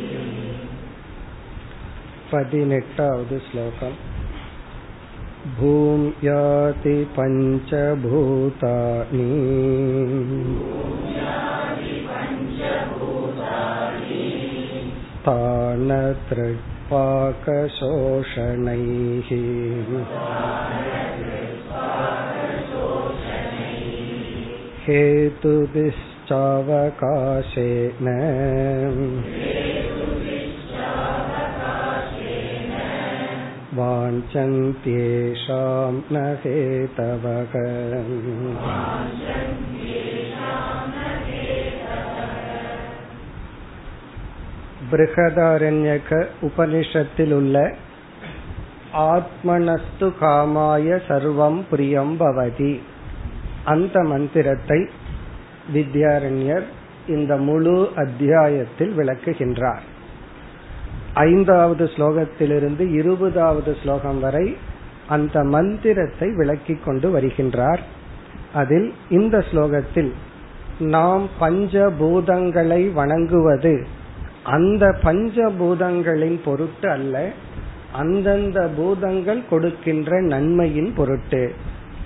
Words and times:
पदिनेट्टावद् 2.32 3.38
श्लोकम् 3.50 4.13
भूम्याति 5.59 6.95
पञ्चभूतानि 7.17 7.89
तानतृपाकशोषणैः 15.25 16.39
हेतुभिश्चावकाशेन 24.87 25.99
वाञ्छन्त्येषां 33.77 34.83
न 36.11 36.17
हेतवः 36.43 37.53
பிருகதாரண்யக 44.91 46.09
உபனிஷத்தில் 46.41 47.33
உள்ள 47.33 47.55
ஆத்மனஸ்து 49.09 50.07
காமாய 50.21 50.97
சர்வம் 51.07 51.59
பிரியம் 51.69 52.15
பவதி 52.19 52.73
அந்த 53.63 54.03
மந்திரத்தை 54.03 54.79
வித்யாரண்யர் 55.73 56.67
இந்த 57.07 57.33
முழு 57.47 57.77
அத்தியாயத்தில் 57.95 58.93
விளக்குகின்றார் 58.97 59.85
ஐந்தாவது 61.14 61.84
ஸ்லோகத்திலிருந்து 61.84 62.92
இருபதாவது 62.92 63.76
ஸ்லோகம் 63.82 64.20
வரை 64.20 64.56
அந்த 65.06 65.44
மந்திரத்தை 65.44 66.28
விளக்கிக் 66.34 66.84
கொண்டு 66.84 67.20
வருகின்றார். 67.20 67.78
அதில் 68.54 68.92
இந்த 69.08 69.44
ஸ்லோகத்தில் 69.52 70.12
நாம் 70.78 71.28
பஞ்சபூதங்களை 71.40 72.92
வணங்குவது 72.92 73.86
அந்த 74.42 74.98
பஞ்சபூதங்களின் 75.02 76.38
பொருட்டு 76.44 76.90
அல்ல 76.90 77.30
அந்தந்த 77.92 78.68
பூதங்கள் 78.76 79.42
கொடுக்கின்ற 79.50 80.20
நன்மையின் 80.20 80.92
பொருட்டு 80.96 81.52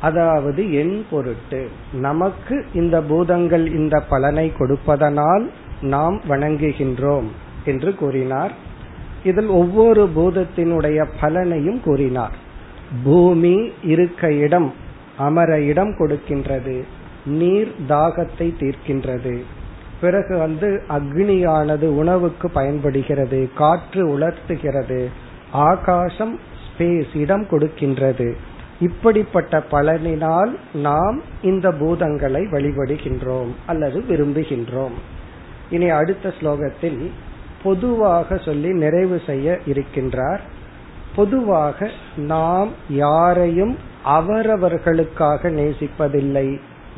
அதாவது 0.00 0.72
என் 0.72 1.06
பொருட்டு. 1.10 1.68
நமக்கு 1.92 2.66
இந்த 2.74 3.02
பூதங்கள் 3.02 3.72
இந்த 3.72 4.00
பலனை 4.00 4.52
கொடுப்பதனால் 4.58 5.50
நாம் 5.80 6.20
வணங்குகின்றோம் 6.28 7.28
என்று 7.64 7.94
கூறினார். 7.94 8.66
இதில் 9.24 9.46
ஒவ்வொரு 9.46 10.10
பூதத்தினுடைய 10.16 11.06
பலனையும் 11.20 11.80
கூறினார். 11.80 12.36
பூமி 13.04 13.72
இருக்க 13.82 14.32
இடம் 14.32 14.74
அமர 15.16 15.60
இடம் 15.60 15.90
கொடுக்கின்றது. 15.90 16.82
நீர் 17.26 17.74
தாகத்தை 17.88 18.38
தீர்க்கின்றது. 18.38 19.42
பிறகு 20.00 20.38
வந்து 20.38 20.82
அக்னியானது 20.88 21.82
உணவுக்கு 21.82 22.50
பயன்படுகிறது. 22.50 23.50
காற்று 23.54 24.18
உலர்த்துகிறது. 24.18 25.06
ஆகாசம் 25.52 26.40
ஸ்பேஸ் 26.64 27.16
இடம் 27.16 27.46
கொடுக்கின்றது. 27.50 28.32
இப்படிப்பட்ட 28.80 29.62
பலனினால் 29.70 30.56
நாம் 30.74 31.22
இந்த 31.42 31.68
பூதங்களை 31.68 32.42
வழிபடுகின்றோம் 32.50 33.48
அல்லது 33.66 34.04
விரும்புகின்றோம். 34.08 34.96
இனி 35.70 35.88
அடுத்த 35.88 36.32
ஸ்லோகத்தில் 36.40 37.10
பொதுவாக 37.63 38.37
சொல்லி 38.37 38.71
நிறைவு 38.75 39.17
செய்ய 39.25 39.57
இருக்கின்றார் 39.65 40.43
பொதுவாக 41.15 41.89
நாம் 42.27 42.71
யாரையும் 42.97 43.73
அவரவர்களுக்காக 44.09 45.49
நேசிப்பதில்லை 45.51 46.47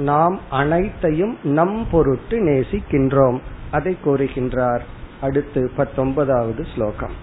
நாம் 0.06 0.38
அனைத்தையும் 0.52 1.36
நம் 1.52 1.80
பொருட்டு 1.92 2.38
நேசிக்கின்றோம் 2.42 3.40
அதை 3.72 3.96
கூறுகின்றார் 4.06 4.86
அடுத்து 5.22 5.62
பத்தொன்பதாவது 5.76 6.64
ஸ்லோகம் 6.74 7.18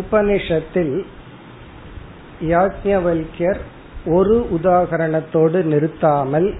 உபனிஷத்தில் 0.00 0.94
யாஜ்ஞவல்யர் 2.41 3.57
ஒரு 4.05 4.47
உதாகரணத்தோடு 4.53 5.63
நிறுத்தாமல் 5.63 6.53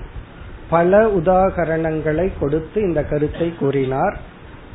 பல 0.69 1.07
உதாகரணங்களை 1.07 2.31
கொடுத்து 2.39 2.81
இந்த 2.81 3.03
கருத்தை 3.03 3.53
கூறினார். 3.59 4.17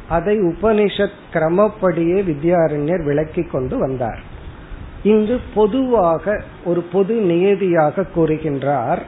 அதை 0.08 0.40
உபனிஷத் 0.40 1.20
கிரமப்படியே 1.32 2.18
வித்யாரண்யர் 2.22 3.04
விளக்கி 3.04 3.42
கொண்டு 3.42 3.78
வந்தார். 3.78 4.20
இங்கு 5.02 5.40
பொதுவாக 5.54 6.42
ஒரு 6.64 6.82
பொது 6.82 7.14
நியதியாக 7.14 8.06
கூறுகின்றார் 8.16 9.02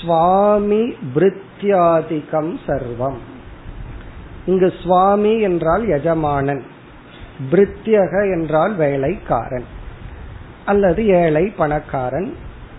சுவாமி 0.00 0.96
பிருத்தியாதிகம் 1.14 2.58
சர்வம். 2.66 3.16
இங்கு 4.46 4.72
சுவாமி 4.82 5.40
என்றால் 5.40 5.88
எஜமானன் 5.88 6.62
பிரித்யக 7.50 8.40
என்றால் 8.40 8.74
வேலைக்காரன். 8.74 9.76
அல்லது 10.68 11.06
ஏழை 11.06 11.44
பணக்காரன் 11.58 12.30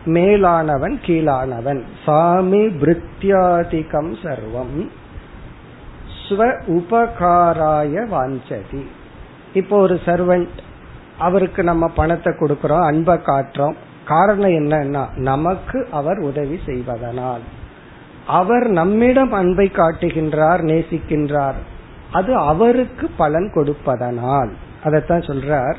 மேலானவன் 0.05 0.95
கீழானவன். 1.05 1.81
சாமி 2.05 2.61
பிருத்தியாதிகம் 2.81 4.11
சர்வம். 4.23 4.79
ஸ்வ 6.23 6.39
உபகாராய 6.67 8.05
வாஞ்சதி. 8.09 8.83
இப்போ 9.53 9.77
ஒரு 9.77 9.99
சர்வெண்ட் 10.05 10.57
அவருக்கு 11.17 11.63
நம்ம 11.63 11.87
பணத்தை 11.87 12.33
கொடுக்கறோம் 12.33 12.85
அன்பை 12.85 13.17
காட்டுறோம். 13.17 13.75
காரணம் 14.05 14.55
என்னன்னா 14.59 15.05
நமக்கு 15.15 15.87
அவர் 15.91 16.17
உதவி 16.17 16.59
செய்வதனால். 16.65 17.43
அவர் 18.27 18.67
நம்மிடம் 18.69 19.31
அன்பை 19.31 19.67
காட்டுகின்றார் 19.73 20.61
நேசிக்கின்றார். 20.71 21.59
அது 22.11 22.35
அவருக்கு 22.35 23.09
பலன் 23.17 23.51
கொடுப்பதனால். 23.55 24.51
அதைத்தான் 24.83 25.27
சொல்றார் 25.29 25.77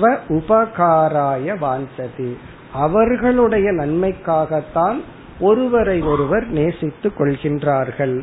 ஸ்வ 0.00 0.18
உபகாராய 0.28 1.54
வாஞ்சதி. 1.54 2.36
அவர்களுடைய 2.72 3.72
நன்மைக்காகத்தான் 3.72 5.02
ஒருவரை 5.40 6.02
ஒருவர் 6.02 6.48
நேசித்துக் 6.48 7.20
கொள்கின்றார்கள். 7.20 8.22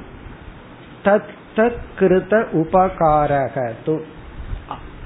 தத் 1.04 1.34
தத் 1.56 1.78
கிருத 2.00 2.46
உபகாரக 2.54 3.72
து. 3.86 4.00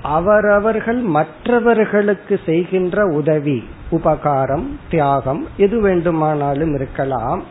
அவரவர்கள் 0.01 0.97
மற்றவர்களுக்கு 0.97 2.39
செய்கின்ற 2.45 3.05
உதவி 3.05 3.67
உபகாரம் 3.89 4.79
தியாகம் 4.89 5.47
எது 5.57 5.81
வேண்டுமானாலும் 5.81 6.73
இருக்கலாம். 6.73 7.43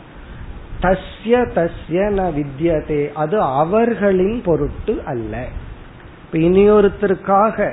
தஸ்ய 0.82 1.46
தஸ்ய 1.54 2.00
ந 2.10 2.32
வித்யதே. 2.32 3.12
அது 3.12 3.40
அவர்களின் 3.40 4.42
பொருட்டு 4.44 5.02
அல்ல. 5.04 5.46
இனியொருத்தருக்காக 6.32 7.72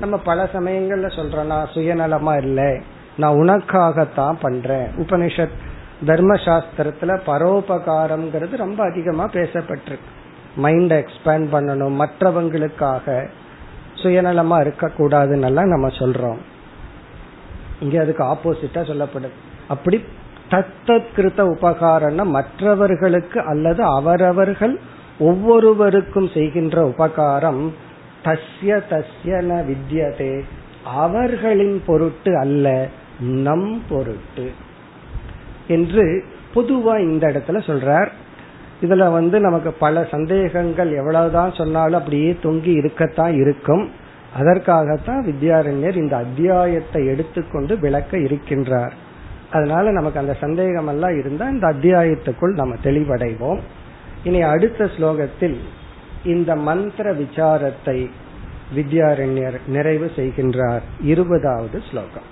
நம்ம 0.00 0.16
பல 0.16 0.48
சமயங்கள்ல 0.52 1.06
சொல்றோம் 1.06 1.44
நான் 1.44 1.68
சுயநலமா 1.74 2.42
இல்லை 2.42 2.82
நான் 3.16 3.34
உனக்காகத்தான் 3.34 4.36
பண்றேன். 4.40 4.86
உபனிஷத் 4.96 5.50
தர்மசாஸ்திரத்துல 6.06 7.20
பரோபகாரம்ங்கிறது 7.26 8.56
ரொம்ப 8.56 8.84
அதிகமா 8.90 9.28
பேசப்பட்டிருக்கு. 9.28 10.10
மைண்ட 10.62 11.02
எக்ஸ்பேண்ட் 11.02 11.46
பண்ணணும் 11.52 12.06
மற்றவங்களுக்காக 12.06 13.28
சுயநலமா 13.94 14.60
இருக்கக்கூடாதுன்னு 14.60 15.50
நம்ம 15.50 15.88
சொல்றோம். 15.88 16.36
இங்க 17.80 18.00
அதுக்கு 18.00 18.24
ஆப்போசிட்டா 18.24 18.74
சொல்லப்படுது. 18.74 19.30
அப்படி 19.68 20.04
தத்தத்கிருத்த 20.50 21.56
உபகாரம்னா 21.56 22.24
மற்றவர்களுக்கு 22.24 23.40
அல்லது 23.40 23.84
அவரவர்கள் 23.84 24.80
ஒவ்வொருவருக்கும் 25.18 26.28
செய்கின்ற 26.34 26.86
உபகாரம் 26.86 27.74
தஸ்ய 28.24 28.80
தஸ்ய 28.90 29.04
ந 29.24 29.64
வித்யதே. 29.64 30.42
அவர்களின் 30.84 31.82
பொருட்டு 31.86 32.38
அல்ல 32.38 32.86
நம் 33.20 33.82
பொருட்டு. 33.88 34.50
என்று 35.68 36.24
பொதுவா 36.54 36.98
இந்த 36.98 37.28
இடத்துல 37.28 37.48
சொல்றார். 37.48 38.08
இதுல 38.82 39.12
வந்து 39.12 39.40
நமக்கு 39.40 39.72
பல 39.72 40.08
சந்தேகங்கள் 40.10 40.92
எவ்வளவுதான் 40.92 41.52
சொன்னாலும் 41.52 41.98
அப்படியே 41.98 42.36
தொங்கி 42.42 42.72
இருக்கத்தான் 42.72 43.34
இருக்கும். 43.34 43.90
அதற்காகத்தான் 44.36 45.26
வித்யாரண்யர் 45.26 45.96
இந்த 45.96 46.16
அத்தியாயத்தை 46.16 47.06
எடுத்துக்கொண்டு 47.06 47.78
விளக்க 47.78 48.16
இருக்கின்றார். 48.16 48.90
அதனால 49.52 49.90
நமக்கு 49.90 50.18
அந்த 50.18 50.36
சந்தேகம் 50.40 50.86
எல்லாம் 50.86 51.18
இருந்தா 51.18 51.48
இந்த 51.48 51.66
அத்தியாயத்துக்குள் 51.66 52.54
நம்ம 52.54 52.74
தெளிவடைவோம். 52.84 53.58
இனி 54.24 54.42
அடுத்த 54.42 54.84
ஸ்லோகத்தில் 54.84 55.56
இந்த 56.23 56.51
மந்திர 56.55 57.13
விசாரத்தை 57.13 57.99
வித்யாரண்யர் 58.75 59.59
நிறைவு 59.67 60.11
செய்கின்றார் 60.15 60.85
இருபதாவது 61.03 61.79
ஸ்லோகம் 61.89 62.27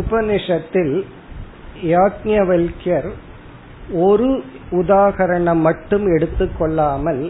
உபனிஷத்தில் 0.00 0.94
யாக்ஞவல்யர் 1.84 3.08
ஒரு 4.00 4.28
உதாகரணம் 4.70 5.60
மட்டும் 5.60 6.06
எடுத்துக்கொள்ளாமல் 6.16 7.22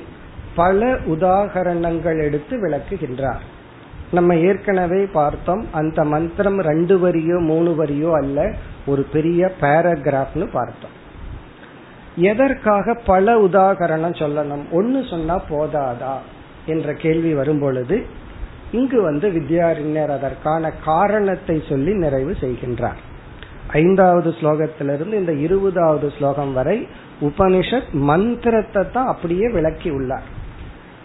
பல 0.55 0.93
உதாகரணங்கள் 0.93 2.23
எடுத்து 2.23 2.67
விளக்குகின்றார். 2.67 3.43
நம்ம 4.11 4.35
ஏற்கனவே 4.35 5.05
பார்த்தோம் 5.05 5.67
அந்த 5.71 6.03
மந்திரம் 6.03 6.59
ரெண்டு 6.59 6.97
வரியோ 6.97 7.39
மூணு 7.39 7.85
வரியோ 7.85 8.11
அல்ல 8.11 8.53
ஒரு 8.85 9.03
பெரிய 9.03 9.51
பேராகிராஃப்னு 9.61 10.49
பார்த்தோம். 10.51 11.03
எதற்காக 12.15 12.93
பல 12.93 13.41
உதாகரணம் 13.41 14.15
சொல்லணும்? 14.15 14.71
ஒன்னு 14.71 15.05
சொன்னா 15.09 15.41
போதாதா? 15.49 16.17
என்ற 16.65 16.93
கேள்வி 16.93 17.33
வரும் 17.33 17.59
பொழுது 17.59 18.05
இங்கு 18.71 19.01
வந்து 19.01 19.29
வித்யாரிஞர் 19.29 20.11
அதற்கான 20.11 20.71
காரணத்தை 20.85 21.63
சொல்லி 21.69 21.93
நிறைவு 21.93 22.35
செய்கின்றார். 22.41 23.01
ஐந்தாவது 23.67 24.29
ஸ்லோகத்திலிருந்து 24.29 25.13
இந்த 25.13 25.33
இருபதாவது 25.33 26.11
ஸ்லோகம் 26.17 26.53
வரை 26.53 26.87
உபனிஷத் 27.21 27.91
மந்திரத்தை 27.91 28.83
தான் 28.93 29.07
அப்படியே 29.07 29.49
விளக்கி 29.51 29.89
உள்ளார். 29.89 30.34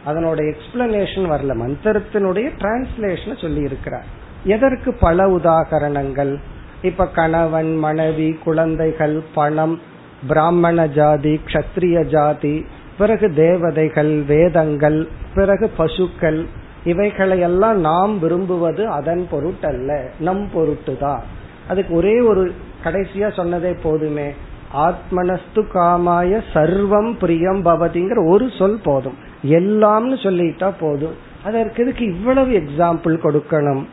அதனோட 0.07 0.39
எக்ஸ்பிளனேஷன் 0.53 1.27
வரல. 1.33 1.55
மந்திரத்தினுடைய 1.63 2.49
டிரான்ஸ்லேஷன் 2.59 3.41
சொல்லி 3.41 3.61
இருக்கிறார் 3.61 4.05
எதற்கு 4.45 4.95
பல 4.95 5.27
உதாகரணங்கள்? 5.27 6.37
இப்ப 6.83 7.07
கணவன் 7.07 7.77
மனைவி 7.77 8.39
குழந்தைகள் 8.45 9.23
பணம் 9.35 9.81
பிராமண 10.29 10.87
ஜாதி 10.87 11.41
கத்திரிய 11.45 12.07
ஜாதி 12.07 12.67
பிறகு 12.99 13.35
தேவதைகள் 13.35 14.23
வேதங்கள் 14.23 15.09
பிறகு 15.35 15.69
பசுக்கள் 15.77 16.47
இவைகளையெல்லாம் 16.85 17.79
நாம் 17.81 18.19
விரும்புவது 18.19 18.89
அதன் 18.89 19.29
பொருட்டல்ல. 19.33 20.11
நம் 20.21 20.49
பொருட்டு 20.53 20.97
தான் 20.97 21.23
அதுக்கு 21.69 21.95
ஒரே 21.95 22.21
ஒரு 22.21 22.55
கடைசியா 22.85 23.29
சொன்னதே 23.39 23.79
போதுமே. 23.83 24.33
ஆத்மனஸ்து 24.75 25.63
காமாய 25.75 26.43
சர்வம் 26.53 27.13
பிரியம் 27.21 27.65
பவதிங்கிற 27.65 28.29
ஒரு 28.29 28.51
சொல் 28.59 28.81
போதும். 28.83 29.29
எல்லாம்னு 29.45 30.23
சொல்லிட்டா 30.23 30.73
போதும். 30.81 31.15
அதற்கு 31.45 31.83
இதுக்கு 31.83 32.05
இவ்வளவு 32.05 32.53
எக்ஸாம்பிள் 32.53 33.05
கொடுக்கணும்? 33.05 33.85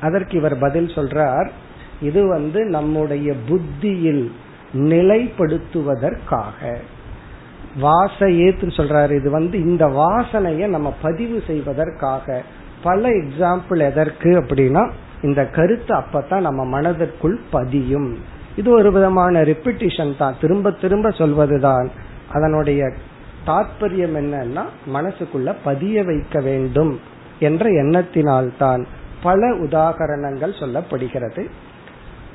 அதற்கு 0.00 0.38
இவர் 0.38 0.58
பதில் 0.58 0.86
சொல்றார் 0.86 1.48
இது 2.00 2.28
வந்து 2.28 2.64
நம்முடைய 2.64 3.32
புத்தியில் 3.48 4.32
நிலைப்படுத்துவதற்காக. 4.72 6.76
வாசையேத்துன்னு 7.82 8.60
சொல்றாரு 8.60 9.16
இது 9.16 9.30
வந்து 9.30 9.58
இந்த 9.58 9.86
வாசனைய 9.86 10.66
நம்ம 10.66 10.94
பதிவு 11.02 11.42
செய்வதற்காக. 11.46 12.42
பல 12.82 13.08
எக்ஸாம்பிள் 13.08 13.78
எதற்கு 13.78 14.30
அப்படின்னா 14.30 14.90
இந்த 15.22 15.46
கருத்து 15.46 15.94
அப்பதான் 15.94 16.40
நம்ம 16.40 16.64
மனதிற்குள் 16.64 17.40
பதியும். 17.50 18.18
இது 18.56 18.70
ஒரு 18.70 18.92
விதமான 18.92 19.40
ரிப்பிட்டிஷன் 19.40 20.16
தான். 20.16 20.34
திரும்ப 20.40 20.70
திரும்ப 20.70 21.10
சொல்வதுதான். 21.10 21.90
அதனுடைய 22.32 22.92
தாற்பயம் 23.46 24.16
என்னன்னா 24.16 24.62
மனசுக்குள்ள 24.94 25.54
பதிய 25.64 26.04
வைக்க 26.04 26.40
வேண்டும் 26.40 27.00
என்ற 27.38 27.70
எண்ணத்தினால்தான் 27.70 28.84
பல 29.22 29.50
உதாகரணங்கள் 29.50 30.58
சொல்லப்படுகிறது. 30.60 31.48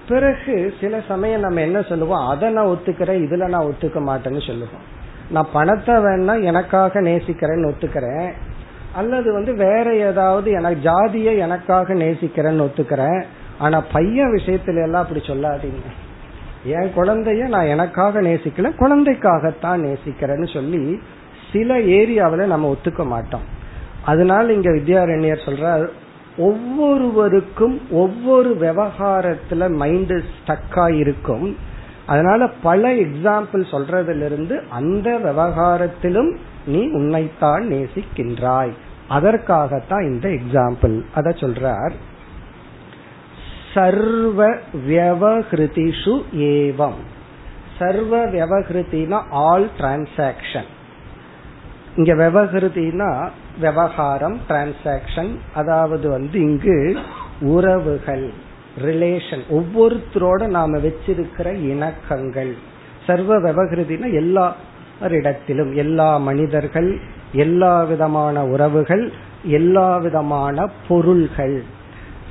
பிறகு 0.08 0.74
சில 0.82 1.02
சமயம் 1.08 1.40
நம்ம 1.40 1.62
என்ன 1.62 1.82
சொல்லுவோம்? 1.82 2.28
அதை 2.28 2.50
நான் 2.50 2.66
ஒத்துக்கிறேன் 2.66 3.22
இதுல 3.24 3.48
நான் 3.48 3.66
ஒத்துக்க 3.66 3.96
மாட்டேன்னு 3.96 4.48
சொல்லுவோம். 4.48 4.96
நான் 5.30 5.48
பணத்தை 5.54 5.96
வேணா 5.96 6.44
எனக்காக 6.44 7.02
நேசிக்கிறேன்னு 7.02 7.72
ஒத்துக்கிறேன். 7.72 8.32
அல்லது 8.96 9.34
வந்து 9.34 9.54
வேற 9.54 9.96
ஏதாவது 9.96 10.52
எனக்கு 10.52 10.82
ஜாதியை 10.82 11.38
எனக்காக 11.38 11.94
நேசிக்கிறேன்னு 11.94 12.70
ஒத்துக்கிறேன். 12.70 13.24
ஆனா 13.58 13.82
பையன் 13.82 14.34
விஷயத்துல 14.34 14.84
எல்லாம் 14.84 15.02
அப்படி 15.02 15.20
சொல்லாதீங்க. 15.20 16.07
என் 16.68 16.92
குழந்தைய 16.96 17.48
நான் 17.48 17.66
எனக்காக 17.66 18.22
நேசிக்கல 18.22 18.72
குழந்தைக்காகத்தான் 18.76 19.84
நேசிக்கிறேன்னு 19.88 20.54
சொல்லி 20.54 21.00
சில 21.54 21.78
ஏரியாவில 21.80 22.46
நம்ம 22.46 22.76
ஒத்துக்க 22.76 23.06
மாட்டோம். 23.06 23.46
அதனால 24.06 24.54
இங்க 24.54 24.70
வித்யாரண்யர் 24.70 25.46
சொல்றார் 25.46 25.88
ஒவ்வொருவருக்கும் 26.38 27.82
ஒவ்வொரு 27.92 28.58
விவகாரத்துல 28.62 29.70
மைண்ட் 29.70 30.14
ஸ்டக்கா 30.38 30.86
இருக்கும். 30.96 31.58
அதனால 32.06 32.48
பல 32.48 32.94
எக்ஸாம்பிள் 32.94 33.64
சொல்றதுல 33.72 34.26
இருந்து 34.26 34.64
அந்த 34.70 35.10
விவகாரத்திலும் 35.24 36.38
நீ 36.66 36.82
உன்னைத்தான் 36.92 37.64
நேசிக்கின்றாய். 37.70 38.74
அதற்காகத்தான் 39.10 40.06
இந்த 40.10 40.30
எக்ஸாம்பிள் 40.30 41.02
அத 41.14 41.30
சொல்றார். 41.30 41.96
சர்வ 43.78 44.56
வியவஹிருதிஷு 44.88 46.14
ஏவம். 46.34 47.00
சர்வ 47.80 48.26
வியவஹிருத்தினா 48.26 49.20
ஆல் 49.30 49.68
டிரான்சாக்சன் 49.80 50.70
இங்க 51.96 52.14
விவகிருதினா 52.14 53.30
விவகாரம் 53.60 54.40
டிரான்சாக்சன் 54.50 55.32
அதாவது 55.56 56.10
வந்து 56.10 56.40
இங்கு 56.40 56.98
உறவுகள் 57.42 58.32
ரிலேஷன் 58.86 59.44
ஒவ்வொருத்தரோட 59.50 60.48
நாம 60.48 60.78
வச்சிருக்கிற 60.78 61.48
இணக்கங்கள். 61.72 62.54
சர்வ 63.08 63.40
விவகிருதினா 63.40 64.14
எல்லா 64.14 64.56
இடத்திலும் 65.10 65.76
எல்லா 65.76 66.18
மனிதர்கள் 66.18 67.00
எல்லா 67.32 67.84
விதமான 67.84 68.46
உறவுகள் 68.46 69.12
எல்லா 69.44 69.98
விதமான 69.98 70.68
பொருள்கள். 70.88 71.58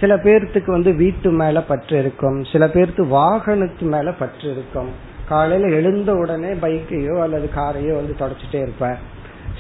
சில 0.01 0.17
பேர்த்துக்கு 0.17 0.67
வந்து 0.67 0.95
வீட்டு 0.95 1.31
மேல 1.31 1.63
பற்று 1.63 1.99
இருக்கும். 1.99 2.45
சில 2.45 2.67
பேர்த்து 2.67 3.07
வாகனத்து 3.07 3.81
மேல 3.81 4.13
பற்று 4.13 4.51
இருக்கும். 4.51 4.89
காலையில 5.29 5.75
எழுந்த 5.75 6.15
உடனே 6.15 6.53
பைக்கையோ 6.53 7.21
அல்லது 7.21 7.51
காரையோ 7.57 7.95
வந்து 7.95 8.17
தொடச்சிட்டே 8.19 8.63
இருப்பார். 8.63 8.99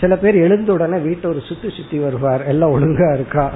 சில 0.00 0.16
பேர் 0.16 0.35
எழுந்த 0.35 0.73
உடனே 0.73 0.99
வீட்டை 0.99 1.31
ஒரு 1.31 1.40
சுத்தி 1.40 1.71
சுத்தி 1.71 1.99
வருவார். 1.99 2.45
எல்லாம் 2.45 2.71
ஒழுங்கா 2.71 3.14
இருக்கா? 3.14 3.50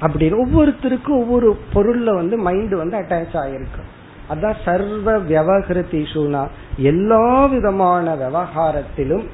அப்படின்னு. 0.00 0.42
ஒவ்வொருத்தருக்கும் 0.44 1.18
ஒவ்வொரு 1.18 1.58
பொருள்ல 1.74 2.14
வந்து 2.14 2.36
மைண்ட் 2.36 2.74
வந்து 2.74 2.98
அட்டாச் 2.98 3.36
ஆயிருக்கும் 3.36 3.88
அதான் 4.30 4.54
சர்வ 4.64 5.18
வியவகிருதிஷுனா 5.18 6.48
எல்லா 6.76 7.46
விதமான 7.46 8.14
விவகாரத்திலும் 8.14 9.26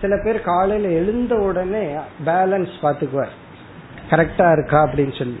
சில 0.00 0.20
பேர் 0.24 0.40
காலையில 0.40 0.92
எழுந்த 0.92 1.34
உடனே 1.34 1.94
பேலன்ஸ் 2.26 2.68
பாத்துக்குவார் 2.82 3.34
கரெக்டா 4.10 4.52
இருக்கா 4.52 4.86
அப்படின்னு 4.86 5.18
சொல்லி. 5.18 5.40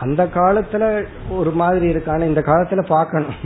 அந்த 0.00 0.24
காலத்துல 0.34 1.04
ஒரு 1.30 1.50
மாதிரி 1.50 1.88
இருக்கு. 1.88 2.10
ஆனா 2.10 2.24
இந்த 2.24 2.40
காலத்துல 2.40 2.82
பார்க்கணும். 2.86 3.38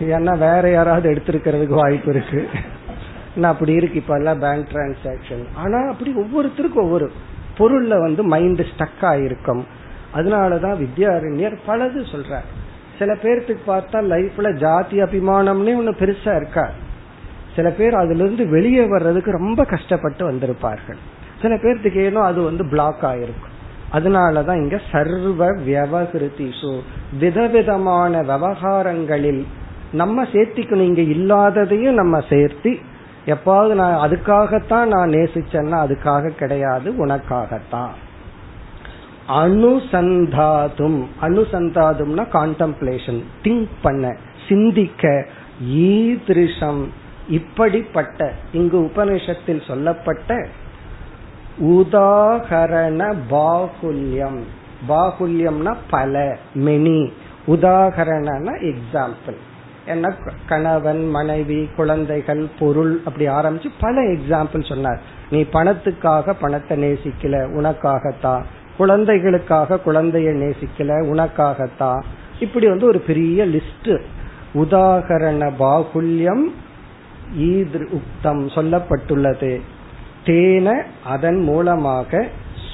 ஏன்னா 0.00 0.38
வேற 0.38 0.70
யாராவது 0.70 1.06
எடுத்திருக்கிறதுக்கு 1.10 1.80
வாய்ப்பு 1.82 2.10
இருக்கு. 2.10 2.48
அப்படி 3.42 3.72
இருக்கு. 3.72 3.98
இப்ப 3.98 4.14
எல்லாம் 4.14 4.38
பேங்க் 4.38 4.72
டிரான்சாக்சன் 4.72 5.44
ஆனா 5.54 5.78
அப்படி 5.90 6.14
ஒவ்வொருத்தருக்கும் 6.16 6.82
ஒவ்வொரு 6.86 7.06
பொருள்ல 7.58 7.98
வந்து 7.98 8.22
மைண்ட் 8.22 8.60
ஸ்டக் 8.60 9.04
ஆயிருக்கும். 9.12 9.62
அதனாலதான் 10.14 10.80
வித்யாரண்யர் 10.82 11.56
பலது 11.66 12.00
சொல்றார். 12.12 12.48
சில 12.98 13.12
பேர்த்துக்கு 13.22 13.62
பார்த்தா 13.66 14.00
லைஃப்ல 14.12 14.48
ஜாதி 14.56 15.02
அபிமானம்னே 15.02 15.72
ஒண்ணு 15.80 15.94
பெருசா 16.00 16.36
இருக்கா? 16.36 16.70
சில 17.56 17.70
பேர் 17.70 17.94
அதுல 17.94 18.22
இருந்து 18.22 18.44
வெளியே 18.48 18.84
வர்றதுக்கு 18.84 19.30
ரொம்ப 19.30 19.64
கஷ்டப்பட்டு 19.64 20.22
வந்திருப்பார்கள். 20.30 21.00
சில 21.42 21.54
பேர்த்துக்கு 21.54 22.00
ஏனோ 22.02 22.20
அது 22.20 22.42
வந்து 22.42 22.64
பிளாக் 22.68 23.02
ஆயிருக்கும். 23.02 23.51
அதனாலதான் 23.92 24.56
இங்க 24.56 24.80
சர்வ 24.92 25.46
வியவகிருதிஷு 25.52 26.80
விதவிதமான 27.18 28.22
விவகாரங்களில் 28.22 29.46
நம்ம 29.92 30.22
சேர்த்திக்கணும். 30.22 30.88
இங்க 30.90 31.00
இல்லாததையும் 31.00 31.94
நம்ம 31.94 32.18
சேர்த்தி 32.18 32.80
எப்பாவது 33.26 33.74
நான் 33.74 34.10
அதுக்காகத்தான் 34.10 34.84
நான் 34.84 35.10
நேசிச்சேன்னா 35.10 35.78
அதுக்காக 35.86 36.26
கிடையாது 36.26 37.06
உனக்காகத்தான். 37.06 37.92
அனுசந்தாதும் 39.28 41.06
அனுசந்தாதும்னா 41.22 42.24
கான்டம்ப்ளேஷன் 42.32 43.22
திங்க் 43.42 43.68
பண்ண 43.82 44.16
சிந்திக்க 44.48 45.26
ஈதிருஷம் 45.64 46.84
இப்படிப்பட்ட 47.28 48.32
இங்கு 48.52 48.78
உபனிஷத்தில் 48.80 49.66
சொல்லப்பட்ட 49.66 50.46
உதாகரண 51.60 53.16
பாகுல்யம். 53.30 54.40
பாகுல்யம்னா 54.88 55.76
பல 55.90 56.36
மெனி 56.54 57.12
உதாகரண 57.46 58.50
எக்ஸாம்பிள் 58.60 59.36
என்ன 59.86 60.16
கணவன் 60.48 61.08
மனைவி 61.08 61.68
குழந்தைகள் 61.76 62.48
பொருள் 62.58 63.00
அப்படி 63.04 63.28
ஆரம்பிச்சு 63.28 63.66
பல 63.80 64.00
எக்ஸாம்பிள் 64.00 64.68
சொன்னார். 64.68 65.00
நீ 65.30 65.42
பணத்துக்காக 65.52 66.34
பணத்தை 66.40 66.82
நேசிக்கல 66.82 67.44
உனக்காகத்தான் 67.58 68.42
குழந்தைகளுக்காக 68.76 69.78
குழந்தைய 69.86 70.30
நேசிக்கல 70.42 70.92
உனக்காகத்தான் 71.12 72.02
இப்படி 72.40 72.68
வந்து 72.68 72.86
ஒரு 72.86 72.98
பெரிய 72.98 73.46
லிஸ்ட் 73.46 74.00
உதாகரண 74.54 75.52
பாகுல்யம் 75.58 76.44
ஈது 77.38 78.00
உக்தம் 78.00 78.46
சொல்லப்பட்டுள்ளது. 78.48 79.60
தேன 80.24 80.82
அதன் 81.04 81.40
மூலமாக 81.40 82.26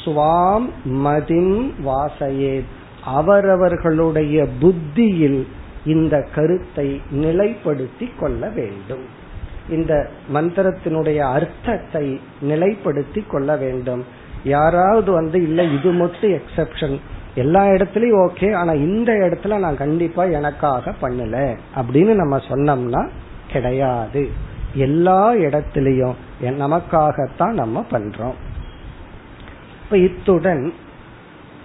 சுவாம் 0.05 0.69
மதிம் 0.85 1.75
வாசையே. 1.87 2.65
அவரவர்களுடைய 3.05 4.47
புத்தியில் 4.61 5.47
இந்த 5.85 6.27
கருத்தை 6.35 7.01
நிலைப்படுத்தி 7.15 8.11
கொள்ள 8.19 8.49
வேண்டும். 8.49 9.05
இந்த 9.69 10.11
மந்திரத்தினுடைய 10.35 11.19
அர்த்தத்தை 11.19 12.21
நிலைப்படுத்தி 12.43 13.27
கொள்ள 13.27 13.57
வேண்டும். 13.57 14.05
யாராவது 14.45 15.13
வந்து 15.13 15.43
இல்ல 15.43 15.63
இது 15.63 15.91
மட்டும் 15.91 16.31
எக்ஸப்ஷன் 16.31 17.01
எல்லா 17.35 17.65
இடத்துலயும் 17.65 18.29
ஓகே 18.29 18.55
ஆனா 18.55 18.73
இந்த 18.73 19.13
இடத்துல 19.13 19.59
நான் 19.59 19.77
கண்டிப்பா 19.77 20.25
எனக்காக 20.25 20.95
பண்ணல. 21.03 21.59
அப்படின்னு 21.77 22.15
நம்ம 22.15 22.37
சொன்னோம்னா 22.37 23.09
கிடையாது. 23.53 24.29
எல்லா 24.75 25.33
இடத்திலையும் 25.33 26.15
நமக்காகத்தான் 26.43 27.53
நம்ம 27.53 27.87
பண்றோம். 27.91 28.35
இப்ப 29.85 29.99
இத்துடன் 29.99 30.73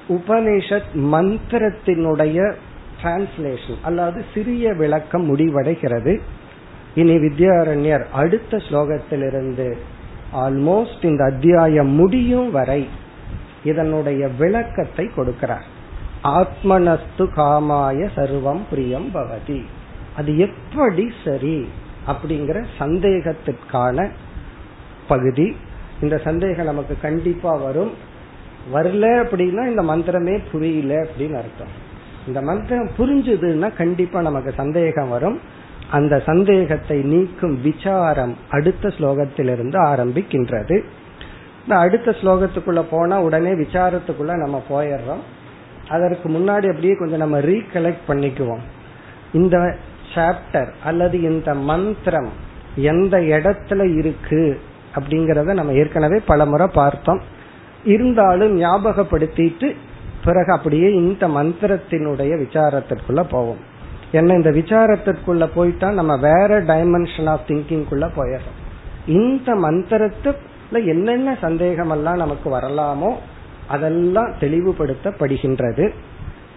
உபனிஷத் 0.09 0.93
மந்திரத்தினுடைய 0.95 2.53
டிரான்ஸ்லேஷன் 3.03 3.77
அல்லாது 3.85 4.21
சிறிய 4.33 4.73
விளக்கம் 4.73 5.35
முடிவடைகிறது. 5.35 6.19
இனி 6.95 7.15
வித்யாரண்யர் 7.15 8.05
அடுத்த 8.11 8.57
ஸ்லோகத்திலிருந்து 8.57 9.73
ஆல்மோஸ்ட் 10.33 11.03
இந்த 11.03 11.23
அத்தியாயம் 11.23 11.89
முடியும் 11.89 12.51
வரை 12.51 12.87
இதனுடைய 13.63 14.27
விளக்கத்தை 14.27 15.09
கொடுக்கிறார். 15.15 15.65
ஆத்மனஸ்து 16.23 16.99
காமாய 17.17 18.09
சர்வம் 18.15 18.61
பிரியம் 18.69 19.09
பவதி. 19.13 19.63
அது 20.15 20.37
எப்படி 20.37 21.11
சரி 21.25 21.69
அப்படிங்கிற 22.07 22.65
சந்தேகத்திற்கான 22.79 24.09
பகுதி. 25.07 25.55
இந்த 26.01 26.17
சந்தேகம் 26.17 26.65
நமக்கு 26.65 26.95
கண்டிப்பா 27.01 27.55
வரும். 27.55 27.91
வரல 28.73 29.05
அப்படின்னா 29.23 29.67
இந்த 29.67 29.81
மந்திரமே 29.81 30.41
புரியல 30.51 30.93
அப்படின்னு 30.93 31.33
அர்த்தம். 31.33 31.91
இந்த 32.27 32.41
மந்திரம் 32.41 32.89
புரிஞ்சுதுன்னா 32.97 33.75
கண்டிப்பா 33.75 34.21
நமக்கு 34.21 34.53
சந்தேகம் 34.57 35.09
வரும். 35.09 35.39
அந்த 35.91 36.19
சந்தேகத்தை 36.19 37.01
நீக்கும் 37.01 37.61
விசாரம் 37.61 38.37
அடுத்த 38.49 38.87
ஸ்லோகத்திலிருந்து 38.87 39.77
ஆரம்பிக்கின்றது. 39.85 40.83
இந்த 41.63 41.75
அடுத்த 41.75 42.11
ஸ்லோகத்துக்குள்ள 42.11 42.85
போனா 42.89 43.21
உடனே 43.21 43.51
விசாரத்துக்குள்ள 43.51 44.35
நம்ம 44.35 44.63
போயிடுறோம். 44.69 45.23
அதற்கு 45.87 46.29
முன்னாடி 46.29 46.67
அப்படியே 46.67 46.95
கொஞ்சம் 46.95 47.17
நம்ம 47.17 47.39
ரீகலெக்ட் 47.39 48.05
பண்ணிக்குவோம். 48.07 48.63
இந்த 49.33 49.75
சாப்டர் 50.15 50.71
அல்லது 50.83 51.21
இந்த 51.21 51.53
மந்திரம் 51.53 52.29
எந்த 52.75 53.17
இடத்துல 53.17 53.97
இருக்கு? 53.97 54.59
அப்படிங்கறத 54.95 55.53
நம்ம 55.53 55.71
ஏற்கனவே 55.71 56.19
பல 56.25 56.45
முறை 56.45 56.67
பார்த்தோம். 56.67 57.21
இருந்தாலும் 57.83 58.61
ஞாபகப்படுத்திட்டு 58.61 59.75
பிறகு 60.23 60.51
அப்படியே 60.53 60.93
இந்த 60.93 61.27
மந்திரத்தினுடைய 61.27 62.45
விசாரத்திற்குள்ள 62.45 63.25
போவோம். 63.29 63.57
என்ன 64.11 64.33
இந்த 64.33 64.49
விசாரத்திற்குள்ள 64.49 65.49
போயிட்டா 65.55 65.91
நம்ம 65.91 66.17
வேற 66.17 66.63
டைமென்ஷன் 66.63 67.29
ஆஃப் 67.29 67.47
திங்கிங் 67.47 67.87
குள்ள 67.87 68.07
போயிடுறோம். 68.07 68.59
இந்த 69.05 69.55
மந்திரத்துல 69.55 70.35
என்னென்ன 70.71 71.37
சந்தேகம் 71.41 71.89
எல்லாம் 71.89 72.17
நமக்கு 72.17 72.49
வரலாமோ 72.49 73.13
அதெல்லாம் 73.67 74.33
தெளிவுபடுத்தப்படுகின்றது. 74.39 75.93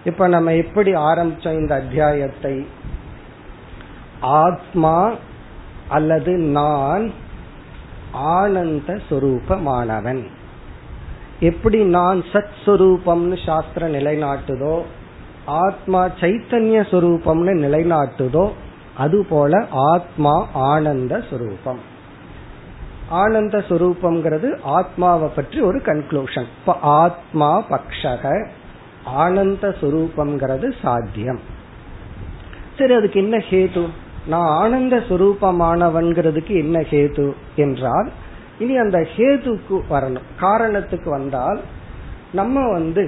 இப்ப 0.05 0.29
நம்ம 0.29 0.55
எப்படி 0.55 0.93
ஆரம்பிச்சோம் 0.93 1.59
இந்த 1.59 1.75
அத்தியாயத்தை? 1.75 2.67
ஆத்மா 4.21 5.15
அல்லது 5.89 6.33
நான் 6.33 7.11
ஆனந்த 8.17 9.01
சொரூபமானவன். 9.11 10.25
எப்படி 11.41 11.85
நான் 11.85 12.25
சத் 12.33 12.57
சுரூபம்னு 12.67 13.47
சாஸ்திர 13.47 13.89
நிலைநாட்டுதோ 13.89 14.83
ஆத்மா 15.47 16.07
சைத்தன்ய 16.07 16.79
சுரூபம்னு 16.91 17.53
நிலைநாட்டுதோ 17.65 18.51
அதுபோல 18.97 19.67
ஆத்மா 19.71 20.49
ஆனந்த 20.53 21.23
சுரூபம். 21.31 21.79
ஆனந்த 23.09 23.59
சுரூபம்ங்கிறது 23.59 24.59
ஆத்மாவை 24.63 25.29
பற்றி 25.29 25.61
ஒரு 25.61 25.79
கன்க்ளூஷன் 25.79 26.47
இப்ப 26.61 26.79
ஆத்மா 26.81 27.63
பக்ஷக 27.63 28.49
ஆனந்த 29.05 29.75
சுரூபம்ங்கிறது 29.81 30.73
சாத்தியம். 30.83 31.41
சரி 32.79 32.95
அதுக்கு 32.95 33.21
என்ன 33.21 33.37
ஹேது? 33.37 33.87
நான் 34.29 34.49
ஆனந்த 34.61 34.97
சுரூபமானவன்கிறதுக்கு 35.09 36.55
என்ன 36.57 36.79
ஹேது 36.91 37.27
என்றால் 37.57 38.09
இனி 38.59 38.77
அந்த 38.77 38.99
ஹேதுக்கு 39.17 39.77
வரணும். 39.91 40.29
காரணத்துக்கு 40.41 41.11
வந்தால் 41.11 41.61
நம்ம 42.33 42.69
வந்து 42.71 43.03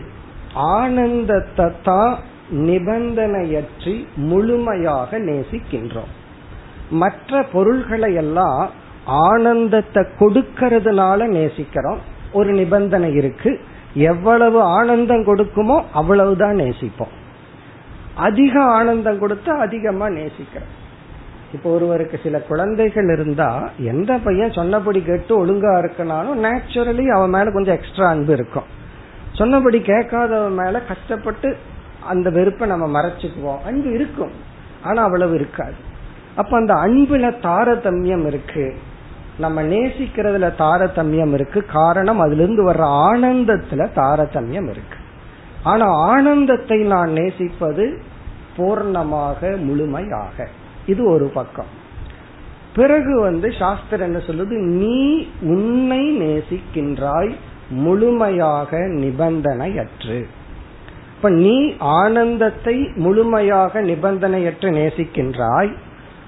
ஆனந்தத்தை 0.53 1.67
தான் 1.83 2.19
நிபந்தனையற்றி 2.51 3.95
முழுமையாக 4.17 5.19
நேசிக்கின்றோம். 5.19 6.13
மற்ற 6.91 7.43
பொருள்களை 7.43 8.15
எல்லாம் 8.15 8.71
ஆனந்தத்தை 9.05 10.03
கொடுக்கறதுனால 10.19 11.27
நேசிக்கிறோம். 11.29 12.01
ஒரு 12.33 12.51
நிபந்தனை 12.53 13.11
இருக்கு. 13.15 13.51
எவ்வளவு 13.95 14.59
ஆனந்தம் 14.63 15.25
கொடுக்குமோ 15.27 15.77
அவ்வளவுதான் 15.93 16.57
நேசிப்போம். 16.57 17.15
அதிக 18.15 18.55
ஆனந்தம் 18.63 19.21
கொடுத்தா 19.21 19.53
அதிகமா 19.67 20.09
நேசிக்கிறோம். 20.09 20.75
இப்போ 21.53 21.71
ஒருவருக்கு 21.71 22.21
சில 22.23 22.39
குழந்தைகள் 22.39 23.09
இருந்தா 23.09 23.71
எந்த 23.79 24.19
பையன் 24.19 24.53
சொன்னபடி 24.53 25.03
கேட்டு 25.03 25.47
ஒழுங்கா 25.47 25.75
இருக்கனாலும் 25.79 26.43
நேச்சுரலி 26.43 27.09
அவன் 27.09 27.31
மேல 27.31 27.51
கொஞ்சம் 27.53 27.75
எக்ஸ்ட்ரா 27.75 28.09
அன்பு 28.09 28.33
இருக்கும். 28.33 28.63
சொன்னபடி 29.33 29.79
கேட்காதவன் 29.79 30.65
மேல 30.65 30.81
கஷ்டப்பட்டு 30.81 31.57
அந்த 32.09 32.31
வெறுப்பை 32.31 32.69
நம்ம 32.69 33.01
மறைச்சுக்குவோம். 33.01 33.63
அன்பு 33.67 33.93
இருக்கும். 33.93 34.31
ஆனா 34.83 35.03
அவ்வளவு 35.03 35.35
இருக்காது. 35.35 35.75
அப்ப 36.37 36.57
அந்த 36.57 36.75
அன்புல 36.75 37.35
தாரதமியம் 37.43 38.27
இருக்கு. 38.27 38.77
நம்ம 39.39 39.63
நேசிக்கிறதுல 39.63 40.53
தாரதமியம் 40.59 41.33
இருக்கு. 41.33 41.65
காரணம் 41.73 42.19
அதுல 42.19 42.43
இருந்து 42.43 42.73
வர்ற 42.73 42.85
ஆனந்தத்துல 43.11 43.89
தாரதமியம் 43.97 44.71
இருக்கு. 44.71 44.97
ஆனா 45.63 45.87
ஆனந்தத்தை 45.87 46.83
நான் 46.83 47.11
நேசிப்பது 47.11 48.03
பூர்ணமாக 48.57 49.65
முழுமையாக. 49.65 50.49
இது 50.89 51.03
ஒரு 51.11 51.27
பக்கம். 51.29 51.71
பிறகு 52.75 53.13
வந்து 53.21 53.49
சாஸ்திரம் 53.59 54.07
என்ன 54.09 54.21
சொல்லுது? 54.27 54.57
நீ 54.83 55.01
உன்னை 55.43 56.03
நேசிக்கின்றாய் 56.21 57.33
முழுமையாக 57.71 58.77
நிபந்தனையற்று. 58.77 60.19
இப்ப 61.17 61.31
நீ 61.45 61.57
ஆனந்தத்தை 61.79 62.77
முழுமையாக 62.95 63.83
நிபந்தனையற்று 63.83 64.69
நேசிக்கின்றாய் 64.81 65.73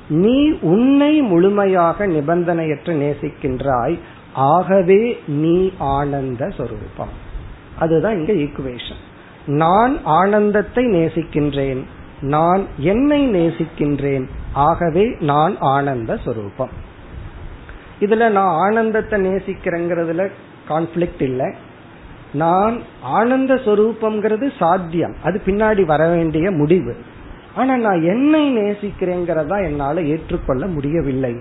நீ 0.09 0.39
உன்னை 0.73 1.13
முழுமையாக 1.23 2.07
நிபந்தனையற்று 2.07 2.95
நேசிக்கின்றாய் 3.05 3.97
ஆகவே 4.33 5.03
நீ 5.27 5.57
ஆனந்த 5.79 6.49
சொரூபம். 6.57 7.15
அதுதான் 7.79 8.19
இங்க 8.19 8.33
ஈக்குவேஷன் 8.33 9.01
நான் 9.47 9.95
ஆனந்தத்தை 10.05 10.85
நேசிக்கின்றேன் 10.85 11.81
நான் 12.21 12.63
என்னை 12.79 13.21
நேசிக்கின்றேன் 13.37 14.27
ஆகவே 14.53 15.17
நான் 15.21 15.57
ஆனந்த 15.59 16.17
சொரூபம். 16.17 16.71
இதுல 18.01 18.31
நான் 18.31 18.59
ஆனந்தத்தை 18.59 19.27
நேசிக்கிறேங்கிறதுல 19.27 20.31
கான்ஃபிளிக்ட் 20.69 21.23
இல்லை. 21.23 21.55
நான் 22.33 22.83
ஆனந்த 23.03 23.55
சொரூபம்ங்கிறது 23.55 24.53
சாத்தியம். 24.59 25.17
அது 25.23 25.41
பின்னாடி 25.45 25.85
வர 25.85 26.09
வேண்டிய 26.09 26.51
முடிவு. 26.51 26.97
ஆனா 27.55 27.77
நான் 27.77 28.03
என்னை 28.03 28.57
நேசிக்கிறேங்கிறதா 28.57 29.65
என்னால 29.65 30.03
ஏற்றுக்கொள்ள 30.03 30.67
முடியவில்லை. 30.67 31.37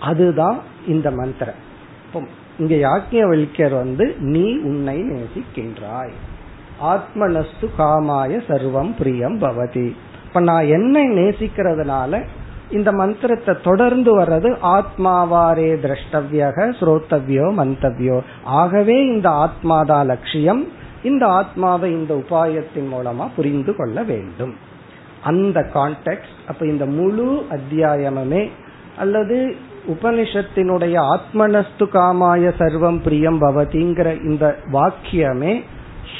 அதுதான் 0.00 0.58
இந்த 0.86 1.10
மந்திரம். 1.10 1.72
இங்க 2.58 2.74
யாக்கியவல்யர் 2.74 3.74
வந்து 3.74 4.14
நீ 4.18 4.58
உன்னை 4.58 5.02
நேசிக்கின்றாய். 5.02 6.12
ஆத்மனஸ்து 6.82 7.68
காமாய 7.78 8.42
சர்வம் 8.48 8.96
பிரியம் 8.98 9.38
பவதி. 9.38 9.96
இப்ப 10.34 10.46
நான் 10.46 10.66
என்னை 10.66 11.02
நேசிக்கிறதுனால 11.08 12.22
இந்த 12.70 12.92
மந்திரத்தை 12.92 13.54
தொடர்ந்து 13.62 14.18
வர்றது 14.18 14.48
ஆத்மாவாரே 14.62 15.68
திரஷ்டவியக 15.82 16.56
ஸ்ரோத்தவியோ 16.78 17.46
மந்தவியோ. 17.58 18.20
ஆகவே 18.44 18.96
இந்த 19.04 19.28
ஆத்மாதா 19.44 20.04
லட்சியம் 20.04 20.68
இந்த 21.02 21.26
ஆத்மாவை 21.26 21.90
இந்த 21.90 22.14
உபாயத்தின் 22.14 22.90
மூலமா 22.94 23.28
புரிந்து 23.36 23.76
கொள்ள 23.76 24.02
வேண்டும். 24.02 24.54
அந்த 25.22 25.70
கான்டெக்ட் 25.74 26.34
அப்ப 26.46 26.66
இந்த 26.66 26.86
முழு 26.86 27.46
அத்தியாயமுமே 27.50 28.50
அல்லது 28.98 29.54
உபனிஷத்தினுடைய 29.86 30.96
ஆத்மனஸ்து 31.14 31.88
காமாய 31.92 32.54
சர்வம் 32.58 33.00
பிரியம் 33.02 33.40
பவதிங்கிற 33.40 34.24
இந்த 34.24 34.56
வாக்கியமே 34.72 35.62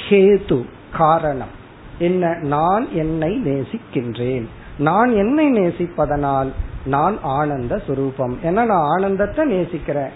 ஹேது 0.09 0.63
காரணம். 0.97 1.63
என்ன 1.99 2.39
நான் 2.43 2.89
என்னை 2.93 3.37
நேசிக்கின்றேன். 3.37 4.45
நான் 4.79 5.13
என்னை 5.13 5.53
நேசிப்பதனால் 5.53 6.49
நான் 6.87 7.19
ஆனந்த 7.23 7.81
சுரூபம். 7.89 8.35
ஏன்னா 8.43 8.51
நான் 8.51 8.89
ஆனந்தத்தை 8.91 9.47
நேசிக்கிறேன். 9.47 10.11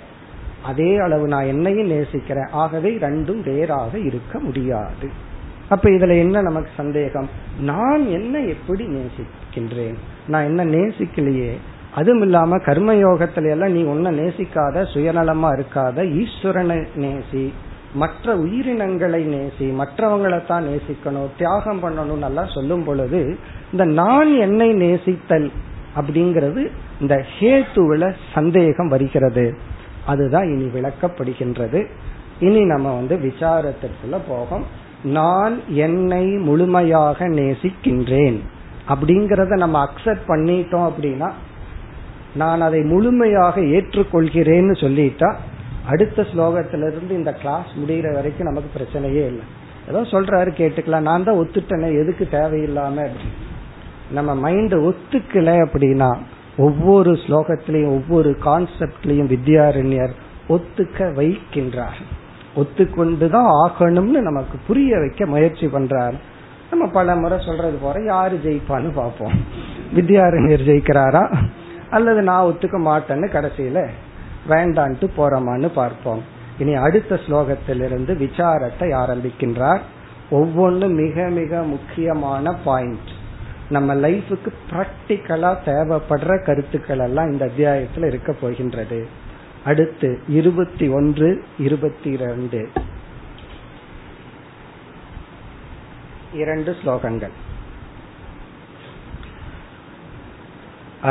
அதே 0.65 0.97
அளவு 0.97 1.29
நான் 1.29 1.45
என்னையும் 1.45 1.87
நேசிக்கிறேன். 1.87 2.47
ஆகவே 2.53 2.91
ரெண்டும் 2.91 3.55
வேறாக 3.55 3.99
இருக்க 3.99 4.39
முடியாது. 4.39 5.27
அப்ப 5.69 5.91
இதுல 5.91 6.19
என்ன 6.19 6.41
நமக்கு 6.41 6.71
சந்தேகம்? 6.77 7.29
நான் 7.61 8.07
என்ன 8.07 8.41
எப்படி 8.41 8.87
நேசிக்கின்றேன்? 8.87 9.95
நான் 10.27 10.45
என்ன 10.45 10.65
நேசிக்கலையே? 10.65 11.53
அதுவும் 11.95 12.23
இல்லாம 12.23 12.57
கர்மயோகத்துல 12.57 13.51
எல்லாம் 13.51 13.73
நீ 13.73 13.83
உன்ன 13.83 14.11
நேசிக்காத 14.11 14.87
சுயநலமா 14.95 15.61
இருக்காத 15.61 16.25
ஈஸ்வரனை 16.25 16.87
நேசி. 16.97 17.53
மற்ற 17.95 18.37
உயிரினங்களை 18.37 19.27
நேசி 19.27 19.61
மற்றவங்களை 19.61 20.47
தான் 20.47 20.67
நேசிக்கணும் 20.67 21.31
தியாகம் 21.39 21.83
பண்ணணும் 21.83 22.17
நல்லா 22.17 22.45
சொல்லும் 22.45 22.85
பொழுது 22.85 23.39
இந்த 23.73 23.85
நான் 23.85 24.37
என்னை 24.37 24.73
நேசித்தல் 24.75 25.51
அப்படிங்கிறது 25.97 26.71
இந்த 27.01 27.25
ஹேத்துவில 27.41 28.15
சந்தேகம் 28.35 28.89
வருகிறது. 28.89 29.57
அதுதான் 30.07 30.45
இனி 30.45 30.65
விளக்கப்படுகின்றது. 30.65 31.87
இனி 32.41 32.65
நம்ம 32.65 32.95
வந்து 32.95 33.17
விசாரத்திற்குள்ள 33.17 34.19
போகும். 34.29 34.65
நான் 35.03 35.61
என்னை 35.69 36.27
முழுமையாக 36.27 37.29
நேசிக்கின்றேன் 37.29 38.39
அப்படிங்கறத 38.89 39.57
நம்ம 39.57 39.89
அக்செப்ட் 39.89 40.29
பண்ணிட்டோம் 40.29 40.91
அப்படின்னா 40.91 41.31
நான் 42.35 42.61
அதை 42.61 42.83
முழுமையாக 42.83 43.61
ஏற்றுக்கொள்கிறேன்னு 43.61 44.81
சொல்லிட்டா 44.81 45.37
அடுத்த 45.89 46.23
ஸ்லோகத்திலிருந்து 46.23 47.11
இந்த 47.11 47.33
கிளாஸ் 47.33 47.67
முடிகிற 47.85 48.13
வரைக்கும் 48.13 48.47
நமக்கு 48.47 48.71
பிரச்சனையே 48.79 49.27
இல்லை. 49.27 49.45
ஏதோ 49.89 50.01
சொல்றாரு 50.01 50.51
கேட்டுக்கலாம். 50.57 51.01
நான் 51.01 51.25
தான் 51.25 51.35
ஒத்துட்டேனே 51.35 52.01
எதுக்கு 52.01 52.29
தேவையில்லாம? 52.31 53.09
நம்ம 54.11 54.35
மைண்ட் 54.35 54.75
ஒத்துக்கல 54.75 55.67
அப்படின்னா 55.67 56.19
ஒவ்வொரு 56.57 57.13
ஸ்லோகத்திலையும் 57.13 57.89
ஒவ்வொரு 57.89 58.37
கான்செப்ட்லயும் 58.45 59.31
வித்யாரண்யர் 59.35 60.15
ஒத்துக்க 60.49 60.99
வைக்கின்றார். 60.99 61.99
ஒத்துக்கொண்டுதான் 62.57 63.51
ஆகணும்னு 63.67 64.21
நமக்கு 64.21 64.59
புரிய 64.67 64.99
வைக்க 64.99 65.27
முயற்சி 65.27 65.67
பண்றார். 65.67 66.15
நம்ம 66.71 66.87
பல 66.87 67.17
முறை 67.17 67.39
சொல்றது 67.47 67.79
போற 67.83 68.03
யாரு 68.03 68.41
ஜெயிப்பான்னு 68.45 68.93
பார்ப்போம். 68.95 69.33
வித்யாரண்யர் 69.97 70.67
ஜெயிக்கிறாரா? 70.69 71.37
அல்லது 71.91 72.23
நான் 72.23 72.45
ஒத்துக்க 72.45 72.77
மாட்டேன்னு 72.91 73.29
கடைசியில 73.29 73.89
வேண்டான்ட்டு 74.49 75.07
போறோமான்னு 75.17 75.69
பார்ப்போம். 75.75 76.23
இனி 76.59 76.75
அடுத்த 76.75 77.21
ஸ்லோகத்திலிருந்து 77.27 78.13
விசாரத்தை 78.17 78.89
ஆரம்பிக்கின்றார். 78.95 79.81
ஒவ்வொன்றும் 80.31 80.93
மிக 80.93 81.29
மிக 81.29 81.63
முக்கியமான 81.63 82.53
பாயிண்ட் 82.65 83.09
நம்ம 83.69 83.95
லைஃபுக்கு 83.95 84.53
பிராக்டிக்கலா 84.71 85.51
தேவைப்படுற 85.65 86.45
கருத்துக்கள் 86.45 86.99
எல்லாம் 86.99 87.31
இந்த 87.31 87.45
அத்தியாயத்தில் 87.45 88.05
இருக்க 88.05 88.33
போகின்றது. 88.33 89.07
அடுத்து 89.65 90.21
இருபத்தி 90.29 90.89
ஒன்று 90.89 91.45
இருபத்தி 91.59 92.11
இரண்டு. 92.11 92.69
இரண்டு 96.33 96.77
ஸ்லோகங்கள். 96.85 97.37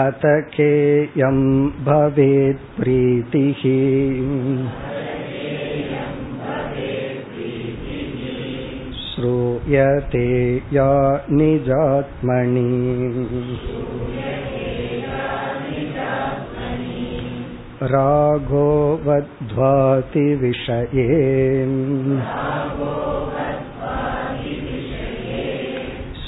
अत 0.00 0.22
केयं 0.54 1.38
भवेत् 1.86 2.62
प्रीतिः 2.76 3.62
श्रूयते 9.00 10.28
या 10.74 10.92
निजात्मनि 11.32 12.70
रागो 17.92 18.68
वध्वाति 19.06 20.24
विषये 20.42 21.06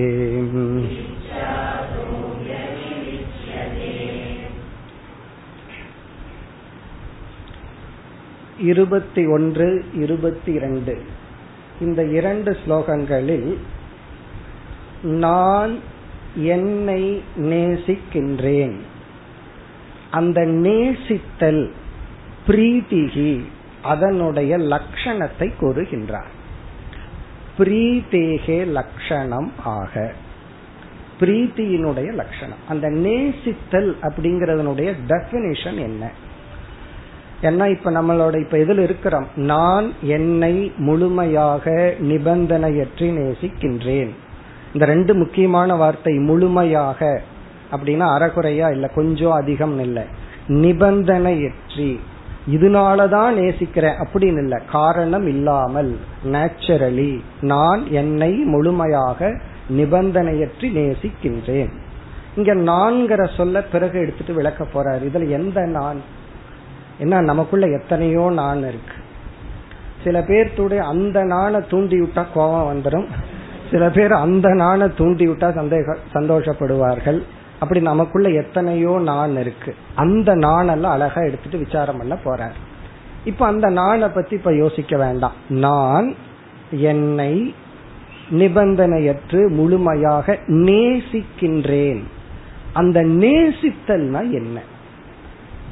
இருபத்தி 8.62 9.26
ஒன்று 9.26 9.84
இருபத்தி 9.94 10.52
இரண்டு. 10.52 11.02
இந்த 11.80 12.04
இரண்டு 12.04 12.56
ஸ்லோகங்களில் 12.66 13.56
நான் 15.02 15.78
என்னை 16.34 17.22
நேசிக்கின்றேன். 17.36 18.76
அந்த 20.10 20.40
நேசித்தல் 20.40 21.70
பிரீத்திகி 22.46 23.44
அதனுடைய 23.82 24.58
லட்சணத்தை 24.58 25.52
கூறுகின்றார். 25.60 26.30
பிரீதேகே 27.58 28.66
லட்சணம் 28.66 29.52
ஆக. 29.64 30.12
பிரீத்தியினுடைய 31.20 32.12
லட்சணம் 32.12 32.58
அந்த 32.68 32.88
நேசித்தல் 32.88 33.96
அப்படிங்கறதனுடைய 34.02 34.94
டெபினிஷன் 35.08 35.78
என்ன? 35.78 36.10
ஏன்னா 37.42 37.70
இப்ப 37.70 37.90
நம்மளோட 37.90 38.40
இப்ப 38.40 38.58
இதில் 38.58 38.78
இருக்கிறோம்? 38.78 39.26
நான் 39.36 39.92
என்னை 40.02 40.72
முழுமையாக 40.76 41.94
நிபந்தனையற்றி 42.00 43.10
நேசிக்கின்றேன். 43.18 44.10
இந்த 44.72 44.84
ரெண்டு 44.86 45.14
முக்கியமான 45.14 45.74
வார்த்தை 45.74 46.14
முழுமையாக 46.14 47.20
அப்படின்னா 47.72 48.06
அறகுறையா 48.16 48.70
இல்ல 48.70 48.88
கொஞ்சம் 48.88 49.30
அதிகம் 49.30 49.78
இல்லை. 49.78 50.02
நிபந்தனையற்றி. 50.48 51.98
இதனாலதான் 52.50 53.32
நேசிக்கிறேன் 53.32 53.94
அப்படின்னு 53.94 54.38
இல்ல. 54.38 54.60
காரணம் 54.72 55.26
இல்லாமல் 55.26 55.98
நேச்சுரலி 56.24 57.20
நான் 57.40 57.90
என்னை 57.90 58.32
முழுமையாக 58.32 59.40
நிபந்தனையற்றி 59.76 60.70
நேசிக்கின்றேன். 60.72 61.70
இங்க 62.36 62.54
நான்கிற 62.54 63.34
சொல்ல 63.36 63.62
பிறகு 63.62 64.00
எடுத்துட்டு 64.00 64.34
விளக்க 64.34 64.66
போறாரு. 64.74 65.08
இதுல 65.12 65.28
எந்த 65.28 65.60
நான்? 65.60 66.20
என்ன 67.02 67.20
நமக்குள்ள 67.20 67.66
எத்தனையோ 67.66 68.30
நான் 68.30 68.58
இருக்கு. 68.58 68.96
சில 70.04 70.20
பேர்த்துடைய 70.20 70.76
அந்த 70.76 71.22
நாணை 71.24 71.60
தூண்டி 71.68 72.00
விட்டா 72.00 72.24
கோபம் 72.34 72.68
வந்துடும் 72.70 73.06
சில 73.70 73.90
பேர் 73.90 74.12
அந்த 74.12 74.48
நாணை 74.54 74.86
தூண்டி 74.96 75.26
விட்டா 75.28 75.48
சந்தேக 75.58 75.96
சந்தோஷப்படுவார்கள். 76.14 77.20
அப்படி 77.58 77.80
நமக்குள்ள 77.80 78.28
எத்தனையோ 78.28 79.00
நான் 79.04 79.36
இருக்கு. 79.36 79.74
அந்த 79.94 80.36
நாணெல்லாம் 80.36 80.94
அழகா 80.96 81.20
எடுத்துட்டு 81.20 81.58
விசாரம் 81.58 81.98
பண்ண 81.98 82.18
போறார். 82.24 82.56
இப்ப 83.24 83.46
அந்த 83.46 83.68
நாணை 83.70 84.08
பத்தி 84.08 84.34
இப்ப 84.34 84.54
யோசிக்க 84.54 84.96
வேண்டாம். 84.96 85.32
நான் 85.48 86.14
என்னை 86.70 87.54
நிபந்தனையற்று 88.30 89.48
முழுமையாக 89.48 90.38
நேசிக்கின்றேன். 90.46 92.02
அந்த 92.72 92.98
நேசித்தல்னா 93.02 94.20
என்ன? 94.30 94.60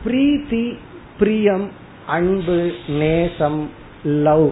பிரீத்தி 0.04 0.78
பிரியம் 1.20 1.70
அன்பு 2.06 2.70
நேசம் 2.88 3.70
லவ். 4.04 4.50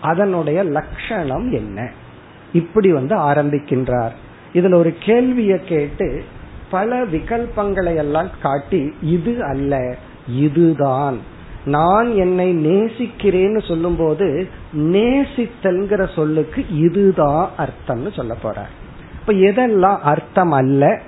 அதனுடைய 0.00 0.62
லட்சணம் 0.62 1.52
என்ன? 1.52 1.90
இப்படி 2.52 2.92
வந்து 2.92 3.16
ஆரம்பிக்கின்றார். 3.16 4.12
இதுல 4.52 4.74
ஒரு 4.74 4.94
கேள்வியை 5.00 5.64
கேட்டு 5.64 6.24
பல 6.70 7.04
விகல்பங்களை 7.04 7.96
எல்லாம் 7.96 8.28
காட்டி 8.42 8.94
இது 9.02 9.44
அல்ல 9.44 9.96
இதுதான். 10.28 11.18
நான் 11.64 12.14
என்னை 12.14 12.66
நேசிக்கிறேன்னு 12.66 13.66
சொல்லும் 13.68 13.96
போது 13.96 14.48
நேசித்தல்ங்கிற 14.76 16.14
சொல்லுக்கு 16.14 16.64
இதுதான் 16.70 17.50
அர்த்தம்னு 17.58 18.12
சொல்ல 18.12 18.34
போற 18.34 18.66
இப்ப 19.20 19.32
எதெல்லாம் 19.32 19.98
அர்த்தம் 19.98 20.50
அல்ல? 20.50 21.00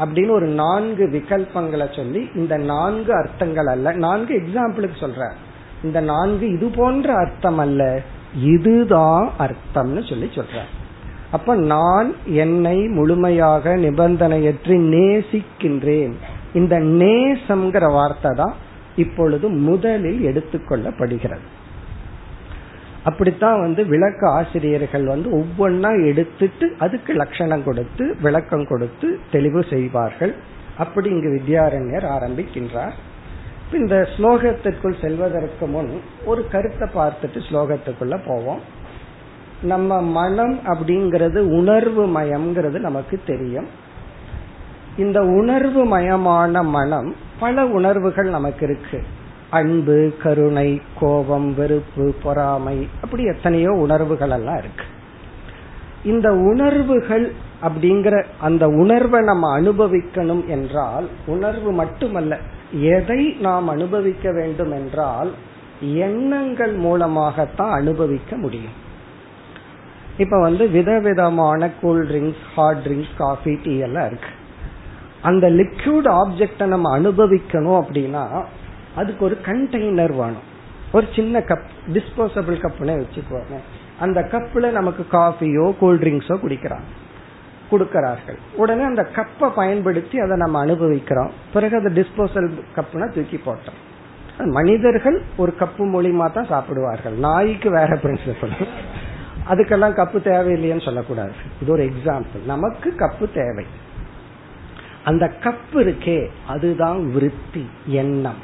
அப்படின்னு 0.00 0.30
ஒரு 0.30 0.46
நான்கு 0.46 1.06
விகல்பங்களை 1.06 1.96
சொல்லி 1.96 2.28
இந்த 2.34 2.56
நான்கு 2.56 3.14
அர்த்தங்கள் 3.14 3.66
அல்ல. 3.66 3.92
நான்கு 3.92 4.42
எக்ஸாம்பிளுக்கு 4.42 4.92
சொல்ற. 5.00 5.32
இந்த 5.82 6.00
நான்கு 6.00 6.52
இது 6.52 6.68
போன்ற 6.68 7.14
அர்த்தம் 7.14 7.58
அல்ல. 7.58 8.00
இதுதான் 8.44 9.30
அர்த்தம்னு 9.38 10.08
சொல்லி 10.08 10.24
சொல்ற. 10.24 10.58
அப்ப 11.30 11.54
நான் 11.54 12.14
என்னை 12.24 12.88
முழுமையாக 12.88 13.76
நிபந்தனையற்றி 13.76 14.78
நேசிக்கின்றேன். 14.94 16.12
இந்த 16.54 16.78
நேசம்ங்கிற 16.78 17.92
வார்த்தை 17.92 18.30
தான் 18.36 18.54
இப்பொழுது 18.96 19.48
முதலில் 19.48 20.20
எடுத்துக்கொள்ளப்படுகிறது. 20.26 21.46
அப்படித்தான் 23.04 23.60
வந்து 23.60 23.86
விளக்க 23.86 24.30
ஆசிரியர்கள் 24.30 25.06
வந்து 25.06 25.28
ஒவ்வொன்னா 25.38 26.06
எடுத்துட்டு 26.06 26.74
அதுக்கு 26.78 27.12
லட்சணம் 27.12 27.64
கொடுத்து 27.64 28.16
விளக்கம் 28.22 28.66
கொடுத்து 28.66 29.18
தெளிவு 29.30 29.64
செய்வார்கள். 29.70 30.34
அப்படி 30.78 31.08
இங்கு 31.10 31.30
வித்யாரண்யர் 31.36 32.06
ஆரம்பிக்கின்றார். 32.16 32.92
இந்த 33.72 34.08
ஸ்லோகத்திற்குள் 34.16 35.00
செல்வதற்கு 35.00 35.66
முன் 35.66 36.00
ஒரு 36.24 36.48
கருத்தை 36.48 36.88
பார்த்துட்டு 36.94 37.40
ஸ்லோகத்துக்குள்ள 37.50 38.20
போவோம். 38.26 38.60
நம்ம 39.62 40.02
மனம் 40.02 40.58
அப்படிங்கிறது 40.66 41.36
உணர்வு 41.36 42.20
மயம்ங்கிறது 42.20 42.78
நமக்கு 42.78 43.20
தெரியும். 43.26 43.66
இந்த 44.96 45.20
உணர்வு 45.22 45.98
மயமான 45.98 46.62
மனம் 46.64 47.14
பல 47.38 47.66
உணர்வுகள் 47.66 48.28
நமக்கு 48.28 48.66
இருக்கு. 48.66 49.04
அன்பு 49.50 50.12
கருணை 50.22 50.82
கோபம் 51.00 51.54
வெறுப்பு 51.54 52.14
பொறாமை 52.22 52.88
அப்படி 53.02 53.24
எத்தனையோ 53.24 53.70
உணர்வுகள் 53.70 54.30
எல்லாம் 54.30 54.58
இருக்கு. 54.58 54.84
இந்த 56.04 56.32
உணர்வுகள் 56.32 57.32
அப்படிங்கிற 57.62 58.24
அந்த 58.40 58.68
உணர்வை 58.68 59.20
நம்ம 59.20 59.60
அனுபவிக்கணும் 59.60 60.46
என்றால் 60.46 61.08
உணர்வு 61.26 61.72
மட்டுமல்ல 61.72 62.38
எதை 62.72 63.28
நாம் 63.40 63.68
அனுபவிக்க 63.68 64.32
வேண்டும் 64.32 64.72
என்றால் 64.72 65.30
எண்ணங்கள் 65.80 66.72
மூலமாகத்தான் 66.72 67.70
அனுபவிக்க 67.70 68.36
முடியும். 68.36 68.76
இப்ப 70.18 70.40
வந்து 70.40 70.68
விதவிதமான 70.68 71.70
cool 71.80 72.06
drinks 72.08 72.44
hot 72.54 72.76
drinks 72.76 73.16
coffee 73.18 73.58
tea 73.64 73.78
எல்லாம் 73.78 74.06
இருக்கு. 74.06 74.30
அந்த 75.22 75.50
லிக்யூட் 75.50 76.08
ஆப்ஜெக்ட 76.20 76.64
நம்ம 76.64 76.98
அனுபவிக்கணும் 76.98 77.80
அப்படின்னா 77.82 78.44
அதுக்கு 79.00 79.24
ஒரு 79.28 79.36
கண்டெய்னர் 79.48 80.14
வேணும். 80.22 80.46
ஒரு 80.96 81.06
சின்ன 81.16 81.42
கப் 81.50 81.68
டிஸ்போசபிள் 81.96 82.56
கப்னே 82.64 82.96
வச்சுக்குவாங்க 83.02 83.56
அந்த 84.04 84.20
கப்ல 84.32 84.70
நமக்கு 84.78 85.02
காஃபியோ 85.12 85.66
கூல்ட்ரிங்க்ஸோ 85.80 86.36
குடிக்கிறாங்க 86.44 86.88
கொடுக்கிறார்கள். 87.70 88.38
உடனே 88.62 88.82
அந்த 88.82 89.02
கப்பை 89.16 89.48
பயன்படுத்தி 89.58 90.16
அதை 90.18 90.36
நம்ம 90.42 90.56
அனுபவிக்கிறோம். 90.60 91.30
பிறகு 91.52 91.74
அதை 91.80 91.90
டிஸ்போசல் 91.98 92.48
கப்னா 92.76 93.06
தூக்கி 93.14 93.38
போட்டோம். 93.44 93.78
மனிதர்கள் 94.58 95.18
ஒரு 95.42 95.52
கப்பு 95.60 95.84
மூலியமா 95.92 96.26
தான் 96.32 96.50
சாப்பிடுவார்கள். 96.52 97.16
நாய்க்கு 97.26 97.70
வேற 97.70 97.90
பிரின்சிபல் 98.02 98.56
அதுக்கெல்லாம் 99.50 99.96
கப்பு 100.00 100.18
தேவையில்லைன்னு 100.28 100.86
சொல்லக்கூடாது. 100.88 101.34
இது 101.62 101.72
ஒரு 101.72 101.84
எக்ஸாம்பிள் 101.90 102.42
நமக்கு 102.52 102.88
கப்பு 102.98 103.26
தேவை. 103.38 103.66
அந்த 105.04 105.24
கப்பு 105.44 105.78
இருக்கே 105.86 106.18
அதுதான் 106.46 107.00
விருத்தி 107.14 107.64
எண்ணம். 108.02 108.40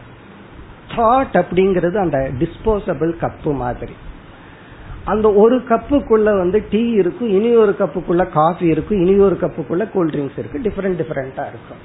தாட் 0.97 1.33
அப்படிங்கிறது 1.33 1.97
அந்த 1.97 2.31
டிஸ்போசபிள் 2.39 3.13
கப்பு 3.21 3.55
மாதிரி. 3.55 3.93
அந்த 5.05 5.33
ஒரு 5.33 5.57
கப்புக்குள்ள 5.57 6.23
வந்து 6.23 6.65
டீ 6.71 6.91
இருக்கும் 6.91 7.29
இனி 7.29 7.55
ஒரு 7.55 7.77
கப்புக்குள்ள 7.79 8.31
காஃபி 8.31 8.67
இருக்கும் 8.67 9.07
இனி 9.07 9.19
ஒரு 9.19 9.39
கப்புக்குள்ள 9.41 9.89
கூல்ட்ரிங்க்ஸ் 9.95 10.39
இருக்கு 10.39 10.59
டிஃபரெண்ட் 10.59 11.01
டிஃபரெண்டா 11.03 11.45
இருக்கும். 11.49 11.83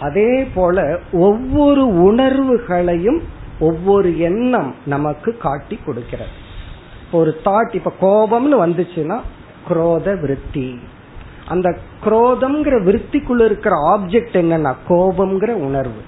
அதே 0.00 0.44
போல 0.54 0.98
ஒவ்வொரு 1.12 1.86
உணர்வுகளையும் 1.86 3.22
ஒவ்வொரு 3.60 4.18
எண்ணம் 4.18 4.74
நமக்கு 4.86 5.36
காட்டி 5.36 5.78
கொடுக்கிறது. 5.84 6.30
ஒரு 7.12 7.36
தாட் 7.44 7.74
இப்ப 7.74 7.92
கோபம்னு 8.00 8.66
வந்துச்சுன்னா 8.66 9.20
குரோத 9.68 10.20
விருத்தி. 10.20 10.78
அந்த 11.48 11.76
குரோதம்ங்கிற 12.04 12.76
விருத்திக்குள்ள 12.84 13.44
இருக்கிற 13.44 13.76
ஆப்ஜெக்ட் 13.90 14.36
என்னன்னா 14.42 14.74
கோபம்ங்கிற 14.88 15.50
உணர்வு. 15.50 16.02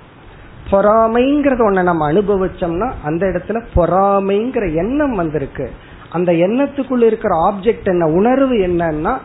பொறாமைங்கிறத 0.71 1.61
ஒன்ன 1.69 1.83
நம்ம 1.83 2.13
அனுபவிச்சோம்னா 2.13 2.93
அந்த 3.05 3.27
இடத்துல 3.27 3.59
பொறாமைங்கிற 3.75 4.75
எண்ணம் 4.75 5.15
வந்திருக்கு. 5.15 5.71
அந்த 6.11 6.33
எண்ணத்துக்குள்ள 6.33 7.03
இருக்கிற 7.03 7.53
ஆப்ஜெக்ட் 7.53 7.85
என்ன 7.85 8.07
உணர்வு 8.07 8.57
என்னன்னா 8.57 9.19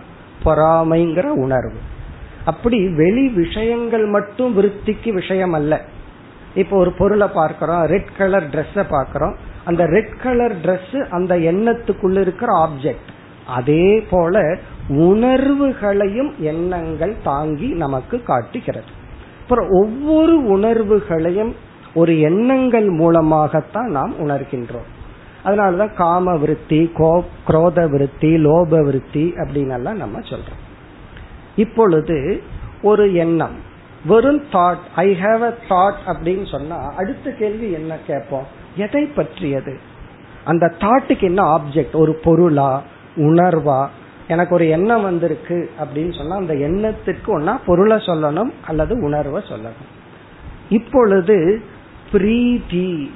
பொறாமைங்கிற 0.43 1.25
உணர்வு. 1.25 1.79
அப்படி 2.45 2.87
வெளி 2.95 3.27
விஷயங்கள் 3.27 4.05
மட்டும் 4.05 4.57
விருத்திக்கு 4.57 5.13
விஷயம் 5.13 5.53
அல்ல. 5.53 5.81
இப்போ 6.55 6.77
ஒரு 6.77 6.91
பொருளை 6.91 7.27
பார்க்கிறோம் 7.27 7.83
ரெட் 7.83 8.13
கலர் 8.17 8.49
ட்ரெஸ்ஸ 8.49 8.85
பார்க்கிறோம். 8.89 9.35
அந்த 9.65 9.85
ரெட் 9.85 10.15
கலர் 10.23 10.55
ட்ரெஸ் 10.55 11.07
அந்த 11.09 11.35
எண்ணத்துக்குள்ள 11.35 12.19
இருக்கிற 12.19 12.69
ஆப்ஜெக்ட் 12.69 13.09
அதே 13.47 14.05
போல 14.09 14.57
உணர்வுகளையும் 14.89 16.31
எண்ணங்கள் 16.37 17.15
தாங்கி 17.23 17.67
நமக்கு 17.67 18.23
காட்டுகிறது. 18.23 18.99
அப்புறம் 19.51 19.71
ஒவ்வொரு 19.71 20.35
உணர்வுகளையும் 20.45 21.55
ஒரு 21.93 22.19
எண்ணங்கள் 22.19 22.89
மூலமாகத்தான் 22.89 23.89
நாம் 23.91 24.13
உணர்கின்றோம். 24.19 24.87
அதனாலதான் 25.45 25.93
காம 25.93 26.35
விருத்தி 26.37 26.91
குரோத 27.47 27.89
விருத்தி 27.89 28.45
லோப 28.45 28.83
விருத்தி 28.85 29.33
அப்படின்னு 29.35 29.73
எல்லாம் 29.73 29.97
நம்ம 29.97 30.19
சொல்றோம். 30.19 30.59
இப்பொழுது 31.55 32.41
ஒரு 32.81 33.13
எண்ணம் 33.13 33.57
வெறும் 34.05 34.43
thought 34.51 34.83
I 34.95 35.17
have 35.21 35.41
a 35.41 35.57
thought 35.69 36.09
அப்படின்னு 36.11 36.49
சொன்னா 36.51 36.75
அடுத்த 36.97 37.31
கேள்வி 37.31 37.71
என்ன 37.71 37.97
கேட்போம்? 38.07 38.47
எதை 38.75 39.03
பற்றியது? 39.05 39.77
அந்த 40.45 40.73
தாட்டுக்கு 40.79 41.21
என்ன 41.21 41.43
ஆப்ஜெக்ட் 41.43 41.95
ஒரு 41.95 42.13
பொருளா 42.23 42.83
உணர்வா 43.15 43.87
எனக்கு 44.31 44.55
ஒரு 44.55 44.65
எண்ணம் 44.69 45.01
வந்திருக்கு 45.01 45.57
அப்படின்னு 45.83 46.17
சொன்னா 46.17 46.35
அந்த 46.35 46.53
எண்ணத்திற்கு 46.55 47.29
ஒன்னா 47.39 47.53
பொருளை 47.65 47.97
சொல்லணும் 47.97 48.51
அல்லது 48.67 48.93
உணர்வை 49.01 49.41
சொல்லணும். 49.49 49.89
இப்பொழுது 50.69 51.37
பிரீதி 52.11 53.11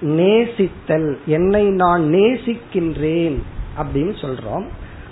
நேசித்தல் 0.00 1.10
என்னை 1.26 1.64
நான் 1.70 2.02
நேசிக்கின்றேன் 2.02 3.38
அப்படின்னு 3.78 4.14
சொல்றோம். 4.24 4.66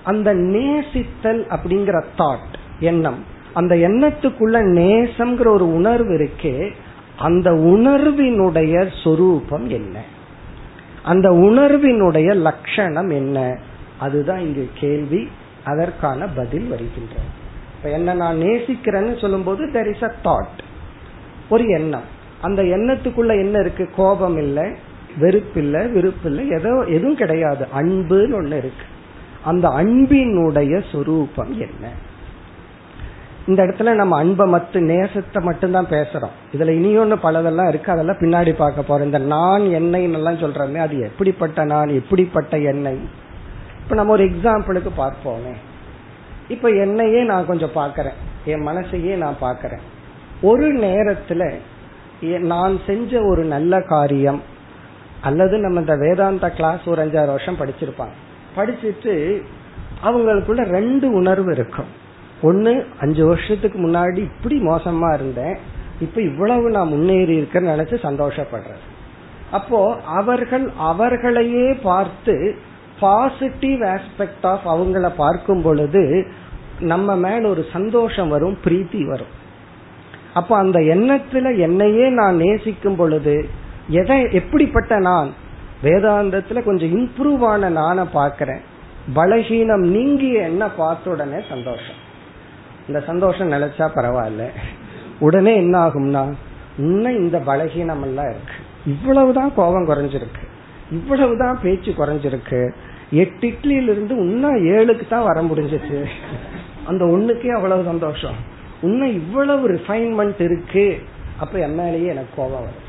அந்த 0.04 0.34
நேசித்தல் 0.34 1.42
அப்படிங்கிற 1.56 2.04
தாட் 2.18 2.54
எண்ணம் 2.80 3.20
அந்த 3.52 3.74
எண்ணத்துக்குள்ள 3.74 4.56
நேசம்ங்கிற 4.78 5.48
ஒரு 5.48 5.74
உணர்வு 5.74 6.12
இருக்கே 6.16 6.72
அந்த 7.18 7.50
உணர்வினுடைய 7.50 8.74
சொரூபம் 9.02 9.68
என்ன? 9.68 10.02
அந்த 11.04 11.30
உணர்வினுடைய 11.30 12.34
லட்சணம் 12.34 13.08
என்ன? 13.08 13.58
அதுதான் 13.98 14.38
இங்கு 14.38 14.70
கேள்வி 14.74 15.28
அதற்கான 15.64 16.26
பதில் 16.26 16.66
வருகின்ற 16.66 17.14
இப்ப 17.76 17.90
என்ன 17.90 18.14
நான் 18.14 18.38
நேசிக்கிறேன்னு 18.38 19.20
சொல்லும்போது 19.20 19.66
தெர் 19.66 19.94
இஸ் 19.94 20.02
அ 20.02 20.14
தாட் 20.24 20.64
ஒரு 21.50 21.64
எண்ணம். 21.64 22.14
அந்த 22.42 22.62
எண்ணத்துக்குள்ள 22.62 23.28
என்ன 23.28 23.58
இருக்கு? 23.58 23.88
கோபம் 23.96 24.36
இல்லை 24.36 24.64
வெறுப்பில்லை 25.20 25.92
விருப்பில்லை 25.92 26.48
ஏதோ 26.50 26.84
எதுவும் 26.86 27.16
கிடையாது. 27.16 27.66
அன்புன்னு 27.76 28.36
ஒண்ணு 28.40 28.56
இருக்கு. 28.56 28.84
அந்த 29.44 29.68
அன்பினுடைய 29.68 30.84
சொரூபம் 30.92 31.52
என்ன? 31.52 31.90
இந்த 33.46 33.64
இடத்துல 33.64 33.94
நம்ம 33.94 34.16
அன்பை 34.16 34.46
மட்டும் 34.46 34.88
நேசத்தை 34.88 35.42
மட்டும்தான் 35.42 35.86
பேசுறோம். 35.86 36.34
இதுல 36.52 36.70
இனியொன்னு 36.76 37.16
பலதெல்லாம் 37.22 37.68
இருக்கு. 37.68 37.92
அதெல்லாம் 37.92 38.16
பின்னாடி 38.16 38.52
பார்க்க 38.52 38.84
போறோம். 38.88 39.04
இந்த 39.04 39.18
நான் 39.18 39.70
எண்ணெய் 39.70 40.12
எல்லாம் 40.12 40.38
சொல்றோமே 40.38 40.76
அது 40.76 40.98
எப்படிப்பட்ட 40.98 41.64
நான் 41.64 41.88
எப்படிப்பட்ட 41.88 42.58
எண்ணெய் 42.58 43.00
இப்ப 43.86 43.98
நம்ம 43.98 44.12
ஒரு 44.12 44.24
எக்ஸாம்பிளுக்கு 44.24 44.90
பார்ப்போமே. 44.98 45.52
இப்ப 46.48 46.68
என்னையே 46.68 47.22
நான் 47.22 47.46
கொஞ்சம் 47.46 47.74
பாக்கிறேன் 47.74 48.16
என் 48.44 48.66
மனசையே 48.66 49.14
நான் 49.16 49.36
பாக்கிறேன் 49.40 49.84
ஒரு 50.40 50.66
நேரத்துல 50.74 51.54
நான் 52.40 52.80
செஞ்ச 52.86 53.20
ஒரு 53.22 53.44
நல்ல 53.44 53.80
காரியம் 53.82 54.42
அல்லது 55.20 55.58
நம்ம 55.58 55.80
இந்த 55.80 55.96
வேதாந்த 55.96 56.50
கிளாஸ் 56.50 56.84
ஒரு 56.86 57.06
அஞ்சாறு 57.06 57.26
வருஷம் 57.26 57.56
படிச்சிருப்பாங்க. 57.56 58.14
படிச்சுட்டு 58.56 59.14
அவங்களுக்குள்ள 60.04 60.64
ரெண்டு 60.64 61.12
உணர்வு 61.12 61.52
இருக்கும். 61.52 61.90
ஒன்னு 62.42 62.86
அஞ்சு 63.00 63.26
வருஷத்துக்கு 63.26 63.78
முன்னாடி 63.78 64.16
இப்படி 64.16 64.58
மோசமா 64.60 65.14
இருந்தேன். 65.14 65.56
இப்ப 66.00 66.20
இவ்வளவு 66.20 66.70
நான் 66.70 66.88
முன்னேறி 66.88 67.40
இருக்கேன்னு 67.40 67.72
நினைச்சு 67.74 67.96
சந்தோஷப்படுறேன் 68.08 68.82
அப்போ 69.50 69.80
அவர்கள் 70.20 70.70
அவர்களையே 70.78 71.72
பார்த்து 71.72 72.58
பாசிட்டிவ் 73.00 73.80
ஆஸ்பெக்ட் 73.80 74.42
ஆஃப் 74.42 74.68
அவங்கள 74.68 75.12
பார்க்கும் 75.16 75.62
பொழுது 75.62 76.26
நம்ம 76.80 77.16
மேல 77.16 77.48
ஒரு 77.48 77.64
சந்தோஷம் 77.72 78.28
வரும் 78.28 78.58
பிரீத்தி 78.64 79.04
வரும். 79.06 79.34
அப்ப 80.34 80.56
அந்த 80.56 80.78
எண்ணத்துல 80.78 81.58
என்னையே 81.58 82.08
நான் 82.08 82.36
நேசிக்கும் 82.36 82.96
பொழுது 82.96 83.48
எதை 83.88 84.28
எப்படிப்பட்ட 84.30 84.98
நான்? 84.98 85.30
வேதாந்தத்துல 85.82 86.62
கொஞ்சம் 86.62 86.98
இம்ப்ரூவ் 86.98 87.44
ஆன 87.44 87.70
நானை 87.70 88.06
பாக்கிறேன் 88.14 88.60
பலகீனம் 89.14 89.86
நீங்கிய 89.86 90.42
என்ன 90.42 90.68
பார்த்த 90.68 91.10
உடனே 91.10 91.42
சந்தோஷம். 91.48 92.04
இந்த 92.88 93.00
சந்தோஷம் 93.00 93.52
நினைச்சா 93.52 93.88
பரவாயில்ல. 93.94 94.48
உடனே 95.20 95.56
என்ன 95.56 95.86
ஆகும்னா 95.86 96.32
இன்னும் 96.78 97.16
இந்த 97.16 97.38
பலகீனம் 97.38 98.02
எல்லாம் 98.02 98.30
இருக்கு. 98.30 98.54
இவ்வளவுதான் 98.86 99.52
கோபம் 99.56 99.88
குறைஞ்சிருக்கு. 99.88 100.42
இவ்வளவுதான் 100.90 101.58
பேச்சு 101.62 101.92
குறைஞ்சிருக்கு. 101.92 102.70
எட்டு 103.10 103.48
இட்லியில 103.48 103.90
இருந்து 103.90 104.16
இன்னும் 104.16 104.64
ஏழுக்கு 104.64 105.08
தான் 105.08 105.24
வர 105.24 105.42
முடிஞ்சிச்சு. 105.42 106.04
அந்த 106.86 107.04
ஒண்ணுக்கே 107.04 107.48
அவ்வளவு 107.48 107.84
சந்தோஷம். 107.84 108.34
இன்னும் 108.82 109.12
இவ்வளவு 109.12 109.70
ரிஃபைன்மெண்ட் 109.70 110.40
இருக்கு. 110.40 110.98
அப்ப 111.38 111.58
என் 111.58 111.74
மேலேயே 111.74 112.06
எனக்கு 112.06 112.28
கோபம் 112.36 112.52
வரும் 112.52 112.84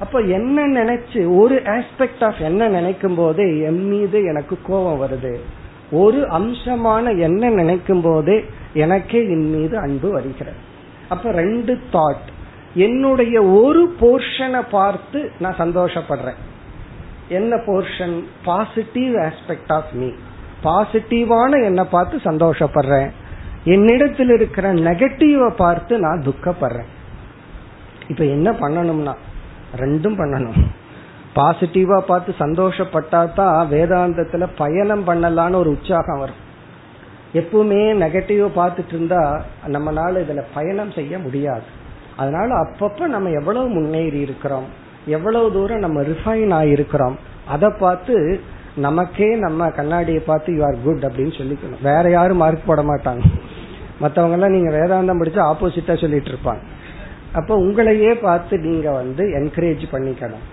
அப்ப 0.00 0.20
என்ன 0.20 0.66
நினைச்சு 0.66 1.36
ஒரு 1.36 1.54
ஆஸ்பெக்ட் 1.54 2.24
ஆஃப் 2.24 2.38
என்ன 2.38 2.68
நினைக்கும் 2.68 3.14
போதே 3.14 3.58
என் 3.58 3.88
மீது 3.88 4.22
எனக்கு 4.24 4.58
கோபம் 4.66 5.02
வருது. 5.02 5.36
ஒரு 5.90 6.16
அம்சமான 6.16 7.18
என்ன 7.18 7.48
நினைக்கும் 7.48 8.00
போதே 8.00 8.44
எனக்கே 8.74 9.24
என் 9.24 9.58
மீது 9.58 9.78
அன்பு 9.78 10.10
வருகிறது. 10.10 10.56
அப்ப 11.08 11.30
ரெண்டு 11.30 11.78
தாட் 11.92 12.26
என்னுடைய 12.74 13.42
ஒரு 13.42 13.94
போர்ஷனை 14.00 14.62
பார்த்து 14.70 15.30
நான் 15.40 15.56
சந்தோஷப்படுறேன். 15.58 16.40
என்ன 17.28 17.56
portion 17.56 18.24
positive 18.44 19.14
aspect 19.14 19.72
of 19.72 19.90
me 19.92 20.08
பாசிட்டிவான 20.62 21.64
என்ன 21.64 21.84
பார்த்து 21.84 22.16
சந்தோஷப்படுறேன். 22.24 23.10
என்னிடத்தில் 23.64 24.28
இருக்கிற 24.28 24.74
நெகட்டிவ 24.74 25.50
பார்த்து 25.50 25.98
நான் 25.98 26.24
துக்கப்படுறேன். 26.26 26.90
இப்ப 28.08 28.24
என்ன 28.24 28.50
பண்ணணும்னா 28.52 29.14
ரெண்டும் 29.76 30.18
பண்ணணும். 30.18 30.64
பாசிட்டிவா 31.34 32.00
பார்த்து 32.00 32.34
சந்தோஷப்பட்டா 32.38 33.32
தான் 33.32 33.70
வேதாந்தத்துல 33.70 34.48
பயணம் 34.56 35.06
பண்ணலான்னு 35.06 35.54
ஒரு 35.54 35.70
உற்சாகம் 35.70 36.18
வரும். 36.18 36.42
எப்பவுமே 37.34 37.80
நெகட்டிவ் 38.04 38.48
பார்த்துட்டு 38.56 38.88
இருந்தா 38.88 39.44
நம்மளால 39.66 40.14
இதுல 40.14 40.42
பயணம் 40.54 40.90
செய்ய 40.90 41.18
முடியாது. 41.18 41.62
அதனால 42.16 42.54
அப்பப்ப 42.62 43.06
நம்ம 43.06 43.28
எவ்வளவு 43.28 43.68
முன்னேறி 43.68 44.20
இருக்கிறோம்? 44.20 44.82
எவ்வளவு 45.06 45.52
தூரம் 45.52 45.78
நம்ம 45.78 46.02
ரிஃபைன் 46.02 46.52
ஆயிருக்கிறோம் 46.60 47.14
அதை 47.48 47.70
பார்த்து 47.78 48.40
நமக்கே 48.76 49.34
நம்ம 49.34 49.70
கண்ணாடியை 49.70 50.20
பார்த்து 50.20 50.54
யூ 50.54 50.64
ஆர் 50.64 50.76
குட் 50.84 51.04
அப்படின்னு 51.04 51.34
சொல்லிக்கணும். 51.40 51.82
வேற 51.82 52.10
யாரும் 52.10 52.36
மார்க் 52.36 52.66
போட 52.66 52.82
மாட்டாங்க. 52.82 53.20
மற்றவங்க 54.00 54.30
எல்லாம் 54.30 54.50
நீங்க 54.50 54.70
வேதாந்தம் 54.76 55.18
படிச்சு 55.18 55.52
ஆப்போசிட்டா 55.52 56.00
சொல்லிட்டு 56.00 56.30
இருப்பாங்க. 56.30 56.58
அப்ப 57.32 57.56
உங்களையே 57.56 58.14
பார்த்து 58.20 58.58
நீங்க 58.58 58.90
வந்து 58.90 59.24
என்கரேஜ் 59.24 59.84
பண்ணிக்கணும். 59.92 60.44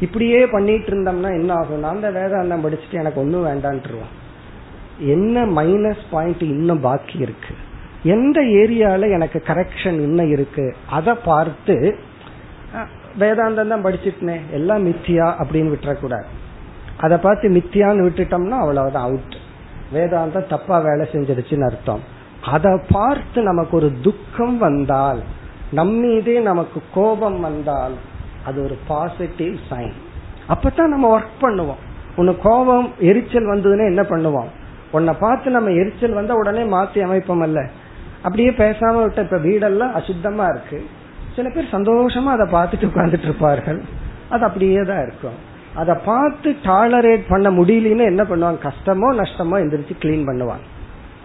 இப்படியே 0.00 0.46
பண்ணிட்டு 0.46 0.90
இருந்தோம்னா 0.90 1.30
என்ன 1.40 1.54
ஆகும்னா 1.54 1.82
அந்த 1.82 2.10
வேதாந்தம் 2.10 2.64
படிச்சுட்டு 2.66 2.92
எனக்கு 2.92 3.20
ஒன்றும் 3.20 3.46
வேண்டான்ட்டுருவோம் 3.46 4.14
என்ன 4.98 5.46
மைனஸ் 5.46 6.04
பாயிண்ட் 6.10 6.42
இன்னும் 6.42 6.80
பாக்கி 6.80 7.18
இருக்கு? 7.18 7.54
எந்த 8.02 8.40
ஏரியால 8.40 9.10
எனக்கு 9.12 9.42
கரெக்ஷன் 9.46 10.00
இன்னும் 10.00 10.30
இருக்கு? 10.30 10.76
அதை 10.90 11.14
பார்த்து 11.24 11.98
வேதாந்தம் 13.18 13.68
தான் 13.68 13.84
படிச்சுட்டேன் 13.84 14.42
எல்லாம் 14.50 14.86
மித்தியா 14.86 15.26
அப்படின்னு 15.42 15.72
விட்டுறக்கூடாது. 15.74 16.28
அதை 16.96 17.16
பார்த்து 17.18 17.48
மித்தியான்னு 17.48 18.06
விட்டுட்டோம்னா 18.06 18.58
அவ்வளவுதான் 18.64 19.06
அவுட் 19.08 19.36
வேதாந்தம் 19.94 20.46
தப்பா 20.46 20.78
வேலை 20.78 21.08
செஞ்சிருச்சுன்னு 21.12 21.68
அர்த்தம். 21.70 22.02
அதை 22.40 22.80
பார்த்து 22.90 23.42
நமக்கு 23.42 23.76
ஒரு 23.76 23.92
துக்கம் 24.02 24.58
வந்தால் 24.58 25.20
நம்மீதே 25.72 26.40
நமக்கு 26.40 26.82
கோபம் 26.94 27.40
வந்தால் 27.40 27.94
அது 28.44 28.62
ஒரு 28.64 28.76
பாசிட்டிவ் 28.86 29.54
சைன் 29.70 29.96
அப்பதான் 30.48 30.92
நம்ம 30.94 31.18
ஒர்க் 31.18 31.42
பண்ணுவோம். 31.42 31.82
உன்னை 32.16 32.38
கோபம் 32.42 32.92
எரிச்சல் 32.98 33.50
வந்ததுன்னா 33.52 33.86
என்ன 33.86 34.02
பண்ணுவோம்? 34.02 34.50
உன்னை 34.90 35.14
பார்த்து 35.20 35.50
நம்ம 35.50 35.70
எரிச்சல் 35.70 36.12
வந்தா 36.12 36.34
உடனே 36.34 36.62
மாத்தி 36.62 36.98
அமைப்போம் 37.00 37.40
அல்ல. 37.40 37.68
அப்படியே 38.22 38.50
பேசாம 38.50 39.02
விட்ட 39.02 39.22
இப்ப 39.22 39.36
வீடெல்லாம் 39.36 39.96
அசுத்தமா 39.98 40.44
இருக்கு. 40.48 40.78
சில 41.36 41.48
பேர் 41.48 41.74
சந்தோஷமா 41.76 42.30
அதை 42.36 42.46
பார்த்துட்டு 42.56 42.88
உட்கார்ந்துட்டு 42.90 43.28
இருப்பார்கள். 43.28 43.80
அது 44.30 44.42
அப்படியே 44.44 44.80
தான் 44.82 45.02
இருக்கும். 45.02 45.38
அதை 45.74 45.94
பார்த்து 46.04 46.48
டாலரேட் 46.64 47.24
பண்ண 47.28 47.50
முடியலன்னு 47.50 48.04
என்ன 48.12 48.22
பண்ணுவாங்க? 48.22 48.60
கஷ்டமோ 48.68 49.08
நஷ்டமோ 49.20 49.56
எந்திரிச்சு 49.64 49.96
கிளீன் 50.04 50.26
பண்ணுவாங்க. 50.28 50.66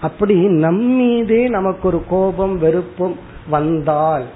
அப்படி 0.01 0.35
நம்மீதே 0.65 1.41
நமக்கு 1.49 1.87
ஒரு 1.87 2.01
கோபம் 2.09 2.55
வெறுப்பும் 2.57 3.15
வந்தால் 3.49 4.27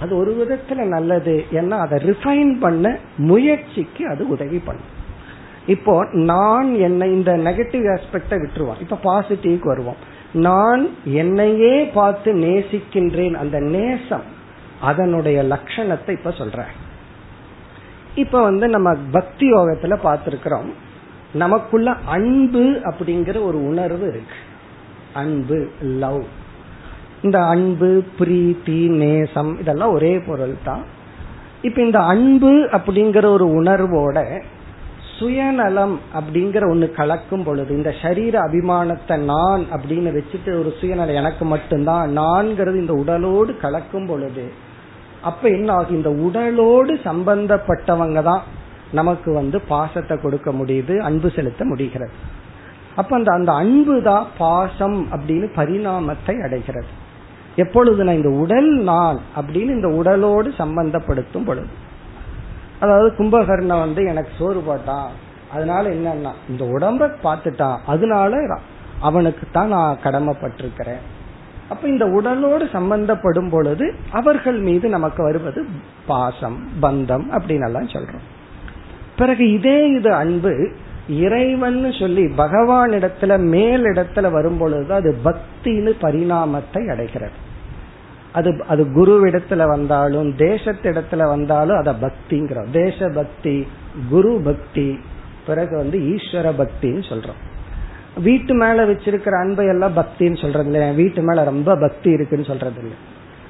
அது 0.00 0.12
ஒரு 0.16 0.32
விதத்துல 0.40 0.84
நல்லது. 0.84 1.34
ஏன்னா 1.52 1.76
அதை 1.84 1.98
ரிஃபைன் 2.10 2.52
பண்ண 2.60 2.98
முயற்சிக்கு 3.16 4.02
அது 4.08 4.22
உதவி 4.28 4.58
பண்ணும். 4.58 4.92
இப்போ 5.74 5.94
நான் 6.12 6.68
என்னை 6.86 7.06
இந்த 7.10 7.32
நெகட்டிவ் 7.48 7.86
ஆஸ்பெக்டை 7.94 8.36
விட்டுருவோம் 8.42 8.82
இப்ப 8.84 8.98
பாசிட்டிவ்க்கு 9.08 9.72
வருவோம். 9.74 10.00
நான் 10.46 10.82
என்னையே 11.04 11.76
பார்த்து 11.98 12.32
நேசிக்கின்றேன். 12.46 13.36
அந்த 13.42 13.58
நேசம் 13.76 14.26
அதனுடைய 14.80 15.42
லட்சணத்தை 15.42 16.10
இப்ப 16.10 16.30
சொல்ற. 16.30 16.62
இப்ப 18.14 18.42
வந்து 18.42 18.68
நம்ம 18.68 18.94
பக்தி 19.10 19.52
யோகத்துல 19.52 19.98
பார்த்திருக்கிறோம். 20.04 20.72
நமக்குள்ள 21.32 21.90
அன்பு 21.90 22.62
அப்படிங்கிற 22.62 23.44
ஒரு 23.44 23.66
உணர்வு 23.66 24.08
இருக்கு. 24.08 24.36
அன்பு 25.12 25.68
லவ். 25.80 26.24
இந்த 27.22 27.44
அன்பு 27.44 28.04
பிரீத்தி 28.18 28.88
நேசம் 28.88 29.58
இதெல்லாம் 29.58 29.92
ஒரே 29.92 30.18
பொருள் 30.18 30.54
தான் 30.64 30.84
இப்ப 31.62 31.82
இந்த 31.82 31.98
அன்பு 31.98 32.50
அப்படிங்கிற 32.50 33.26
ஒரு 33.26 33.62
உணர்வோட 33.62 34.42
சுயநலம் 35.18 36.00
அப்படிங்கிற 36.14 36.60
ஒண்ணு 36.72 36.90
கலக்கும் 36.90 37.44
பொழுது 37.44 37.76
இந்த 37.76 37.94
சரீர 38.02 38.40
அபிமானத்தை 38.40 39.16
நான் 39.18 39.64
அப்படின்னு 39.72 40.20
வச்சுட்டு 40.20 40.58
ஒரு 40.58 40.74
சுயநலம் 40.80 41.14
எனக்கு 41.14 41.44
மட்டும்தான் 41.44 42.18
நான்கிறது 42.18 42.74
இந்த 42.74 42.92
உடலோடு 42.92 43.56
கலக்கும் 43.56 44.06
பொழுது 44.06 44.52
அப்ப 45.28 45.48
என்ன 45.48 45.68
ஆகும் 45.72 45.98
இந்த 46.00 46.10
உடலோடு 46.26 46.92
சம்பந்தப்பட்டவங்க 47.08 48.20
தான் 48.30 48.42
நமக்கு 48.98 49.30
வந்து 49.32 49.58
பாசத்தை 49.72 50.14
கொடுக்க 50.24 50.48
முடியுது 50.50 50.94
அன்பு 51.08 51.28
செலுத்த 51.36 51.64
முடிகிறது. 51.64 52.14
அப்ப 53.00 53.10
அந்த 53.16 53.30
அந்த 53.32 53.50
அன்பு 53.62 53.94
தான் 54.02 54.26
பாசம் 54.38 54.98
அப்படின்னு 55.14 55.46
பரிணாமத்தை 55.58 56.34
அடைகிறது. 56.46 56.92
எப்பொழுது 57.56 58.04
நான் 58.04 58.20
இந்த 58.20 58.32
உடல் 58.42 58.70
நான் 58.90 59.18
அப்படின்னு 59.38 59.74
இந்த 59.78 59.88
உடலோடு 60.00 60.48
சம்பந்தப்படுத்தும் 60.62 61.46
பொழுது. 61.48 61.72
அதாவது 62.80 63.08
கும்பகர்ணன் 63.18 63.84
வந்து 63.84 64.00
எனக்கு 64.12 64.32
சோறு 64.38 64.62
போட்டான். 64.68 65.10
அதனால 65.54 65.84
என்னன்னா 65.96 66.32
இந்த 66.48 66.64
உடம்ப 66.76 67.10
பார்த்துட்டான். 67.26 67.78
அதனால 67.86 68.40
அவனுக்கு 69.08 69.44
தான் 69.52 69.72
நான் 69.76 70.02
கடமைப்பட்டிருக்கிறேன். 70.04 71.02
அப்ப 71.68 71.88
இந்த 71.88 72.06
உடலோடு 72.06 72.68
சம்பந்தப்படும் 72.72 73.50
பொழுது 73.50 73.94
அவர்கள் 74.12 74.58
மீது 74.58 74.88
நமக்கு 74.88 75.22
வருவது 75.22 75.66
பாசம் 76.06 76.68
பந்தம் 76.82 77.26
அப்படின்னு 77.30 77.64
எல்லாம் 77.64 77.88
சொல்றோம். 77.88 78.26
பிறகு 79.16 79.52
இதே 79.52 79.88
இது 79.88 80.12
அன்பு 80.12 80.72
இறைவன் 81.08 81.92
சொல்லி 81.92 82.28
பகவான் 82.28 82.90
இடத்துல 82.90 83.38
மேல் 83.38 83.82
இடத்துல 83.82 84.30
வரும் 84.30 84.58
பொழுது 84.58 84.94
அது 84.94 85.16
பக்தின்னு 85.24 85.92
பரிணாமத்தை 86.00 86.90
அடைகிறது. 86.90 87.44
அது 88.32 88.64
அது 88.68 88.84
குருவிடத்துல 88.84 89.68
வந்தாலும் 89.68 90.30
தேசத்திடத்துல 90.36 91.28
வந்தாலும் 91.28 91.78
அத 91.78 91.92
பக்திங்கிறோம். 91.92 92.70
தேச 92.70 93.08
பக்தி 93.08 93.66
குரு 94.10 94.40
பக்தி 94.44 94.98
பிறகு 95.46 95.76
வந்து 95.76 95.98
ஈஸ்வர 95.98 96.52
பக்தின்னு 96.58 97.04
சொல்றோம். 97.10 97.40
வீட்டு 98.22 98.54
மேல 98.54 98.84
வச்சிருக்கிற 98.84 99.40
அன்பை 99.40 99.66
எல்லாம் 99.66 99.96
பக்தின்னு 99.96 100.40
சொல்றது 100.40 100.70
இல்லை 100.70 100.94
வீட்டு 100.94 101.22
மேல 101.22 101.44
ரொம்ப 101.44 101.76
பக்தி 101.76 102.10
இருக்குன்னு 102.10 102.44
சொல்றது 102.44 102.80
இல்லை 102.80 102.96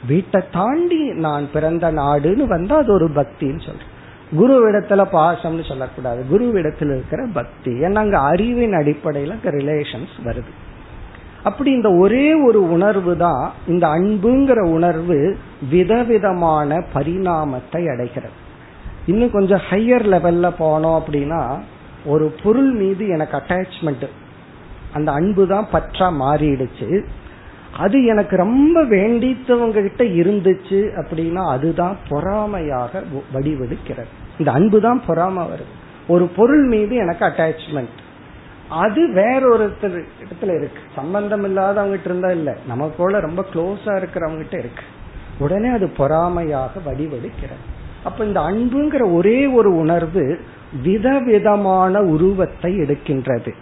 வீட்டை 0.06 0.42
தாண்டி 0.52 1.10
நான் 1.10 1.50
பிறந்த 1.52 1.92
நாடுன்னு 1.92 2.44
வந்தா 2.46 2.76
அது 2.76 2.92
ஒரு 2.92 3.06
பக்தின்னு 3.06 3.64
சொல்றேன். 3.66 3.94
குரு 4.36 4.70
இடத்துல 4.70 5.06
பாசம்னு 5.12 5.64
சொல்லக்கூடாது. 5.68 6.26
குரு 6.28 6.52
இடத்துல 6.52 6.90
இருக்கிற 6.90 7.26
பக்தி. 7.32 7.70
ஏன்னா 7.70 7.94
அங்க 7.94 8.18
அறிவின் 8.18 8.72
அடிப்படையில 8.72 9.34
ரிலேஷன்ஸ் 9.44 10.14
வருது. 10.24 10.52
அப்படி 11.44 11.70
இந்த 11.70 11.90
ஒரே 11.94 12.34
ஒரு 12.34 12.70
உணர்வு 12.70 13.16
தான் 13.16 13.52
இந்த 13.68 13.86
அன்புங்கிற 13.86 14.60
உணர்வு 14.60 15.36
விதவிதமான 15.70 16.84
பரிணாமத்தை 16.94 17.92
அடைகிறது. 17.92 18.32
இன்னும் 19.06 19.30
கொஞ்சம் 19.30 19.60
ஹையர் 19.70 20.06
லெவல்ல 20.14 20.50
போனோம் 20.58 21.00
அப்படின்னா 21.00 21.58
ஒரு 22.04 22.34
பொருள் 22.42 22.72
மீது 22.72 23.08
எனக்கு 23.08 23.36
அட்டாச்மெண்ட் 23.36 24.06
அந்த 24.96 25.10
அன்பு 25.12 25.44
தான் 25.46 25.66
பற்றா 25.72 26.06
மாறிடுச்சு. 26.22 26.90
அது 27.78 27.96
எனக்கு 28.04 28.34
ரொம்ப 28.36 28.82
வேண்டித்தவங்க 28.84 29.78
கிட்ட 29.82 30.04
இருந்துச்சு 30.04 30.80
அப்படின்னா 30.96 31.42
அதுதான் 31.48 31.96
பொறாமையாக 32.08 33.02
வடிவெடுக்கிறது. 33.34 34.12
இந்த 34.38 34.50
அன்பு 34.52 34.80
தான் 34.80 35.02
பொறாம 35.08 35.38
வருது. 35.50 35.74
ஒரு 36.08 36.26
பொருள் 36.36 36.64
மீது 36.66 36.94
எனக்கு 36.96 37.24
அட்டாச்மெண்ட் 37.24 37.96
அது 38.68 39.02
வேறொருத்தர் 39.08 39.98
இடத்துல 40.22 40.54
இருக்கு. 40.56 40.80
சம்பந்தம் 40.94 41.44
இல்லாதவங்கிட்ட 41.44 42.04
இருந்தா 42.04 42.30
இல்ல. 42.30 42.56
நம்ம 42.68 42.92
போல 42.96 43.20
ரொம்ப 43.20 43.44
க்ளோஸா 43.54 43.92
இருக்கிறவங்க 43.98 44.36
கிட்ட 44.36 44.58
இருக்கு. 44.58 44.84
உடனே 45.38 45.68
அது 45.68 45.86
பொறாமையாக 45.96 46.80
வடிவெடுக்கிறது. 46.86 47.64
அப்ப 48.04 48.24
இந்த 48.24 48.40
அன்புங்கிற 48.40 49.14
ஒரே 49.14 49.46
ஒரு 49.46 49.76
உணர்வு 49.76 50.24
விதவிதமான 50.82 52.02
உருவத்தை 52.02 52.70
எடுக்கின்றது. 52.78 53.54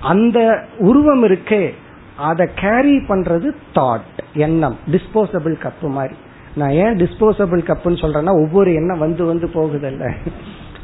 அந்த 0.00 0.64
உருவம் 0.78 1.24
இருக்கே 1.24 1.74
அதை 2.16 2.48
கேரி 2.54 2.96
பண்றது 2.96 3.50
தாட் 3.74 4.00
எண்ணம் 4.34 4.78
டிஸ்போசபிள் 4.90 5.68
கப்பு 5.68 5.88
மாதிரி. 5.88 6.14
நான் 6.54 6.70
ஏன் 6.70 6.96
டிஸ்போசபிள் 6.96 7.74
கப்புன்னு 7.74 8.04
சொல்றேன்னா 8.04 8.28
ஒவ்வொரு 8.28 8.74
எண்ணம் 8.74 8.98
வந்து 8.98 9.24
வந்து 9.24 9.46
போகுதல்ல. 9.46 10.12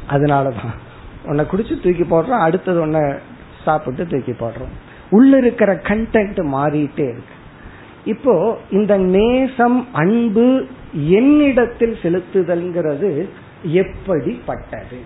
அதனாலதான். 0.09 0.73
உன்னை 1.25 1.45
குடிச்சு 1.45 1.83
தூக்கி 1.83 2.03
போடுறோம் 2.03 2.39
அடுத்தது 2.39 2.81
உன்னை 2.81 3.13
சாப்பிட்டு 3.63 4.07
தூக்கி 4.07 4.31
போடுறோம். 4.31 4.73
உள்ள 5.09 5.37
இருக்கிற 5.37 5.75
கண்டென்ட் 5.75 6.39
மாறிட்டே 6.51 7.03
இருக்கு. 7.03 7.33
இப்போ 8.05 8.57
இந்த 8.69 8.97
நேசம் 8.97 9.87
அன்பு 9.93 10.65
என்னிடத்தில் 10.93 11.97
செலுத்துதல்ங்கிறது 12.03 13.29
எப்படிப்பட்டது? 13.63 14.99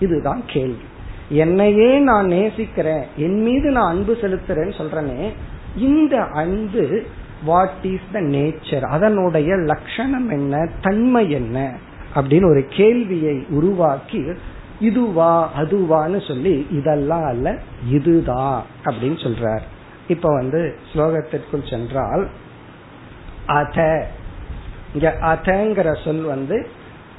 இதுதான் 0.00 0.42
கேள்வி. 0.46 0.88
என்னையே 1.30 1.98
நான் 1.98 2.26
நேசிக்கிறேன் 2.26 3.04
என் 3.16 3.42
மீது 3.42 3.70
நான் 3.70 3.92
அன்பு 3.92 4.18
செலுத்துறேன்னு 4.20 4.72
சொல்றனே 4.78 5.32
இந்த 5.76 6.22
அன்பு 6.22 7.02
வாட் 7.44 7.70
இஸ் 7.82 8.12
த 8.12 8.20
நேச்சர் 8.20 8.80
அதனுடைய 8.80 9.54
லட்சணம் 9.56 10.30
என்ன? 10.30 10.70
தன்மை 10.80 11.30
என்ன? 11.30 11.74
அப்படின்னு 12.14 12.44
ஒரு 12.44 12.66
கேள்வியை 12.68 13.44
உருவாக்கி 13.50 14.24
இதுவா 14.80 15.52
அதுவான்னு 15.52 16.20
சொல்லி 16.20 16.66
இதெல்லாம் 16.70 17.24
அல்ல 17.24 17.58
இதுதான் 17.90 18.62
அப்படின்னு 18.84 19.28
சொல்றார். 19.28 19.60
இப்ப 20.08 20.34
வந்து 20.34 20.78
ஸ்லோகத்திற்குள் 20.92 21.70
சென்றால் 21.70 22.28
அத. 23.46 24.06
இங்க 24.94 25.16
அதங்கிற 25.20 26.04
சொல் 26.04 26.22
வந்து 26.22 26.68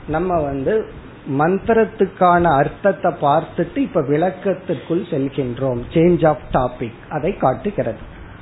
நம்ம 0.08 0.42
வந்து 0.42 0.86
மந்திரத்துக்கான 1.30 2.44
அர்த்தத்தை 2.44 3.12
பார்த்துட்டு 3.22 3.78
இப்ப 3.78 4.02
விளக்கத்திற்குள் 4.02 5.04
செல்கின்றோம். 5.12 5.82
சேஞ்ச் 5.94 6.28
ஆஃப் 6.28 6.42
டாபிக் 6.54 7.12
அதை 7.12 7.38
காட்டுகிறது. 7.38 7.98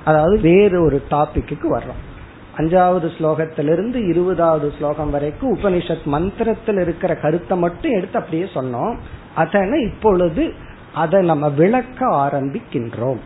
அதாவது 0.05 0.39
வேறு 0.39 0.83
ஒரு 0.83 1.01
டாபிக்கு 1.11 1.57
வர்றோம். 1.61 1.99
அஞ்சாவது 2.57 3.11
ஸ்லோகத்திலிருந்து 3.17 4.09
இருபதாவது 4.09 4.73
ஸ்லோகம் 4.77 5.09
வரைக்கும் 5.09 5.57
உபனிஷத் 5.57 6.03
மந்திரத்தில் 6.03 6.77
இருக்கிற 6.77 7.15
கருத்தை 7.15 7.57
மட்டும் 7.57 7.91
எடுத்து 7.91 8.19
அப்படியே 8.19 8.43
சொன்னோம். 8.43 8.97
அதனை 9.35 9.81
இப்பொழுது 9.81 10.53
அதை 10.93 11.25
நம்ம 11.25 11.49
விளக்க 11.49 12.05
ஆரம்பிக்கின்றோம். 12.05 13.19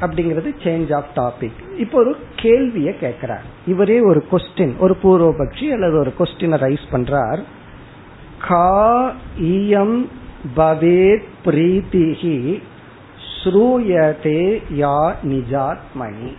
அப்படிங்கிறது 0.00 0.54
சேஞ்ச் 0.62 0.94
ஆஃப் 0.94 1.10
டாபிக் 1.16 1.78
இப்போ 1.78 1.98
ஒரு 1.98 2.16
கேள்வியை 2.36 2.98
கேட்கிறார். 2.98 3.42
இவரே 3.66 4.00
ஒரு 4.00 4.24
கொஸ்டின் 4.30 4.78
ஒரு 4.78 4.96
பூர்வபக்ஷி 5.02 5.72
அல்லது 5.72 5.98
ஒரு 5.98 6.12
கொஸ்டினை 6.18 6.58
ரைஸ் 6.66 6.86
பண்றார். 6.92 7.42
கா 8.48 9.12
இயம் 9.40 10.06
பவேத் 10.56 11.28
பிரீத்திகி 11.44 12.62
ஸ்ரூயதே 13.44 14.62
யா 14.78 15.14
நிஜாத்மணி 15.22 16.32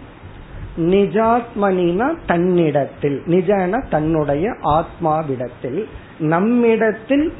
நிஜாத்மனினா 0.77 2.17
தன்னிடத்தில் 2.25 3.21
நிஜன 3.27 3.89
தன்னுடைய 3.89 4.53
ஆத்மாவிடத்தில் 4.63 5.85
நம்மிடத்தில் 6.19 7.33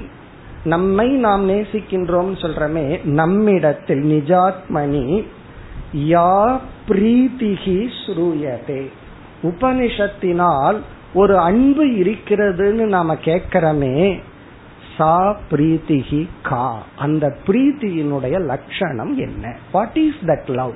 நம்மை 0.63 1.09
நாம் 1.09 1.49
நேசிக்கின்றோம் 1.49 2.33
சொல்றமே 2.41 3.03
நம்மிடத்தில் 3.03 4.03
நிஜாத்மனி 4.03 5.25
யா 5.95 6.59
பிரீத்திகி 6.87 7.89
ஸ்ரூயதே. 8.07 8.91
உபனிஷத்தினால் 9.43 10.77
ஒரு 11.13 11.37
அன்பு 11.37 11.85
இருக்கிறதுன்னு 11.85 12.85
நாம 12.85 13.13
கேட்கிறோமே 13.13 14.21
சா 15.01 15.37
பிரீத்திகி 15.51 16.27
கா. 16.43 16.83
அந்த 16.95 17.35
பிரீத்தியினுடைய 17.47 18.45
லட்சணம் 18.45 19.17
என்ன? 19.17 19.55
வாட் 19.71 19.97
இஸ் 19.97 20.19
தட் 20.25 20.49
லவ் 20.49 20.73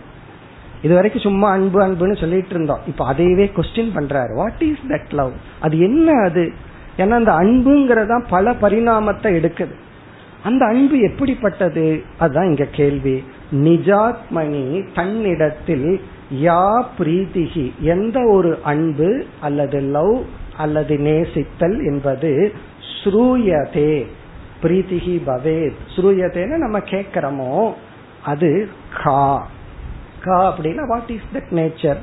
இது 0.81 0.93
வரைக்கும் 0.93 1.21
சும்மா 1.21 1.51
அன்பு 1.51 1.81
அன்புன்னு 1.81 2.19
சொல்லிட்டு 2.19 2.49
இருந்தோம். 2.49 2.79
இப்ப 2.88 3.13
அதையவே 3.13 3.51
கொஸ்டின் 3.55 3.91
பண்றாரு. 3.95 4.33
வாட் 4.35 4.61
இஸ் 4.61 4.77
தட் 4.88 5.13
லவ் 5.13 5.31
அது 5.59 5.79
என்ன 5.79 6.11
அது? 6.23 6.51
ஏன்னா 6.97 7.09
அந்த 7.09 7.31
அன்புங்கிறதா 7.31 8.23
பல 8.29 8.51
பரிணாமத்தை 8.51 9.29
எடுக்குது. 9.39 9.73
அந்த 10.43 10.65
அன்பு 10.65 10.99
எப்படிப்பட்டது? 10.99 12.03
அதுதான் 12.17 12.45
இங்க 12.45 12.65
கேள்வி. 12.71 13.23
நிஜாத்மணி 13.51 14.88
தன்னிடத்தில் 14.95 16.01
யா 16.41 16.83
பிரீதிகி 16.99 17.71
எந்த 17.79 18.27
ஒரு 18.27 18.59
அன்பு 18.63 19.25
அல்லது 19.41 19.79
லவ் 19.79 20.21
அல்லது 20.57 20.95
நேசித்தல் 20.95 21.85
என்பது 21.85 22.53
ஸ்ரூயதே 23.06 24.06
பிரீத்திகி 24.63 25.15
பவேத். 25.28 25.76
ஸ்ரூயதேன்னு 25.96 26.58
நம்ம 26.58 26.80
கேட்கிறோமோ 26.80 27.74
அது 28.24 28.70
கா. 29.04 29.48
கா 30.20 30.54
அப்படின்னா 30.54 30.88
வாட் 30.88 31.10
இஸ் 31.10 31.30
தட் 31.34 31.52
நேச்சர் 31.52 31.98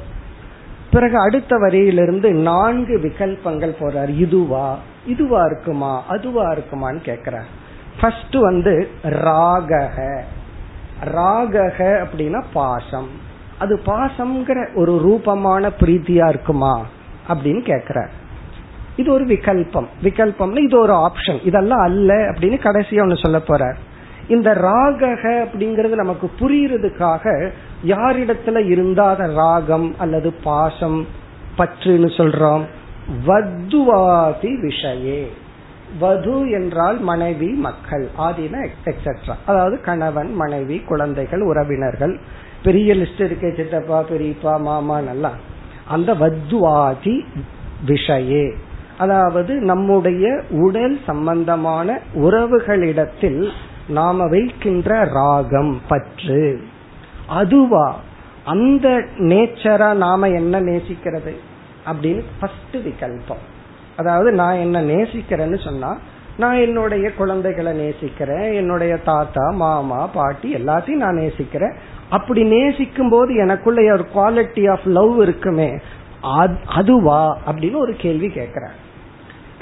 பிறகு 0.91 1.19
அடுத்த 1.19 1.57
வரியிலிருந்து 1.57 2.31
நான்கு 2.31 2.99
விகல்பங்கள் 2.99 3.75
போறார். 3.81 4.19
இதுவா 4.19 4.79
இதுவா 5.07 5.45
இருக்குமா 5.45 6.03
அதுவா 6.09 6.53
இருக்குமான்னு 6.53 7.03
கேக்குறார். 7.09 7.51
ஃபர்ஸ்ட் 8.01 8.35
வந்து 8.35 8.89
ராகக 9.03 10.21
ராகக 11.05 12.07
அப்படின்னா 12.07 12.45
பாசம். 12.53 13.09
அது 13.59 13.81
பாசம்ங்கிற 13.87 14.75
ஒரு 14.75 14.99
ரூபமான 14.99 15.69
பிரீத்தியா 15.69 16.29
இருக்குமா 16.29 16.87
அப்படின்னு 17.29 17.63
கேக்குறார். 17.71 18.13
இது 18.97 19.13
ஒரு 19.13 19.25
விகல்பம். 19.25 19.87
விகல்பம்னா 20.03 20.59
இது 20.59 20.81
ஒரு 20.81 20.93
ஆப்ஷன் 20.93 21.39
இதெல்லாம் 21.45 21.79
அல்ல 21.79 22.15
அப்படின்னு 22.15 22.59
கடைசியா 22.63 23.01
ஒன்னு 23.01 23.17
சொல்ல 23.17 23.39
போறார். 23.39 23.75
இந்த 24.29 24.55
ராகக 24.55 25.23
அப்படிங்கறது 25.45 25.95
நமக்கு 25.95 26.31
புரியறதுக்காக 26.41 27.51
யாரிடத்துல 27.87 28.59
இருந்தாத 28.75 29.35
ராகம் 29.35 29.95
அல்லது 29.99 30.33
பாசம் 30.33 31.07
பற்றுன்னு 31.59 32.11
சொல்றோம். 32.19 32.65
வத்துவாதி 33.27 34.51
விஷயே. 34.63 35.27
வது 36.01 36.51
என்றால் 36.51 37.01
மனைவி 37.01 37.47
மக்கள் 37.47 38.09
ஆதின 38.19 38.69
எக்ஸெட்ரா 38.85 39.35
அதாவது 39.47 39.81
கணவன் 39.81 40.35
மனைவி 40.35 40.79
குழந்தைகள் 40.79 41.41
உறவினர்கள். 41.41 42.21
பெரிய 42.63 42.95
லிஸ்ட் 42.95 43.23
இருக்கு 43.25 43.55
சித்தப்பா 43.57 44.05
பெரியப்பா 44.05 44.61
மாமா 44.61 45.01
நல்லா. 45.01 45.33
அந்த 45.89 46.15
வத்துவாதி 46.15 47.25
விஷயே. 47.87 48.53
அதாவது 48.99 49.55
நம்முடைய 49.55 50.43
உடல் 50.51 50.99
சம்பந்தமான 51.07 51.99
உறவுகளிடத்தில் 52.15 53.49
நாம 53.89 54.27
வைக்கின்ற 54.27 55.05
ராகம் 55.05 55.81
பற்று. 55.89 56.61
அதுவா 57.27 57.97
அந்த 58.45 58.89
நேச்சரா 59.19 59.95
நாம 59.95 60.29
என்ன 60.29 60.61
நேசிக்கிறது 60.61 61.35
அப்படின்னு 61.87 62.23
ஃபர்ஸ்ட் 62.41 62.77
விகல்பம். 62.77 63.45
அதாவது 63.97 64.33
நான் 64.33 64.55
என்ன 64.55 64.83
நேசிக்கிறேன்னு 64.83 65.65
சொன்னா 65.65 65.99
நான் 66.37 66.57
என்னுடைய 66.57 67.13
குழந்தைகளை 67.15 67.73
நேசிக்கிறேன் 67.73 68.53
என்னுடைய 68.53 68.97
தாத்தா 68.97 69.51
மாமா 69.51 70.07
பாட்டி 70.07 70.55
எல்லாத்தையும் 70.55 71.03
நான் 71.05 71.15
நேசிக்கிறேன். 71.15 71.75
அப்படி 72.09 72.43
நேசிக்கும் 72.43 73.09
போது 73.09 73.35
எனக்குள்ள 73.35 73.93
ஒரு 73.93 74.07
குவாலிட்டி 74.15 74.71
ஆஃப் 74.71 74.87
லவ் 74.87 75.21
இருக்குமே. 75.21 75.79
அதுவா 76.67 77.39
அப்படின்னு 77.47 77.77
ஒரு 77.77 77.95
கேள்வி 77.99 78.29
கேட்கிறேன் 78.29 78.75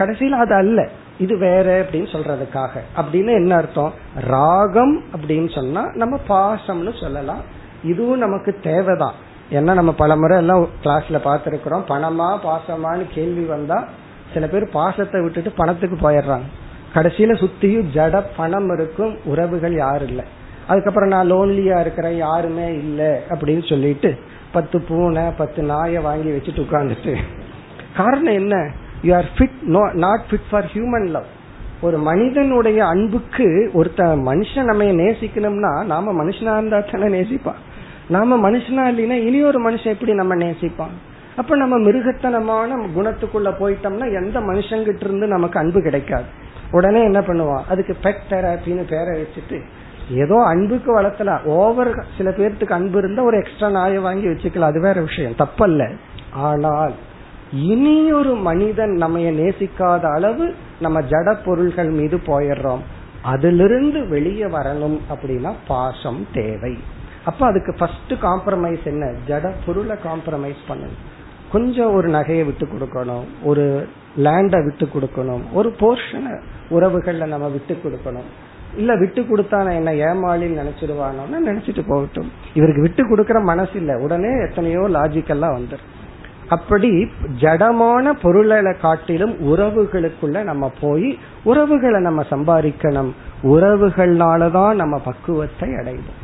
கடைசியில் 0.01 0.32
அது 0.32 0.55
அல்ல. 0.55 0.88
இது 1.18 1.38
வேற 1.38 1.82
அப்படின்னு 1.82 2.12
சொல்றதுக்காக. 2.12 2.68
அப்படின்னு 2.96 3.34
என்ன 3.34 3.57
அர்த்தம்? 3.57 3.92
ராகம் 4.14 5.03
அப்படின்னு 5.16 5.55
சொன்னா 5.55 5.90
நம்ம 5.94 6.18
பாசம்னு 6.28 7.01
சொல்லலாம். 7.01 7.40
இதுவும் 7.84 8.18
நமக்கு 8.18 8.59
தேவைதான். 8.62 9.14
ஏன்னா 9.51 9.74
நம்ம 9.74 9.92
பல 9.92 10.16
முறை 10.16 10.38
எல்லாம் 10.38 10.68
கிளாஸ்ல 10.82 11.18
பார்த்திருக்கிறோம். 11.24 11.82
பணமா 11.88 12.38
பாசமான்னு 12.44 13.07
கேள்வி 13.14 13.44
வந்தா 13.44 13.88
சில 14.34 14.46
பேர் 14.46 14.70
பாசத்தை 14.70 15.22
விட்டுட்டு 15.22 15.51
பணத்துக்கு 15.51 16.11
போயிடுறாங்க. 16.11 16.46
கடைசியில 16.94 17.32
சுத்தியும் 17.38 17.86
ஜட 17.94 18.22
பணம் 18.36 18.72
இருக்கும். 18.72 19.18
உறவுகள் 19.24 19.74
யாரும் 19.74 20.09
இல்லை. 20.09 20.24
அதுக்கப்புறம் 20.66 21.09
நான் 21.09 21.32
லோன்லியா 21.32 21.80
இருக்கிறேன். 21.80 22.16
யாருமே 22.16 22.66
இல்லை 22.66 23.20
அப்படின்னு 23.28 23.68
சொல்லிட்டு 23.68 24.18
பத்து 24.53 24.80
பூனை 24.80 25.22
பத்து 25.36 25.62
நாயை 25.62 26.03
வாங்கி 26.03 26.28
வச்சுட்டு 26.28 26.66
உட்காந்துட்டு 26.70 27.16
காரணம் 27.96 28.32
என்ன? 28.32 28.70
You 29.03 29.14
are 29.14 29.28
fit 29.38 29.92
not 29.94 30.20
fit 30.30 30.48
for 30.51 30.64
human 30.64 31.09
love 31.09 31.24
ஒரு 31.80 31.98
மனிதனுடைய 31.98 32.86
அன்புக்கு 32.86 33.70
ஒருத்த 33.74 34.01
மனுஷன் 34.01 34.64
நம்ம 34.64 34.84
நேசிக்கணும்னா 34.84 35.84
நாம 35.84 36.24
மனுஷனா 36.24 36.53
இருந்தா 36.57 36.78
தானே 36.78 37.20
நேசிப்பான் 37.20 37.61
நாம 38.09 38.51
மனுஷனா 38.51 38.82
இல்லைன்னா 38.90 39.12
இனி 39.12 39.42
ஒரு 39.42 39.70
மனுஷன் 39.70 39.94
எப்படி 39.94 40.12
நம்ம 40.12 40.34
நேசிப்பான்? 40.34 40.94
அப்ப 41.36 41.57
நம்ம 41.57 41.78
மிருகத்தனமான 41.78 42.78
குணத்துக்குள்ள 42.96 43.51
போயிட்டோம்னா 43.61 44.24
எந்த 44.24 44.40
மனுஷங்கிட்ட 44.40 45.01
இருந்து 45.01 45.26
நமக்கு 45.26 45.59
அன்பு 45.59 45.82
கிடைக்காது. 45.82 46.24
உடனே 46.70 47.03
என்ன 47.03 47.20
பண்ணுவான்? 47.20 47.62
அதுக்கு 47.68 47.96
பெட் 48.03 48.24
தெராப்பின்னு 48.30 48.88
பேரை 48.88 49.22
வச்சுட்டு 49.22 49.61
ஏதோ 50.11 50.44
அன்புக்கு 50.46 51.01
வளர்த்தலாம் 51.01 51.44
ஓவர் 51.44 52.05
சில 52.16 52.30
பேர்த்துக்கு 52.30 52.70
அன்பு 52.70 52.98
இருந்தா 52.98 53.22
ஒரு 53.22 53.36
எக்ஸ்ட்ரா 53.36 53.70
நாயை 53.70 53.98
வாங்கி 53.98 54.26
வச்சுக்கலாம். 54.26 54.70
அது 54.70 54.80
வேற 54.80 55.01
விஷயம். 55.01 55.34
தப்பல்ல. 55.38 55.96
ஆனால் 56.32 56.94
இனி 57.53 58.12
ஒரு 58.12 58.34
மனிதன் 58.34 58.90
நம்ம 58.90 59.18
நேசிக்காத 59.18 60.01
அளவு 60.01 60.55
நம்ம 60.80 61.01
ஜட 61.01 61.36
பொருள்கள் 61.44 61.88
மீது 61.88 62.16
போயிடுறோம். 62.16 62.78
அதிலிருந்து 63.22 64.09
வெளியே 64.09 64.44
வரணும் 64.44 64.98
அப்படின்னா 65.11 65.53
பாசம் 65.66 66.26
தேவை. 66.34 66.78
அப்ப 67.24 67.46
அதுக்கு 67.46 67.74
ஃபர்ஸ்ட் 67.74 68.12
காம்ப்ரமைஸ் 68.22 68.84
என்ன? 68.84 69.12
ஜட 69.28 69.53
பொருளை 69.66 69.96
காம்ப்ரமைஸ் 69.96 70.61
பண்ணணும். 70.68 70.98
கொஞ்சம் 71.53 71.94
ஒரு 71.94 72.09
நகையை 72.09 72.44
விட்டு 72.44 72.66
கொடுக்கணும். 72.66 73.24
ஒரு 73.42 73.88
லேண்டை 74.16 74.64
விட்டு 74.64 74.88
கொடுக்கணும். 74.94 75.42
ஒரு 75.53 75.74
போர்ஷனை 75.80 76.40
உறவுகள்ல 76.70 77.26
நம்ம 77.26 77.48
விட்டு 77.48 77.78
கொடுக்கணும். 77.84 78.28
இல்ல 78.76 78.96
விட்டு 78.96 79.22
கொடுத்தா 79.22 79.57
நான் 79.57 79.84
என்ன 79.84 79.92
ஏமாளின்னு 79.92 80.62
நினைச்சிருவானோன்னு 80.62 81.38
நினைச்சிட்டு 81.46 81.82
போகட்டும். 81.86 82.32
இவருக்கு 82.55 82.80
விட்டு 82.80 83.16
கொடுக்கற 83.16 83.42
மனசு 83.42 83.72
இல்ல. 83.74 83.96
உடனே 83.96 84.28
எத்தனையோ 84.48 84.80
லாஜிக்கெல்லாம் 84.80 85.57
வந்துடும் 85.59 85.98
அப்படி 86.51 87.11
ஜடமான 87.40 88.12
பொருளை 88.22 88.59
காட்டிலும் 88.80 89.34
உறவுகளுக்குள்ள 89.51 90.42
நம்ம 90.42 90.72
போய் 90.80 91.18
உறவுகளை 91.44 92.01
நம்ம 92.01 92.22
சம்பாதிக்கணும். 92.30 93.11
உறவுகள்னாலதான் 93.42 94.72
நம்ம 94.74 94.98
பக்குவத்தை 94.98 95.68
அடைவோம். 95.68 96.18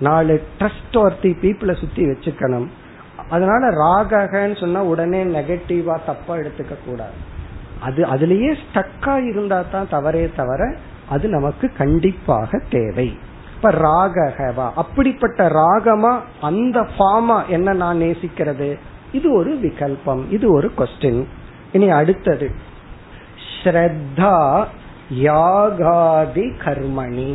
நாலு 0.00 0.42
ட்ரஸ்ட் 0.58 0.96
ஒர்த்தி 1.04 1.30
பீப்புளை 1.42 1.74
சுத்தி 1.76 2.04
வச்சுக்கணும். 2.04 2.66
அதனால 3.30 3.70
ராகன்னு 3.84 4.60
சொன்னா 4.60 4.82
உடனே 4.82 5.24
நெகட்டிவா 5.24 5.96
தப்பா 6.06 6.36
எடுத்துக்க 6.36 6.74
கூடாது. 6.84 7.16
அது 7.80 8.02
அதுலயே 8.04 8.56
ஸ்டக்கா 8.64 9.14
இருந்தா 9.26 9.64
தான் 9.72 9.88
தவறே 9.90 10.30
தவிர 10.36 10.76
அது 11.08 11.28
நமக்கு 11.28 11.70
கண்டிப்பாக 11.78 12.60
தேவை. 12.70 13.18
இப்ப 13.56 13.70
ராகவா 13.70 14.70
அப்படிப்பட்ட 14.76 15.48
ராகமா 15.48 16.12
அந்த 16.40 16.86
ஃபார்மா 16.98 17.46
என்ன 17.46 17.72
நான் 17.72 17.96
நேசிக்கிறது? 17.96 18.78
இது 19.18 19.28
ஒரு 19.40 19.52
விகல்பம் 19.64 20.22
இது 20.36 20.46
ஒரு 20.52 20.68
கொஸ்டின் 20.78 21.20
இனி 21.72 21.88
அடுத்தது. 22.00 22.48
ஸ்ரத்தா 23.56 24.36
யாகாதி 25.24 26.46
கர்மணி. 26.64 27.30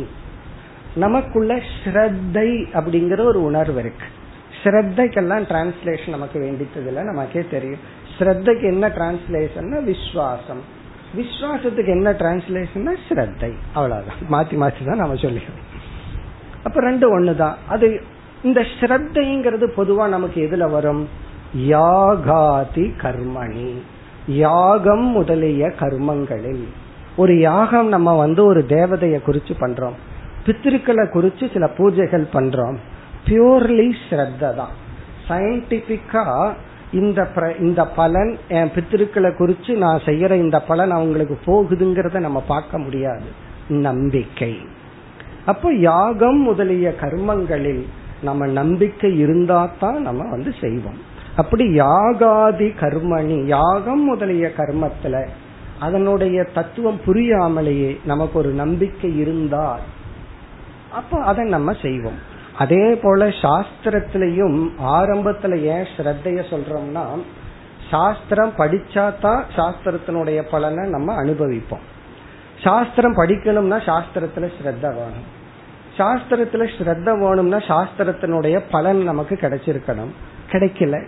நமக்குள்ள 0.94 1.52
ஸ்ரத்தை 1.76 2.48
அப்படிங்கிற 2.78 3.20
ஒரு 3.30 3.40
உணர்வு 3.44 3.80
இருக்கு. 3.82 4.08
ஸ்ரத்தைக்கெல்லாம் 4.62 5.44
டிரான்ஸ்லேஷன் 5.50 6.14
நமக்கு 6.16 6.38
வேண்டித்தது 6.40 6.88
இல்லை 6.90 7.02
நமக்கே 7.10 7.42
தெரியும். 7.50 7.82
ஸ்ரத்தைக்கு 8.16 8.66
என்ன 8.72 8.88
டிரான்ஸ்லேஷன் 8.98 9.70
விஸ்வாசம். 9.88 10.62
விஸ்வாசத்துக்கு 11.18 11.92
என்ன 11.96 12.10
டிரான்ஸ்லேஷன் 12.20 12.90
ஸ்ரத்தை. 13.06 13.50
அவ்வளவுதான். 13.72 14.20
மாத்தி 14.34 14.56
மாத்தி 14.62 14.82
தான் 14.88 15.02
நம்ம 15.02 15.20
சொல்லிக்கிறோம் 15.24 15.68
அப்ப 16.64 16.80
ரெண்டு 16.80 17.06
ஒண்ணுதான். 17.14 17.56
அது 17.68 17.86
இந்த 18.42 18.60
ஸ்ரத்தைங்கிறது 18.76 19.66
பொதுவா 19.76 20.04
நமக்கு 20.08 20.38
எதுல 20.46 20.64
வரும்? 20.70 21.02
யாகாதி 21.56 22.90
கர்மணி. 23.02 23.74
யாகம் 24.26 25.04
முதலிய 25.04 25.72
கர்மங்களில். 25.80 26.66
ஒரு 27.16 27.38
யாகம் 27.38 27.88
நம்ம 27.88 28.16
வந்து 28.16 28.44
ஒரு 28.44 28.64
தேவதைய 28.68 29.18
குறிச்சு 29.26 29.52
பண்றோம். 29.60 29.92
பித்திருக்களை 30.46 31.06
குறிச்சு 31.06 31.52
சில 31.52 31.70
பூஜைகள் 31.78 32.26
பண்றோம். 32.32 32.76
பியூர்லி 33.26 33.92
ஸ்ரத்த 34.10 34.54
தான். 34.54 34.68
சயின்டிபிக்கா 35.28 36.52
இந்த 36.92 37.28
இந்த 37.60 37.86
பலன் 37.86 38.38
என் 38.48 38.70
பித்திருக்களை 38.70 39.30
குறிச்சு 39.38 39.76
நான் 39.76 40.00
செய்யற 40.04 40.34
இந்த 40.34 40.60
பலன் 40.60 40.90
அவங்களுக்கு 40.90 41.38
போகுதுங்கிறத 41.46 42.20
நம்ம 42.20 42.40
பார்க்க 42.40 42.78
முடியாது. 42.78 43.24
நம்பிக்கை. 43.68 44.58
அப்போ 45.46 45.72
யாகம் 45.72 46.40
முதலிய 46.40 46.94
கர்மங்களில் 47.00 47.86
நம்ம 48.22 48.46
நம்பிக்கை 48.46 49.18
இருந்தா 49.18 49.70
தான் 49.80 50.02
நம்ம 50.02 50.30
வந்து 50.30 50.54
செய்வோம். 50.60 51.10
அப்படி 51.36 51.80
யாகாதி 51.80 52.68
கர்மணி 52.80 53.44
யாகம் 53.44 54.04
முதலிய 54.04 54.50
கர்மத்துல 54.56 55.28
அதனுடைய 55.80 56.44
தத்துவம் 56.44 57.00
புரியாமலேயே 57.06 57.98
நமக்கு 58.04 58.38
ஒரு 58.38 58.48
நம்பிக்கை 58.48 59.18
இருந்தால் 59.18 59.80
அப்போ 60.92 61.20
அதை 61.20 61.48
நம்ம 61.48 61.72
செய்வோம். 61.82 62.18
அதே 62.58 62.94
போல 62.94 63.28
சாஸ்திரத்திலையும் 63.28 64.70
ஆரம்பத்துல 64.84 65.60
ஏன் 65.60 65.86
ஸ்ரத்தைய 65.96 66.42
சொல்றோம்னா 66.50 67.22
சாஸ்திரம் 67.90 68.52
படிச்சா 68.58 69.12
தான் 69.20 69.44
சாஸ்திரத்தினுடைய 69.56 70.42
பலனை 70.50 70.90
நம்ம 70.90 71.22
அனுபவிப்போம். 71.22 71.86
சாஸ்திரம் 72.62 73.16
படிக்கணும்னா 73.16 73.78
சாஸ்திரத்துல 73.78 74.50
ஸ்ரத்த 74.58 74.80
வேணும். 74.80 75.28
சாஸ்திரத்துல 75.96 76.68
ஸ்ரத்த 76.78 77.18
வேணும்னா 77.18 77.56
சாஸ்திரத்தினுடைய 77.56 78.62
பலன் 78.70 79.02
நமக்கு 79.02 79.38
கிடைச்சிருக்கணும். 79.40 80.12
கிடைக்கல. 80.50 81.06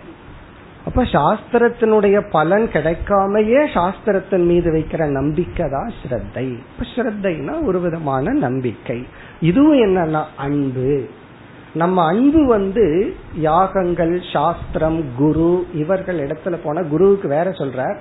அப்ப 0.87 1.03
சாஸ்திரத்தினுடைய 1.03 2.23
பலன் 2.31 2.65
கிடைக்காமையே 2.73 3.61
சாஸ்திரத்தின் 3.73 4.45
மீது 4.45 4.71
வைக்கிற 4.73 5.07
நம்பிக்கை 5.09 5.69
தான் 5.69 5.91
ஸ்ரத்தை. 5.99 6.45
இப்ப 6.71 6.85
ஸ்ரத்தைனா 6.95 7.65
ஒரு 7.65 7.79
விதமான 7.79 8.33
நம்பிக்கை. 8.33 9.05
இதுவும் 9.41 9.81
என்னன்னா 9.81 10.23
அன்பு. 10.35 11.09
நம்ம 11.73 12.05
அன்பு 12.05 12.45
வந்து 12.45 13.15
யாகங்கள் 13.35 14.21
சாஸ்திரம் 14.33 15.03
குரு 15.17 15.67
இவர்கள் 15.73 16.19
இடத்துல 16.27 16.57
போன 16.63 16.83
குருவுக்கு 16.83 17.27
வேற 17.27 17.49
சொல்ற 17.49 17.97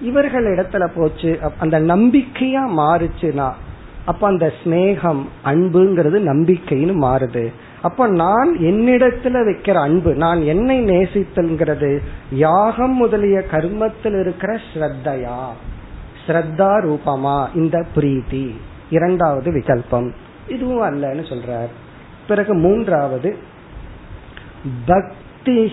இவர்கள் 0.00 0.46
இடத்துல 0.56 0.88
போச்சு 0.94 1.38
அந்த 1.58 1.80
நம்பிக்கையா 1.80 2.64
மாறுச்சுன்னா 2.80 3.50
அப்ப 4.04 4.26
அந்த 4.26 4.52
ஸ்னேகம் 4.64 5.22
அன்புங்கிறது 5.44 6.18
நம்பிக்கைன்னு 6.32 6.94
மாறுது. 7.04 7.44
அப்ப 7.82 8.06
நான் 8.06 8.56
என்னிடத்துல 8.58 9.44
வைக்கிற 9.48 9.74
அன்பு 9.74 10.14
நான் 10.14 10.42
என்னை 10.42 10.80
நேசித்தல்ங்கிறது 10.80 11.98
யாகம் 12.30 12.96
முதலிய 12.96 13.42
கர்மத்தில் 13.50 14.20
இருக்கிற 14.20 14.58
ஸ்ரத்தையா? 14.74 15.46
ஸ்ரத்தா 16.26 16.80
ரூபமா? 16.80 17.46
இந்த 17.54 17.86
பிரீத்தி. 17.94 18.54
இரண்டாவது 18.90 19.52
விகல்பம். 19.52 20.10
இதுவும் 20.48 20.82
அல்லன்னு 20.82 21.34
சொல்றார். 21.34 21.68
பிறகு 22.28 22.54
மூன்றாவது 22.54 23.36
பக்தி 24.86 25.72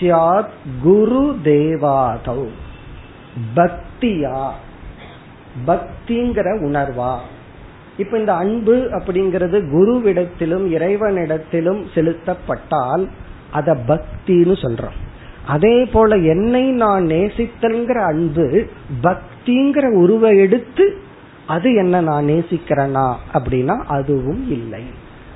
சியாத் 0.00 0.52
குரு 0.82 1.38
தேவாதவ் 1.44 2.48
பக்தியா? 3.56 4.50
பக்திங்கிற 5.66 6.58
உணர்வா? 6.60 7.18
இப்ப 7.96 8.18
இந்த 8.18 8.34
அன்பு 8.34 8.88
அப்படிங்கிறது 8.90 9.58
குருவிடத்திலும் 9.72 10.66
இறைவனிடத்திலும் 10.72 11.84
செலுத்தப்பட்டால் 11.94 13.08
அத 13.50 13.76
பக்தின்னு 13.88 14.54
சொல்றோம். 14.62 14.98
அதே 15.46 15.84
போல 15.84 16.16
என்னை 16.16 16.70
நான் 16.70 17.06
நேசித்தல்ங்கிற 17.06 18.06
அன்பு 18.06 18.66
பக்திங்கிற 19.02 19.92
உருவை 19.92 20.38
எடுத்து 20.38 20.96
அது 21.46 21.74
என்ன 21.74 22.00
நான் 22.00 22.24
நேசிக்கிறேனா 22.24 23.14
அப்படின்னா 23.34 23.84
அதுவும் 23.86 24.50
இல்லை. 24.50 24.82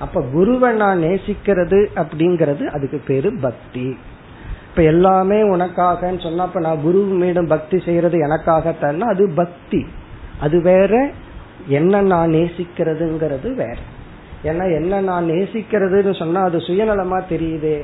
அப்ப 0.01 0.23
குருவை 0.33 0.73
நான் 0.73 1.03
நேசிக்கிறது 1.03 1.87
அப்படிங்கிறது 1.95 2.67
அதுக்கு 2.67 3.03
பேரு 3.07 3.39
பக்தி. 3.41 3.97
இப்ப 4.71 4.83
எல்லாமே 4.83 5.43
உனக்காகன்னு 5.43 6.23
சொன்னா 6.23 6.45
அப்ப 6.45 6.61
நான் 6.61 6.83
குரு 6.83 6.99
மீண்டும் 6.99 7.47
பக்தி 7.47 7.79
செய்யறது 7.79 8.19
எனக்காகத்தான். 8.19 8.99
அது 8.99 9.31
பக்தி. 9.35 9.87
அது 10.41 10.63
வேற 10.63 11.11
என்ன 11.67 12.01
நான் 12.01 12.31
நேசிக்கிறதுங்கிறது 12.31 13.55
வேற. 13.55 13.77
ஏன்னா 14.45 14.75
என்ன 14.75 15.01
நான் 15.01 15.31
நேசிக்கிறதுன்னு 15.31 16.19
சொன்னா 16.19 16.43
அது 16.43 16.59
சுயநலமா 16.59 17.23
தெரியுதே. 17.31 17.83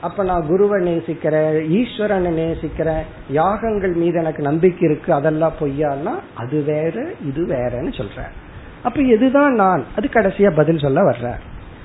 அப்ப 0.00 0.24
நான் 0.24 0.46
குருவை 0.46 0.82
நேசிக்கிறேன் 0.82 1.54
ஈஸ்வரனை 1.72 2.30
நேசிக்கிறேன் 2.30 3.02
யாகங்கள் 3.30 3.92
மீது 3.92 4.18
எனக்கு 4.18 4.42
நம்பிக்கை 4.42 4.90
இருக்கு 4.90 5.12
அதெல்லாம் 5.12 5.52
பொய்யான்னா 5.60 6.12
அது 6.34 6.62
வேற 6.62 7.06
இது 7.24 7.44
வேறன்னு 7.44 7.96
சொல்றேன் 7.96 8.46
அப்ப 8.82 9.00
எதுதான் 9.00 9.54
நான்? 9.54 9.84
அது 9.96 10.08
கடைசியா 10.12 10.50
பதில் 10.50 10.78
சொல்ல 10.78 11.02
வர்ற 11.02 11.32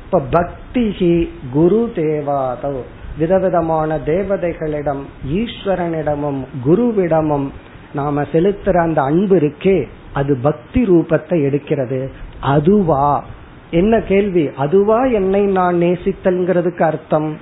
இப்ப 0.05 0.21
பக்திஹி 0.31 1.29
குரு 1.51 1.91
தேவாதவ். 1.95 2.81
விதவிதமான 3.17 3.97
தேவதைகளிடம் 3.97 5.01
ஈஸ்வரனிடமும் 5.27 6.45
குருவிடமும் 6.65 7.49
நாம 7.93 8.21
செலுத்துற 8.21 8.77
அந்த 8.77 9.01
அன்பு 9.01 9.35
இருக்கே. 9.35 9.87
அது 10.13 10.37
பக்தி 10.41 10.83
ரூபத்தை 10.83 11.29
எடுக்கிறது. 11.29 12.09
அதுவா. 12.41 13.23
என்ன 13.71 13.99
கேள்வி? 13.99 14.49
அதுவா 14.57 15.03
என்னை 15.03 15.45
நான் 15.45 15.75
நேசித்தல்ங்கிறதுக்கு 15.75 16.81
அர்த்தம். 16.81 17.37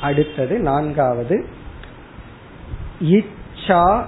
அடுத்தது 0.00 0.58
நான்காவது. 0.58 1.46
இச்சா 3.02 4.04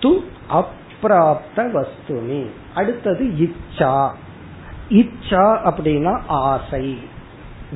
து 0.00 0.20
அப்பிராப்த 0.50 1.56
வஸ்துனி. 1.56 2.46
அடுத்தது 2.74 3.24
இச்சா. 3.24 4.10
இச்சா 4.88 5.58
அப்படின்னா 5.64 6.20
ஆசை. 6.26 6.98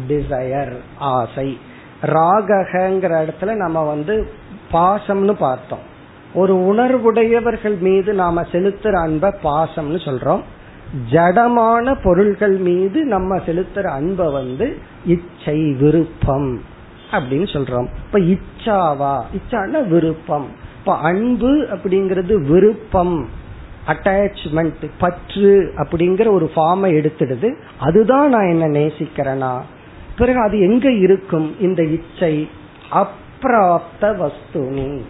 டிசையர் 0.09 0.77
ஆசை. 0.99 1.59
ராகங்கிற 2.03 3.29
இடத்துல 3.29 3.55
நம்ம 3.55 3.83
வந்து 3.83 4.33
பாசம்னு 4.73 5.33
பார்த்தோம். 5.33 5.97
ஒரு 6.35 6.55
உணர்வுடையவர்கள் 6.55 7.79
மீது 7.79 8.13
நாம 8.13 8.43
செலுத்துற 8.43 8.93
அன்ப 8.93 9.37
பாசம்னு 9.43 10.05
சொல்றோம். 10.05 10.41
ஜடமான 11.11 11.97
பொருள்கள் 12.03 12.57
மீது 12.57 13.05
நம்ம 13.05 13.37
செலுத்துற 13.37 13.85
அன்பை 13.85 14.33
வந்து 14.33 14.79
இச்சை 15.07 15.73
விருப்பம் 15.73 16.61
அப்படின்னு 17.11 17.53
சொல்றோம். 17.53 17.89
இப்ப 18.07 18.19
இச்சாவா? 18.19 19.23
இச்சான 19.33 19.89
விருப்பம். 19.89 20.47
இப்ப 20.79 20.97
அன்பு 20.97 21.49
அப்படிங்கிறது 21.49 22.49
விருப்பம். 22.49 23.29
அட்டாச்மெண்ட் 23.87 24.91
பற்று 24.99 25.73
அப்படிங்கிற 25.77 26.31
ஒரு 26.31 26.51
ஃபார்மை 26.57 26.95
எடுத்துடுது. 26.95 27.55
அதுதான் 27.79 28.29
நான் 28.29 28.49
என்ன 28.49 28.67
நேசிக்கிறேனா? 28.67 29.61
பிறகு 30.19 30.41
அது 30.41 30.61
எங்க 30.61 30.93
இருக்கும்? 30.93 31.57
இந்த 31.61 31.83
இச்சை 31.83 32.49
அப்பிராப்த 32.93 34.31
வஸ்துனி. 34.41 35.01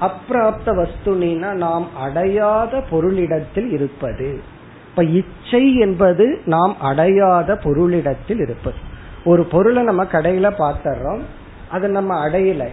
அப்பிராப்த 0.00 0.66
வஸ்துனா 0.66 1.52
நாம் 1.52 1.86
அடையாத 1.96 2.82
பொருளிடத்தில் 2.90 3.70
இருப்பது. 3.72 4.40
இப்ப 4.90 5.04
இச்சை 5.04 5.78
என்பது 5.78 6.40
நாம் 6.44 6.76
அடையாத 6.80 7.54
பொருளிடத்தில் 7.54 8.40
இருப்பது. 8.40 8.76
ஒரு 9.24 9.44
பொருளை 9.44 9.82
நம்ம 9.82 10.04
கடையில 10.04 10.52
பாத்துறோம் 10.58 11.20
அதை 11.70 11.90
நம்ம 11.90 12.28
அடையல. 12.28 12.68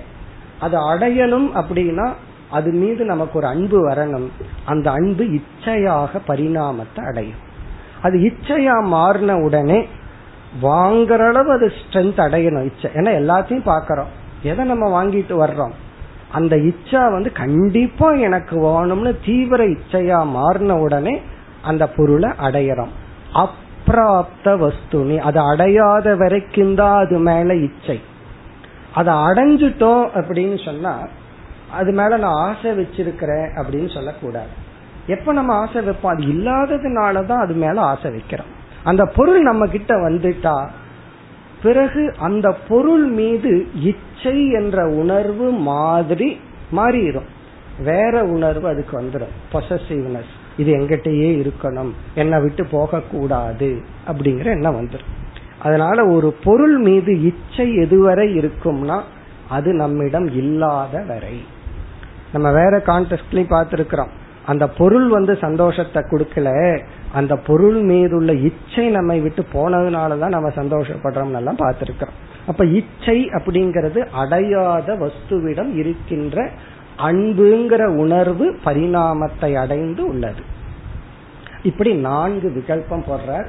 அது 0.60 0.94
அடையணும் 0.94 1.50
அப்படின்னா 1.54 2.14
அது 2.52 2.72
மீது 2.72 3.06
நமக்கு 3.06 3.38
ஒரு 3.38 3.48
அன்பு 3.48 3.90
வரணும். 3.90 4.28
அந்த 4.66 4.92
அன்பு 4.92 5.24
இச்சையாக 5.24 6.08
பரிணாமத்தை 6.28 7.06
அடையும். 7.06 7.54
அது 8.02 8.18
இச்சையா 8.18 8.84
மாறின 8.84 9.38
உடனே 9.38 9.88
வாங்குற 10.62 11.28
அளவு 11.28 11.52
அது 11.52 11.68
ஸ்ட்ரென்த் 11.68 12.20
அடையணும் 12.20 12.66
இச்சை. 12.66 12.92
ஏன்னா 12.94 13.18
எல்லாத்தையும் 13.24 13.66
பாக்கிறோம். 13.66 14.12
எதை 14.42 14.66
நம்ம 14.66 15.04
வாங்கிட்டு 15.04 15.48
வர்றோம்? 15.48 15.72
அந்த 16.32 16.56
இச்சா 16.56 17.12
வந்து 17.12 17.32
கண்டிப்பா 17.32 18.12
எனக்கு 18.12 18.60
வேணும்னு 18.60 19.16
தீவிர 19.26 19.68
இச்சையா 19.68 20.26
மாறின 20.26 20.78
உடனே 20.78 21.22
அந்த 21.62 21.88
பொருளை 21.88 22.30
அடையறோம். 22.42 22.90
அப்பிராப்த 23.34 24.46
வஸ்துனி. 24.46 25.18
அது 25.18 25.40
அடையாத 25.40 26.16
வரைக்கும் 26.16 26.76
தான் 26.76 27.06
அது 27.06 27.18
மேல 27.18 27.56
இச்சை. 27.56 28.02
அதை 28.94 29.14
அடைஞ்சிட்டோம் 29.14 30.08
அப்படின்னு 30.16 30.66
சொன்னா 30.66 31.00
அது 31.72 31.92
மேல 31.92 32.18
நான் 32.18 32.56
ஆசை 32.56 32.72
வச்சிருக்கிறேன் 32.72 33.50
அப்படின்னு 33.56 33.94
சொல்லக்கூடாது. 33.94 34.48
எப்ப 35.08 35.34
நம்ம 35.34 35.54
ஆசை 35.54 35.82
வைப்போம்? 35.82 36.12
அது 36.12 36.24
இல்லாததுனாலதான் 36.24 37.40
அது 37.40 37.54
மேல 37.54 37.82
ஆசை 37.82 38.12
வைக்கிறோம். 38.12 38.54
அந்த 38.84 39.06
பொருள் 39.06 39.42
நம்ம 39.42 39.66
கிட்ட 39.66 40.10
வந்துட்டா 40.10 40.68
பிறகு 41.66 42.04
அந்த 42.20 42.48
பொருள் 42.68 43.06
மீது 43.20 43.52
இச்சை 43.90 44.38
என்ற 44.52 44.78
உணர்வு 45.02 45.52
மாதிரி 45.52 46.30
மாறிடும். 46.72 47.30
வேற 47.84 48.24
உணர்வு 48.24 48.68
அதுக்கு 48.68 48.94
வந்துடும். 49.02 49.34
பொசசிவ்னஸ் 49.54 50.34
இது 50.58 50.72
எங்கிட்டயே 50.78 51.30
இருக்கணும். 51.42 51.92
என்னை 52.16 52.42
விட்டு 52.42 52.66
போக 52.66 53.02
கூடாது 53.12 53.70
அப்படிங்கிற 54.08 54.46
எண்ணம் 54.46 54.78
வந்துடும். 54.80 55.14
அதனால 55.60 56.06
ஒரு 56.08 56.30
பொருள் 56.44 56.78
மீது 56.78 57.12
இச்சை 57.24 57.68
எதுவரை 57.78 58.28
இருக்கும்னா 58.38 59.02
அது 59.50 59.74
நம்மிடம் 59.74 60.28
இல்லாத 60.36 61.04
வரை. 61.08 61.38
நம்ம 62.34 62.52
வேற 62.52 62.78
கான்டெஸ்ட்லயும் 62.78 63.52
பார்த்திருக்கிறோம். 63.56 64.14
அந்த 64.46 64.68
பொருள் 64.68 65.08
வந்து 65.08 65.38
சந்தோஷத்தை 65.42 66.04
கொடுக்கல 66.04 66.50
அந்த 67.14 67.36
பொருள் 67.38 67.80
மீது 67.82 68.16
உள்ள 68.16 68.34
இச்சை 68.34 68.90
நம்மை 68.90 69.20
விட்டு 69.20 69.46
போனதுனாலதான் 69.54 70.36
நம்ம 70.36 70.50
சந்தோஷப்படுறோம் 70.50 71.36
எல்லாம் 71.36 71.58
பார்த்திருக்கிறோம். 71.58 72.18
அப்ப 72.48 72.66
இச்சை 72.66 73.26
அப்படிங்கிறது 73.26 74.08
அடையாத 74.12 74.96
வஸ்துவிடம் 74.96 75.76
இருக்கின்ற 75.76 76.50
அன்புங்கிற 76.98 77.86
உணர்வு 77.96 78.58
பரிணாமத்தை 78.66 79.56
அடைந்து 79.56 80.08
உள்ளது. 80.08 80.44
இப்படி 81.64 81.94
நான்கு 81.94 82.50
விகல்பம் 82.56 83.08
போடுறார். 83.10 83.48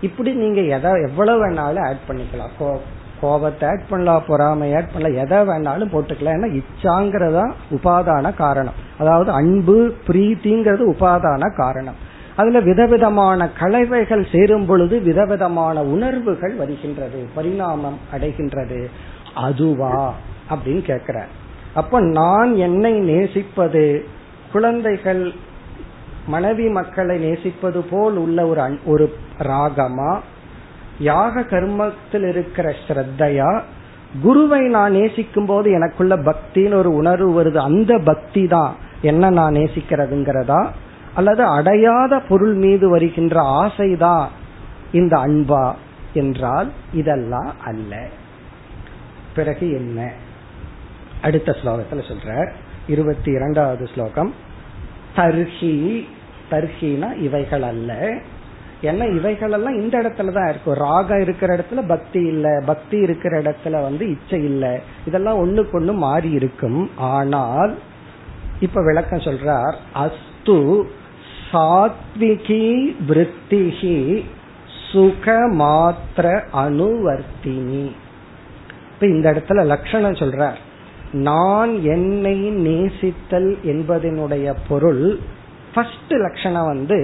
இப்படி 0.00 0.32
நீங்க 0.32 0.60
எதை 0.60 0.90
எவ்வளவு 1.02 1.38
வேணாலும் 1.44 1.86
ஆட் 1.86 2.06
பண்ணிக்கலாம். 2.08 2.78
கோபத்தை 3.24 3.68
ஆட் 3.68 3.88
பண்ணலாம் 3.88 4.24
பொறாமை 4.26 4.74
ஆட் 4.74 4.92
பண்ணலாம் 4.92 5.22
எதை 5.24 5.38
வேணாலும் 5.38 5.92
போட்டுக்கலாம். 5.92 6.36
ஏன்னா 6.36 6.48
இச்சாங்கிறதா 6.54 7.52
உபாதான 7.70 8.34
காரணம். 8.34 8.76
அதாவது 8.98 9.30
அன்பு 9.30 9.94
பிரீத்திங்கிறது 10.06 10.82
உபாதான 10.92 11.56
காரணம். 11.56 12.12
அதுல 12.36 12.60
விதவிதமான 12.60 13.48
கலவைகள் 13.48 14.26
சேரும் 14.32 14.66
பொழுது 14.66 15.00
விதவிதமான 15.00 15.82
உணர்வுகள் 15.82 16.54
வருகின்றது 16.54 17.28
பரிணாமம் 17.34 17.98
அடைகின்றது. 18.12 18.86
அதுவா? 19.34 20.14
அப்படின்னு 20.50 20.82
கேக்குற 20.90 21.22
அப்ப 21.74 22.00
நான் 22.00 22.54
என்னை 22.54 22.92
நேசிப்பது? 22.92 24.06
குழந்தைகள் 24.52 25.32
மனைவி 26.26 26.68
மக்களை 26.68 27.18
நேசிப்பது 27.18 27.82
போல் 27.82 28.16
உள்ள 28.16 28.46
ஒரு 28.46 28.78
ஒரு 28.84 29.06
ராகமா? 29.38 30.10
யாக 30.98 31.40
கர்மத்தில் 31.40 32.28
இருக்கிற 32.28 32.74
ஸ்ரத்தையா? 32.88 33.60
குருவை 34.22 34.68
நான் 34.68 34.92
நேசிக்கும் 34.92 35.46
போது 35.46 35.70
எனக்குள்ள 35.70 36.16
பக்தின்னு 36.16 36.74
ஒரு 36.74 36.94
உணர்வு 36.94 37.44
வருது. 37.44 37.56
அந்த 37.56 37.98
பக்தி 38.04 38.46
தான் 38.46 38.76
என்ன 39.02 39.30
நான் 39.30 39.54
நேசிக்கிறதுங்கிறதா? 39.54 40.68
அல்லது 41.14 41.44
அடையாத 41.44 42.20
பொருள் 42.28 42.54
மீது 42.54 42.88
வருகின்ற 42.88 43.42
ஆசைதான் 43.42 44.26
இந்த 44.92 45.16
அன்பா 45.16 45.74
என்றால் 46.14 46.70
இதெல்லாம் 46.92 47.52
அல்ல. 47.64 48.06
பிறகு 49.34 49.72
என்ன? 49.72 50.12
அடுத்த 51.22 51.56
ஸ்லோகத்துல 51.62 52.12
சொல்ற 52.12 52.50
இருபத்தி 52.86 53.30
இரண்டாவது 53.30 53.86
ஸ்லோகம். 53.86 54.34
தர்ஹி. 55.16 56.06
தர்ஹினா 56.50 57.16
இவைகள் 57.16 57.62
அல்ல. 57.62 58.18
ஏன்னா 58.84 59.16
இவைகளெல்லாம் 59.16 59.74
இந்த 59.74 59.94
இடத்துல 59.98 60.32
தான் 60.32 60.48
இருக்கும் 60.48 60.76
ராகம் 60.76 61.20
இருக்கிற 61.20 61.56
இடத்துல 61.56 61.86
பக்தி 61.86 62.20
இல்ல. 62.24 62.62
பக்தி 62.66 62.98
இருக்கிற 62.98 63.42
இடத்துல 63.42 63.80
வந்து 63.82 64.10
இச்சை 64.10 64.44
இல்ல. 64.44 64.80
இதெல்லாம் 65.06 65.40
ஒண்ணுக்கு 65.44 65.74
ஒண்ணு 65.80 65.94
மாறி 65.98 66.30
இருக்கும். 66.30 66.90
ஆனால் 66.96 67.72
இப்ப 68.60 68.82
விளக்கம் 68.82 69.26
சொல்றார் 69.28 69.74
அஸ்து 69.94 70.58
சாத்விகி 71.52 72.64
விருத்திகி 73.08 73.98
சுக 74.90 75.26
மாத்திர 75.58 76.26
அணுவர்த்தினி 76.52 77.84
இப்ப 78.92 79.06
இந்த 79.06 79.26
இடத்துல 79.32 79.62
லட்சணம் 79.64 80.14
சொல்றார் 80.14 80.58
நான் 81.12 81.72
என்னை 81.84 82.36
நேசித்தல் 82.66 83.50
என்பதனுடைய 83.64 84.54
பொருள் 84.68 85.04
ஃபர்ஸ்ட் 85.74 86.14
லட்சணம் 86.16 86.66
வந்து 86.66 86.98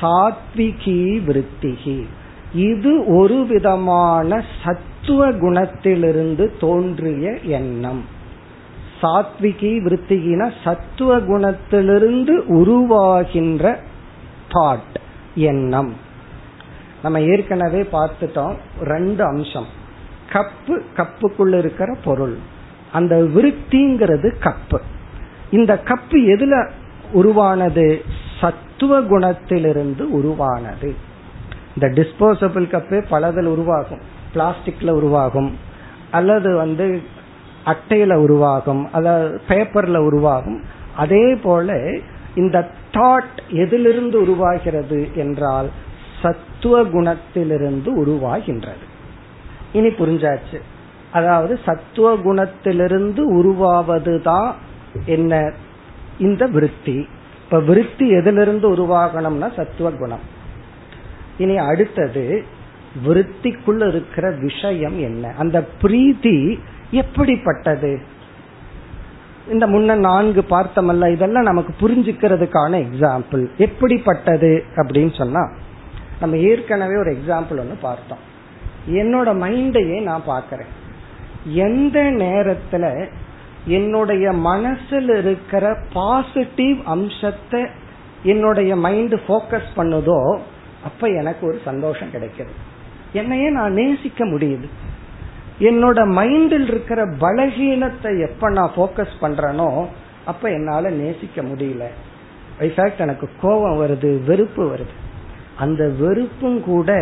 சாத்விகி 0.00 1.22
விருத்திகி. 1.24 2.06
இது 2.54 3.06
ஒரு 3.06 3.46
விதமான 3.46 4.44
சத்துவ 4.64 5.30
குணத்திலிருந்து 5.30 6.50
தோன்றிய 6.60 7.38
எண்ணம். 7.42 8.04
சாத்விகி 9.02 9.78
விருத்திகின 9.80 10.52
சத்துவ 10.64 11.16
குணத்திலிருந்து 11.16 12.42
உருவாகின்ற 12.48 13.76
தாட் 14.48 14.94
எண்ணம். 15.34 15.94
நம்ம 17.02 17.20
ஏற்கனவே 17.20 17.88
பார்த்துட்டோம் 17.92 18.54
ரெண்டு 18.80 19.24
அம்சம். 19.24 19.66
கப்பு 20.32 20.80
கப்புக்குள்ள 20.96 21.58
இருக்கிற 21.58 21.96
பொருள். 22.04 22.36
அந்த 22.92 23.16
விருத்திங்கிறது 23.16 24.34
கப்பு. 24.40 24.78
இந்த 25.50 25.80
கப்பு 25.84 26.10
எதுல 26.10 26.70
உருவானது? 27.12 28.04
சத் 28.40 28.63
சத்துவ 28.78 29.00
குணத்திலிருந்து 29.00 30.00
உருவானது. 30.00 30.94
இந்த 31.74 31.88
டிஸ்போசபிள் 31.88 32.68
கப்பே 32.68 33.04
பலதில் 33.10 33.44
உருவாகும். 33.44 34.00
பிளாஸ்டிக்ல 34.34 34.90
உருவாகும். 34.90 35.58
அல்லது 36.10 36.56
வந்து 36.56 37.02
அட்டையில 37.64 38.14
உருவாகும். 38.14 38.92
அதாவது 38.92 39.40
பேப்பர்ல 39.48 39.96
உருவாகும். 39.96 40.62
அதே 40.96 41.34
போல 41.34 41.98
இந்த 42.34 42.68
தாட் 42.92 43.38
எதிலிருந்து 43.48 44.20
உருவாகிறது 44.20 45.08
என்றால் 45.14 45.70
சத்துவ 46.22 46.82
குணத்திலிருந்து 46.82 47.90
உருவாகின்றது. 48.04 48.84
இனி 49.72 49.88
புரிஞ்சாச்சு. 49.88 50.60
அதாவது 51.12 51.58
சத்துவ 51.64 52.16
குணத்திலிருந்து 52.16 53.32
உருவாவதுதான் 53.32 54.52
என்ன? 55.06 55.52
இந்த 56.18 56.46
விருத்தி. 56.46 57.06
இப்ப 57.44 57.60
விருத்தி 57.60 58.08
எதிலிருந்து 58.08 58.76
உருவாகணும்னா 58.76 59.54
சத்துவ 59.54 59.90
குணம். 59.90 60.20
இனி 61.38 61.56
அடுத்தது 61.56 62.44
விருத்திக்குள்ள 63.06 63.88
இருக்கிற 63.88 64.30
விஷயம் 64.30 65.00
என்ன? 65.00 65.32
அந்த 65.38 65.66
பிரீதி 65.80 66.58
எப்படிப்பட்டது? 66.90 68.00
இந்த 69.50 69.66
முன்ன 69.66 69.94
நான்கு 69.94 70.44
பார்த்தமல்ல 70.50 71.12
இதெல்லாம் 71.12 71.42
நமக்கு 71.42 71.88
புரிஞ்சுக்கிறதுக்கான 71.88 72.86
எக்ஸாம்பிள் 72.86 73.56
எப்படிப்பட்டது 73.56 74.64
அப்படின்னு 74.76 75.16
சொன்னா 75.16 75.50
நம்ம 76.20 76.36
ஏற்கனவே 76.36 76.96
ஒரு 76.96 77.10
எக்ஸாம்பிள் 77.10 77.58
ஒன்று 77.58 77.78
பார்த்தோம். 77.80 78.32
என்னோட 78.88 79.46
மைண்டையே 79.46 80.02
நான் 80.02 80.22
பார்க்கறேன். 80.28 80.72
எந்த 81.44 82.00
நேரத்துல 82.00 83.08
என்னுடைய 83.66 84.32
மனசில் 84.32 85.08
இருக்கிற 85.08 85.76
பாசிட்டிவ் 85.92 86.78
அம்சத்தை 86.84 87.66
என்னுடைய 88.22 88.76
மைண்ட் 88.76 89.14
ஃபோக்கஸ் 89.14 89.70
பண்ணுதோ 89.76 90.38
அப்ப 90.84 91.08
எனக்கு 91.08 91.46
ஒரு 91.46 91.60
சந்தோஷம் 91.64 92.10
கிடைக்கிறது. 92.10 92.54
என்னையே 93.12 93.50
நான் 93.50 93.72
நேசிக்க 93.72 94.24
முடியுது. 94.24 94.68
என்னோட 95.60 95.98
மைண்டில் 96.18 96.66
இருக்கிற 96.66 97.06
பலகீனத்தை 97.06 98.28
எப்ப 98.28 98.50
நான் 98.50 98.70
ஃபோக்கஸ் 98.76 99.14
பண்றேனோ 99.20 99.86
அப்ப 100.24 100.50
என்னால 100.50 100.90
நேசிக்க 100.90 101.42
முடியல. 101.42 101.84
இன்ஃபேக்ட் 102.60 102.98
எனக்கு 102.98 103.28
கோபம் 103.40 103.80
வருது 103.80 104.24
வெறுப்பு 104.24 104.74
வருது. 104.74 104.94
அந்த 105.56 105.88
வெறுப்பும் 105.98 106.62
கூட 106.62 106.92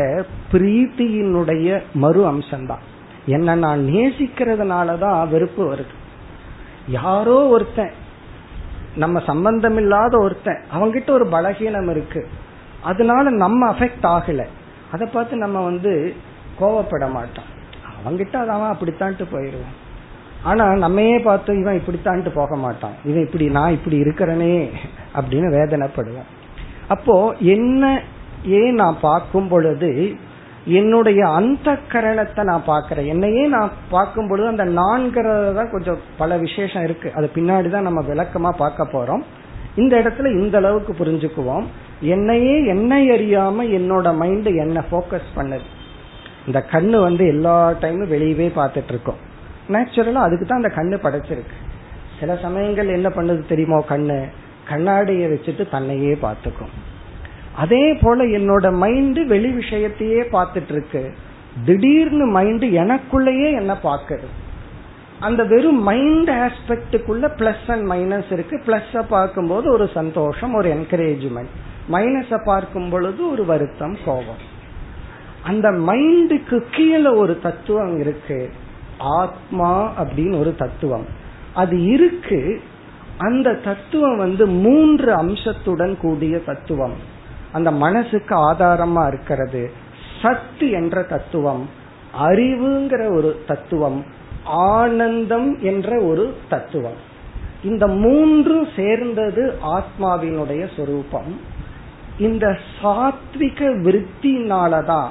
பிரீத்தியினுடைய 0.53 1.83
மறு 1.95 2.33
அம்சம்தான். 2.33 2.83
என்ன 3.27 3.55
நான் 3.55 3.81
நேசிக்கிறதுனாலதான் 3.81 5.29
வெறுப்பு 5.29 5.75
வருது. 5.75 6.01
யாரோ 6.89 7.47
ஒருத்தன் 7.47 7.91
நம்ம 8.97 9.21
சம்பந்தம் 9.27 9.77
இல்லாத 9.77 10.19
ஒருத்தன் 10.19 10.63
அவங்கிட்ட 10.75 11.11
ஒரு 11.11 11.27
பலகீனம் 11.27 11.91
இருக்கு. 11.91 12.29
அதனால 12.83 13.31
நம்ம 13.31 13.73
அஃபெக்ட் 13.73 14.03
ஆகல. 14.03 14.47
அதை 14.93 15.09
பார்த்து 15.13 15.37
நம்ம 15.37 15.65
வந்து 15.65 16.15
கோவப்பட 16.61 17.11
மாட்டோம். 17.11 17.51
அவங்கிட்ட 17.99 18.47
அவன் 18.47 18.77
அப்படித்தான்ட்டு 18.77 19.25
போயிடுவான். 19.31 19.81
ஆனா 20.43 20.75
நம்மையே 20.75 21.19
பார்த்து 21.19 21.59
இவன் 21.59 21.83
இப்படித்தான்ட்டு 21.87 22.31
போக 22.35 22.57
மாட்டான். 22.57 22.93
இவன் 23.05 23.25
இப்படி 23.25 23.49
நான் 23.49 23.73
இப்படி 23.73 24.01
இருக்கிறனே 24.01 24.71
அப்படின்னு 25.15 25.49
வேதனைப்படுவேன். 25.59 26.31
அப்போ 26.89 27.35
என்ன 27.39 28.03
ஏன் 28.45 28.75
நான் 28.75 28.97
பார்க்கும் 29.01 29.49
பொழுது 29.49 30.17
என்னுடைய 30.65 31.29
அந்த 31.29 31.79
கரணத்தை 31.93 32.43
நான் 32.43 32.65
பார்க்கிறேன். 32.65 33.07
என்னையே 33.07 33.47
நான் 33.47 33.71
பார்க்கும் 33.91 34.29
பொழுது 34.29 34.49
அந்த 34.49 34.65
நான்கிறத 34.65 35.71
கொஞ்சம் 35.71 35.99
பல 36.17 36.37
விசேஷம் 36.37 36.85
இருக்கு. 36.85 37.13
அது 37.15 37.31
பின்னாடிதான் 37.35 37.81
நம்ம 37.81 38.01
விளக்கமா 38.01 38.51
பார்க்க 38.51 38.85
போறோம். 38.85 39.23
இந்த 39.75 40.01
இடத்துல 40.01 40.41
இந்த 40.43 40.59
அளவுக்கு 40.59 40.93
புரிஞ்சுக்குவோம். 40.93 41.65
என்னையே 42.01 42.67
என்னை 42.67 43.11
அறியாம 43.11 43.65
என்னோட 43.79 44.17
மைண்ட் 44.17 44.47
என்ன 44.47 44.85
போக்கஸ் 44.91 45.31
பண்ணுது. 45.37 45.67
இந்த 46.47 46.65
கண்ணு 46.73 47.01
வந்து 47.01 47.27
எல்லா 47.27 47.71
டைமும் 47.71 48.13
வெளியவே 48.13 48.53
பார்த்துட்டு 48.57 48.89
இருக்கோம். 48.89 49.17
நேச்சுரலா 49.69 50.13
அதுக்கு 50.13 50.47
தான் 50.47 50.63
அந்த 50.63 50.73
கண்ணு 50.77 51.07
படைச்சிருக்கு. 51.07 51.59
சில 52.21 52.37
சமயங்கள் 52.37 52.89
என்ன 52.89 53.09
பண்ணுது 53.09 53.47
தெரியுமோ 53.47 53.85
கண்ணு? 53.89 54.29
கண்ணாடியை 54.69 55.31
வச்சுட்டு 55.31 55.71
தன்னையே 55.71 56.19
பார்த்துக்கும். 56.23 56.73
அதே 57.57 57.95
போல 57.95 58.25
என்னோட 58.25 58.73
மைண்ட் 58.73 59.27
வெளி 59.27 59.51
விஷயத்தையே 59.51 60.23
பார்த்துட்டு 60.33 60.71
இருக்கு 60.71 61.15
திடீர்னு 61.65 62.27
மைண்ட் 62.27 62.65
எனக்குள்ளேயே 62.65 63.53
என்ன 63.53 63.79
பார்க்குது. 63.83 64.25
அந்த 65.21 65.45
வெறும் 65.45 65.83
மைண்ட் 65.83 66.31
ஆஸ்பெக்டுக்குள்ள 66.31 67.31
பிளஸ் 67.37 67.71
அண்ட் 67.71 67.91
மைனஸ் 67.91 68.33
இருக்கு. 68.33 68.63
பிளஸ் 68.67 69.03
பார்க்கும்போது 69.09 69.73
ஒரு 69.73 69.91
சந்தோஷம் 69.95 70.55
ஒரு 70.55 70.69
என்கரேஜ்மெண்ட் 70.69 71.51
மைனஸ 71.93 72.45
பார்க்கும் 72.45 72.91
பொழுது 72.91 73.31
ஒரு 73.31 73.45
வருத்தம் 73.45 73.97
கோபம். 74.05 74.51
அந்த 75.43 75.71
மைண்டுக்கு 75.71 76.63
கீழே 76.71 77.07
ஒரு 77.07 77.39
தத்துவம் 77.39 77.99
இருக்கு. 77.99 78.51
ஆத்மா 78.99 79.93
அப்படின்னு 80.03 80.39
ஒரு 80.39 80.55
தத்துவம். 80.55 81.07
அது 81.55 81.83
இருக்கு. 81.83 82.63
அந்த 83.19 83.55
தத்துவம் 83.55 84.17
வந்து 84.17 84.47
மூன்று 84.47 85.15
அம்சத்துடன் 85.15 85.99
கூடிய 85.99 86.39
தத்துவம். 86.39 87.12
அந்த 87.53 87.71
மனசுக்கு 87.71 88.53
ஆதாரமா 88.53 89.09
இருக்கிறது. 89.09 89.71
சத்து 90.23 90.71
என்ற 90.71 91.03
தத்துவம் 91.03 91.69
அறிவுங்கிற 92.29 93.17
ஒரு 93.17 93.45
தத்துவம் 93.47 94.05
ஆனந்தம் 94.45 95.59
என்ற 95.61 96.01
ஒரு 96.01 96.37
தத்துவம். 96.49 97.01
இந்த 97.65 97.87
மூன்று 97.87 98.69
சேர்ந்தது 98.77 99.59
ஆத்மாவினுடைய 99.63 100.69
சொரூபம். 100.77 101.41
இந்த 102.19 102.59
சாத்விக 102.83 103.61
விருத்தினாலதான் 103.81 105.09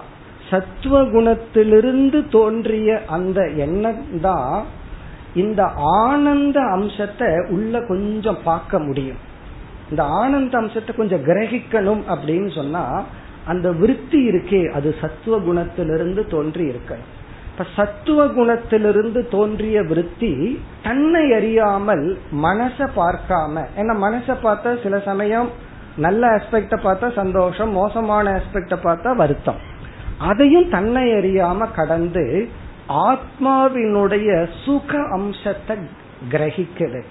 சத்துவ 0.50 1.02
குணத்திலிருந்து 1.02 2.30
தோன்றிய 2.30 3.02
அந்த 3.08 3.50
எண்ணம் 3.50 4.20
தான் 4.20 4.66
இந்த 5.34 5.64
ஆனந்த 5.76 6.62
அம்சத்தை 6.62 7.28
உள்ள 7.50 7.86
கொஞ்சம் 7.88 8.38
பார்க்க 8.44 8.80
முடியும். 8.80 9.30
இந்த 9.92 10.04
ஆனந்த 10.04 10.58
அம்சத்தை 10.58 10.96
கொஞ்சம் 10.96 11.24
கிரகிக்கணும் 11.24 12.04
அப்படின்னு 12.14 12.56
சொன்னா 12.56 13.04
அந்த 13.46 13.72
விருத்தி 13.72 14.20
இருக்கே 14.30 14.62
அது 14.70 14.96
சத்துவ 15.02 15.38
குணத்திலிருந்து 15.39 16.28
தோன்றி 16.28 16.66
இருக்க 16.66 16.98
இப்ப 17.52 17.66
சத்துவ 17.76 18.26
குணத்திலிருந்து 18.26 19.28
தோன்றிய 19.28 19.82
விருத்தி 19.82 20.62
தன்னை 20.84 21.34
அறியாமல் 21.34 22.18
மனசை 22.44 22.88
பார்க்காம 22.96 23.64
ஏன்னா 23.78 23.96
மனசை 24.06 24.36
பார்த்தா 24.44 24.84
சில 24.84 25.00
சமயம் 25.00 25.50
நல்ல 25.98 26.28
ஆஸ்பெக்ட 26.28 26.76
பார்த்தா 26.84 27.14
சந்தோஷம் 27.14 27.72
மோசமான 27.72 28.26
ஆஸ்பெக்ட 28.32 28.76
பார்த்தா 28.84 29.16
வருத்தம். 29.16 29.60
அதையும் 30.18 30.70
தன்னை 30.70 31.04
அறியாம 31.12 31.72
கடந்து 31.76 32.50
ஆத்மாவினுடைய 32.89 34.48
சுக 34.66 34.92
அம்சத்தை 35.12 35.76
கிரகிக்குது 36.32 37.02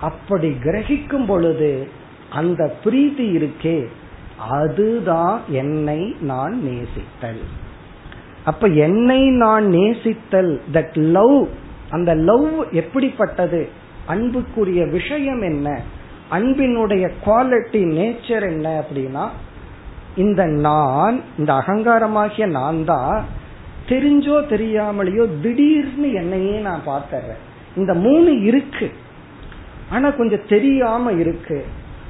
அப்படி 0.00 0.56
கிரகிக்கும் 0.64 1.26
பொழுது 1.26 1.88
அந்த 2.30 2.74
பிரீத்தி 2.84 3.26
இருக்கே 3.36 3.86
அதுதான் 4.50 5.40
என்னை 5.48 6.16
நான் 6.20 6.60
நேசித்தல். 6.64 7.42
அப்ப 8.44 8.66
என்னை 8.66 9.28
நான் 9.28 9.64
நேசித்தல் 9.64 10.60
தட் 10.72 10.94
லவ் 10.94 11.48
அந்த 11.90 12.14
லவ் 12.14 12.66
எப்படிப்பட்டது? 12.70 13.68
அன்புக்குரிய 14.06 14.86
விஷயம் 14.86 15.42
என்ன? 15.42 15.80
அன்பினுடைய 16.30 17.10
குவாலிட்டி 17.26 17.82
நேச்சர் 17.96 18.42
என்ன 18.42 18.84
அப்படின்னா 18.84 19.28
இந்த 20.16 20.46
நான் 20.46 21.20
இந்த 21.38 21.52
அகங்காரமாகிய 21.52 22.46
நான் 22.46 22.84
தான் 22.84 23.24
தெரிஞ்சோ 23.88 24.36
தெரியாமலேயோ 24.50 25.40
திடீர்னு 25.40 26.12
என்னையே 26.12 26.58
நான் 26.58 26.80
பார்த்தர்றேன் 26.86 27.42
இந்த 27.76 27.94
மூணு 27.94 28.40
இருக்கு. 28.42 28.90
ஆனா 29.90 30.10
கொஞ்சம் 30.10 30.46
தெரியாம 30.48 31.12
இருக்கு. 31.12 31.64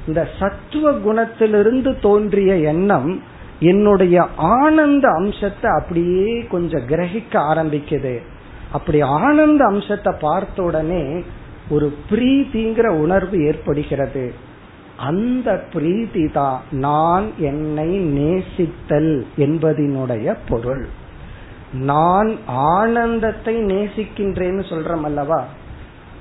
இந்த 0.07 0.29
சத்துவ 0.39 0.91
குணத்திலிருந்து 0.91 1.99
தோன்றிய 1.99 2.55
எண்ணம் 2.55 3.21
என்னுடைய 3.59 4.27
ஆனந்த 4.35 5.09
அம்சத்தை 5.09 5.71
அப்படியே 5.71 6.45
கொஞ்சம் 6.49 6.81
கிரகிக்க 6.81 7.33
ஆரம்பிக்குது. 7.33 8.17
அப்படி 8.71 9.01
ஆனந்த 9.01 9.65
அம்சத்தை 9.65 10.13
பார்த்த 10.19 10.63
உடனே 10.63 11.23
ஒரு 11.69 11.93
பிரீத்திங்கிற 12.09 12.87
உணர்வு 12.87 13.45
ஏற்படுகிறது. 13.45 14.33
அந்த 14.97 15.63
பிரீதி 15.73 16.27
தான் 16.27 16.61
நான் 16.71 17.31
என்னை 17.37 17.99
நேசித்தல் 17.99 19.25
என்பதனுடைய 19.37 20.35
பொருள். 20.49 20.87
நான் 21.73 22.37
ஆனந்தத்தை 22.45 23.57
நேசிக்கின்றேன்னு 23.63 24.63
சொல்றமல்லவா 24.69 25.03
அல்லவா? 25.03 25.45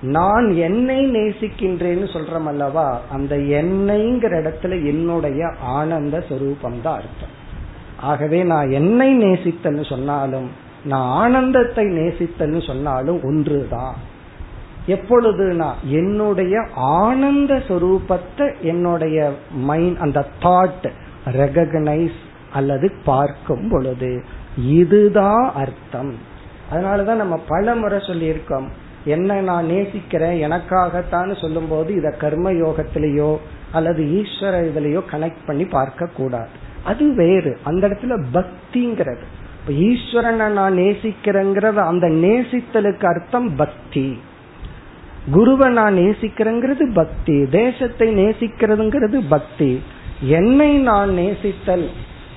நான் 0.02 0.52
என்னை 0.52 1.10
நேசிக்கின்றேன்னு 1.10 2.06
சொல்றோம் 2.12 2.46
அல்லவா? 2.46 3.00
அந்த 3.10 3.36
என்னைங்கிற 3.36 4.32
இடத்துல 4.42 4.86
என்னுடைய 4.86 5.54
ஆனந்த 5.60 6.24
சொரூபம் 6.28 6.80
தான் 6.82 6.94
அர்த்தம். 6.94 7.34
ஆகவே 8.00 8.42
நான் 8.42 8.70
என்னை 8.70 9.18
நேசித்தன்னு 9.18 9.88
சொன்னாலும் 9.88 10.50
நான் 10.84 11.08
ஆனந்தத்தை 11.08 11.84
நேசித்தன்னு 11.84 12.66
சொன்னாலும் 12.66 13.20
ஒன்றுதான். 13.22 13.94
எப்பொழுதுனா 14.86 15.72
என்னுடைய 15.82 16.66
ஆனந்த 16.74 17.54
சொரூபத்தை 17.54 18.60
என்னுடைய 18.60 19.32
மைண்ட் 19.52 19.96
அந்த 19.96 20.26
தாட் 20.42 20.90
ரெகனைஸ் 21.26 22.20
அல்லது 22.52 22.92
பார்க்கும் 23.04 23.68
பொழுது 23.68 24.24
இதுதான் 24.56 25.52
அர்த்தம். 25.54 26.14
அதனாலதான் 26.72 27.14
நம்ம 27.14 27.40
பல 27.48 27.74
முறை 27.74 27.98
சொல்லியிருக்கோம் 27.98 28.68
என்ன 29.04 29.40
நான் 29.40 29.66
நேசிக்கிறேன் 29.66 30.50
எனக்காகத்தான் 30.50 31.40
சொல்லும் 31.40 31.68
போது 31.68 31.94
இத 31.94 32.10
கர்ம 32.10 32.52
யோகத்திலேயோ 32.52 33.36
அல்லது 33.72 34.04
ஈஸ்வர 34.04 34.42
இதுலயோ 34.42 35.02
கனெக்ட் 35.10 35.46
பண்ணி 35.46 35.64
பார்க்க 35.64 36.06
கூடாது 36.06 36.48
அது 36.84 37.14
வேறு. 37.14 37.58
அந்த 37.62 37.88
இடத்துல 37.88 38.24
பக்திங்கிறது. 38.32 39.24
இப்ப 39.60 39.72
ஈஸ்வரனை 39.72 40.48
நான் 40.48 40.76
நேசிக்கிறேங்கிறது 40.76 41.74
அந்த 41.74 42.08
நேசித்தலுக்கு 42.08 43.04
அர்த்தம் 43.04 43.56
பக்தி. 43.56 44.20
குருவை 45.30 45.72
நான் 45.72 45.96
நேசிக்கிறேங்கிறது 45.96 46.92
பக்தி. 46.92 47.46
தேசத்தை 47.46 48.14
நேசிக்கிறதுங்கிறது 48.14 49.22
பக்தி. 49.28 49.82
என்னை 50.20 50.78
நான் 50.78 51.10
நேசித்தல் 51.10 51.86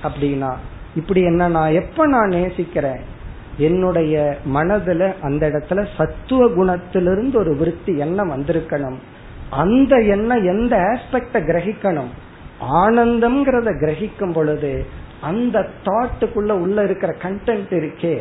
அப்படின்னா 0.02 0.52
இப்படி 0.96 1.22
என்ன 1.22 1.48
நான் 1.48 1.72
எப்ப 1.72 2.06
நான் 2.06 2.28
நேசிக்கிறேன்? 2.28 3.00
என்னுடைய 3.56 4.38
மனதுல 4.54 5.14
அந்த 5.20 5.48
இடத்துல 5.48 5.86
சத்துவ 5.96 6.46
குணத்திலிருந்து 6.46 7.36
ஒரு 7.36 7.56
விருத்தி 7.56 7.96
எண்ணம் 7.98 8.30
வந்திருக்கணும். 8.30 8.96
அந்த 9.50 9.96
எண்ணம் 9.96 10.44
எந்த 10.44 10.76
ஆஸ்பெக்ட 10.76 11.32
கிரகிக்கணும்? 11.32 12.12
ஆனந்தம்ங்கிறத 12.60 13.70
கிரகிக்கும் 13.82 14.32
பொழுது 14.32 14.86
அந்த 15.20 15.68
தாட்டுக்குள்ள 15.84 16.50
உள்ள 16.50 16.84
இருக்கிற 16.84 17.16
கண்டென்ட் 17.22 17.72
இருக்கே 17.72 18.20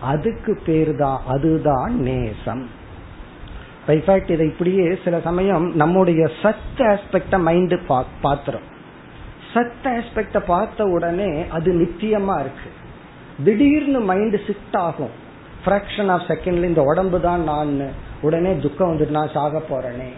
அதுக்கு 0.00 0.60
பேரு 0.66 0.96
தான் 0.96 1.20
அதுதான் 1.26 2.00
நேசம். 2.00 2.68
இன்ஃபேக்ட் 3.86 4.30
இதை 4.30 4.46
இப்படியே 4.46 4.98
சில 5.04 5.20
சமயம் 5.20 5.72
நம்முடைய 5.74 6.30
சத் 6.42 6.78
ஆஸ்பெக்ட 6.78 7.42
மைண்ட் 7.42 7.74
பாத்துறோம் 8.22 8.68
சத் 9.54 9.82
ஆஸ்பெக்ட 9.84 10.38
பார்த்த 10.46 10.84
உடனே 10.84 11.48
அது 11.48 11.72
நித்தியமா 11.72 12.40
இருக்கு. 12.40 12.70
திடீர்னு 13.44 14.00
மைண்ட் 14.00 14.46
சிட் 14.46 14.76
ஆகும். 14.76 15.14
ஃபிராக்ஷன் 15.64 16.10
ஆஃப் 16.10 16.26
செகண்ட்ல 16.28 16.64
இந்த 16.64 16.82
உடம்பு 16.82 17.20
தான் 17.20 17.42
நான் 17.42 17.88
உடனே 18.20 18.56
துக்கம் 18.56 18.92
வந்துட்டு 18.92 19.10
நான் 19.10 19.34
சாக 19.34 19.62
போறேனே. 19.70 20.10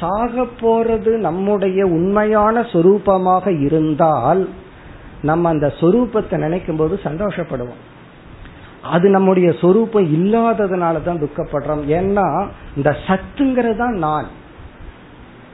சாக 0.00 0.46
போறது 0.60 1.16
நம்முடைய 1.16 1.86
உண்மையான 1.86 2.60
சொரூபமாக 2.60 3.60
இருந்தால் 3.60 4.48
நம்ம 5.22 5.48
அந்த 5.48 5.74
சொரூபத்தை 5.80 6.36
நினைக்கும் 6.36 6.76
போது 6.76 7.00
சந்தோஷப்படுவோம். 7.04 7.80
அது 8.82 9.08
நம்முடைய 9.08 9.54
சொரூபம் 9.60 10.12
இல்லாததுனால 10.14 11.02
தான் 11.02 11.20
துக்கப்படுறோம். 11.22 11.82
ஏன்னா 11.98 12.48
இந்த 12.76 12.96
சத்துங்கிறது 13.06 13.76
தான் 13.76 13.94
நான். 13.94 14.28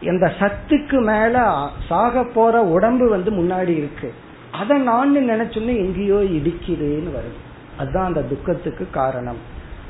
இந்த 0.00 0.32
சத்துக்கு 0.38 1.02
மேல 1.04 1.66
சாக 1.88 2.24
போற 2.34 2.62
உடம்பு 2.62 3.08
வந்து 3.08 3.30
முன்னாடி 3.30 3.74
இருக்கு. 3.76 4.14
அதை 4.52 4.78
நான் 4.78 5.16
நினைச்சுன்னு 5.16 5.76
எங்கேயோ 5.76 6.14
இடிக்கிறேன்னு 6.14 7.10
வருது. 7.16 7.40
அதுதான் 7.78 8.04
அந்த 8.04 8.22
துக்கத்துக்கு 8.22 8.90
காரணம். 8.90 9.36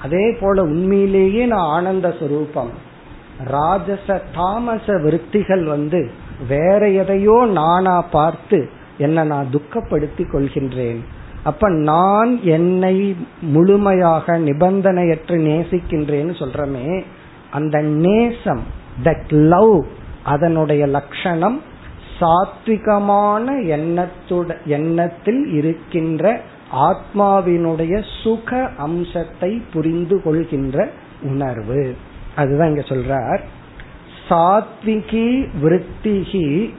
அதே 0.03 0.37
போல 0.41 0.63
உண்மையிலேயே 0.63 1.47
நான் 1.47 1.69
ஆனந்த 1.69 2.09
சுரூபம். 2.09 2.71
ராஜச 3.45 4.23
தாமச 4.35 4.99
விருத்திகள் 4.99 5.65
வந்து 5.65 6.11
வேற 6.49 6.89
எதையோ 6.89 7.47
நானா 7.53 8.03
பார்த்து 8.03 8.69
என்ன 8.99 9.25
நான் 9.25 9.47
துக்கப்படுத்தி 9.53 10.25
கொள்கின்றேன். 10.25 10.99
அப்ப 11.43 11.69
நான் 11.71 12.41
என்னை 12.43 13.17
முழுமையாக 13.41 14.39
நிபந்தனையற்று 14.39 15.27
நேசிக்கின்றேன்னு 15.29 16.35
சொல்றமே 16.43 17.03
அந்த 17.51 17.83
நேசம் 17.83 18.63
தட் 19.05 19.29
லவ் 19.29 19.85
அதனுடைய 20.25 20.87
லட்சணம் 20.87 21.63
சாத்விகமான 22.21 23.45
எண்ணத்துட 23.64 24.64
எண்ணத்தில் 24.64 25.47
இருக்கின்ற 25.53 26.41
ஆத்மாவினுடைய 26.73 28.05
சுக 28.23 28.71
அம்சத்தை 28.79 29.62
புரிந்து 29.73 30.23
கொள்கின்ற 30.23 30.89
உணர்வு. 31.23 31.97
அதுதான் 32.37 32.69
இங்க 32.69 32.81
சொல்றார். 32.81 33.41
சாத்விகி 34.29 35.49
விருத்திகி 35.62 36.75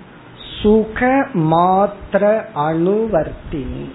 சுக 0.61 1.27
மாத்திர 1.33 2.45
அணுவர்த்தினி. 2.55 3.89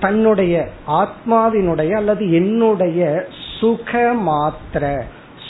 தன்னுடைய 0.00 0.68
ஆத்மாவினுடைய 0.86 1.92
அல்லது 1.92 2.32
என்னுடைய 2.32 3.26
சுக 3.60 4.14
மாத்திர 4.26 5.02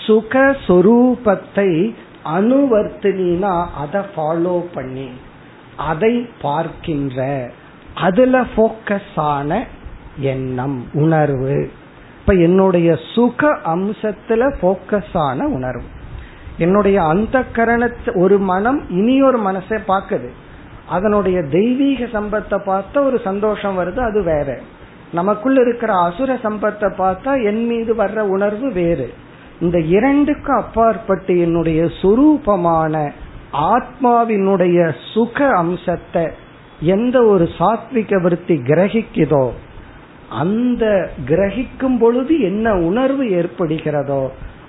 சுக 0.07 0.57
சொரூபத்தை 0.67 1.95
அனுவர்த்தினா 2.25 3.67
அதை 3.77 4.01
ஃபாலோ 4.17 4.65
பண்ணி 4.75 5.11
அதை 5.77 6.29
பார்க்கின்ற 6.43 7.51
அதுல 7.95 8.47
போக்கஸ் 8.57 9.15
ஆன 9.15 9.67
எண்ணம் 10.17 10.87
உணர்வு. 10.93 11.71
இப்ப 12.21 12.33
என்னுடைய 12.33 12.99
சுக 13.15 13.59
அம்சத்துல 13.65 14.55
போக்கஸ் 14.63 15.17
ஆன 15.17 15.47
உணர்வு. 15.47 15.85
என்னுடைய 16.59 17.03
அந்த 17.03 17.45
கரணத்தை 17.55 18.21
ஒரு 18.21 18.39
மனம் 18.39 18.91
இனி 18.91 19.23
ஒரு 19.23 19.53
மனசை 19.53 19.79
பார்க்குது. 19.89 20.29
அதனுடைய 20.89 21.43
தெய்வீக 21.43 22.05
சம்பத்தை 22.05 22.59
பார்த்தா 22.67 23.05
ஒரு 23.05 23.21
சந்தோஷம் 23.25 23.79
வருது 23.79 23.99
அது 23.99 24.23
வேற. 24.23 24.59
நமக்குள்ள 25.13 25.61
இருக்கிற 25.61 25.95
அசுர 25.95 26.35
சம்பத்தை 26.35 26.89
பார்த்தா 26.99 27.45
என் 27.45 27.67
மீது 27.67 27.95
வர்ற 27.95 28.19
உணர்வு 28.19 28.73
வேறு. 28.73 29.15
இந்த 29.63 29.79
இரண்டுக்கு 29.79 30.53
அப்பாற்பட்டு 30.53 31.39
என்னுடைய 31.39 31.81
சுரூபமான 32.01 32.95
ஆத்மாவினுடைய 33.75 34.79
சுக 35.13 35.39
அம்சத்தை 35.57 36.25
எந்த 36.81 37.17
ஒரு 37.25 37.45
சாத்விக 37.59 38.23
விருத்தி 38.23 38.55
கிரகிக்குதோ 38.55 39.45
அந்த 40.29 40.85
கிரகிக்கும் 41.29 41.99
பொழுது 41.99 42.35
என்ன 42.41 42.75
உணர்வு 42.75 43.25
ஏற்படுகிறதோ 43.41 44.23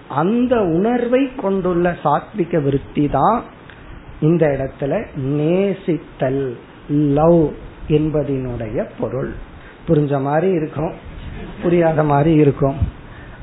அந்த 0.09 0.53
உணர்வை 0.61 1.23
கொண்டுள்ள 1.35 1.95
சாத்விக 2.03 2.61
விருத்தி 2.63 3.05
தான் 3.09 3.43
இந்த 4.21 4.45
இடத்துல 4.47 4.93
நேசித்தல் 5.37 6.43
லவ் 6.89 7.43
என்பதனுடைய 7.87 8.77
பொருள். 8.99 9.31
புரிஞ்ச 9.87 10.21
மாதிரி 10.21 10.51
இருக்கும்? 10.53 10.93
புரியாத 11.63 12.03
மாதிரி 12.03 12.33
இருக்கும். 12.35 12.77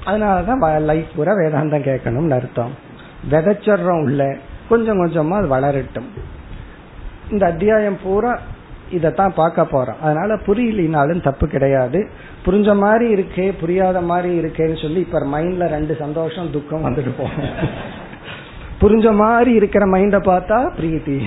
அதனாலதான் 0.06 0.80
லைஃப் 0.80 1.06
பூரா 1.16 1.32
வேதாந்தம் 1.32 1.82
கேட்கணும்னு 1.82 2.30
அர்த்தம். 2.30 2.74
விதைச்சொல்றோம் 3.30 4.02
உள்ள 4.02 4.36
கொஞ்சம் 4.68 5.06
கொஞ்சமா 5.06 5.30
அது 5.30 5.48
வளரட்டும். 5.48 6.08
இந்த 7.30 7.46
அத்தியாயம் 7.46 7.98
பூரா 8.02 8.38
இதைத்தான் 8.90 9.34
பார்க்க 9.34 9.62
போறோம். 9.62 9.98
அதனால 10.02 10.34
புரியலினாலும் 10.34 11.22
தப்பு 11.22 11.46
கிடையாது. 11.46 12.10
புரிஞ்ச 12.44 12.76
மாதிரி 12.76 13.14
இருக்கே 13.14 13.52
புரியாத 13.60 14.00
மாதிரி 14.00 14.38
இருக்கேன்னு 14.38 14.82
சொல்லி 14.82 15.00
இப்ப 15.00 15.20
மைண்ட்ல 15.20 15.66
ரெண்டு 15.66 15.96
சந்தோஷம் 15.98 16.50
துக்கம் 16.50 16.84
வந்துட்டு 16.84 17.10
போகும். 17.18 17.48
புரிஞ்ச 18.80 19.14
மாதிரி 19.14 19.52
இருக்கிற 19.52 19.86
மைண்டை 19.86 20.20
பார்த்தா 20.20 20.70
பிரீத்தி. 20.80 21.22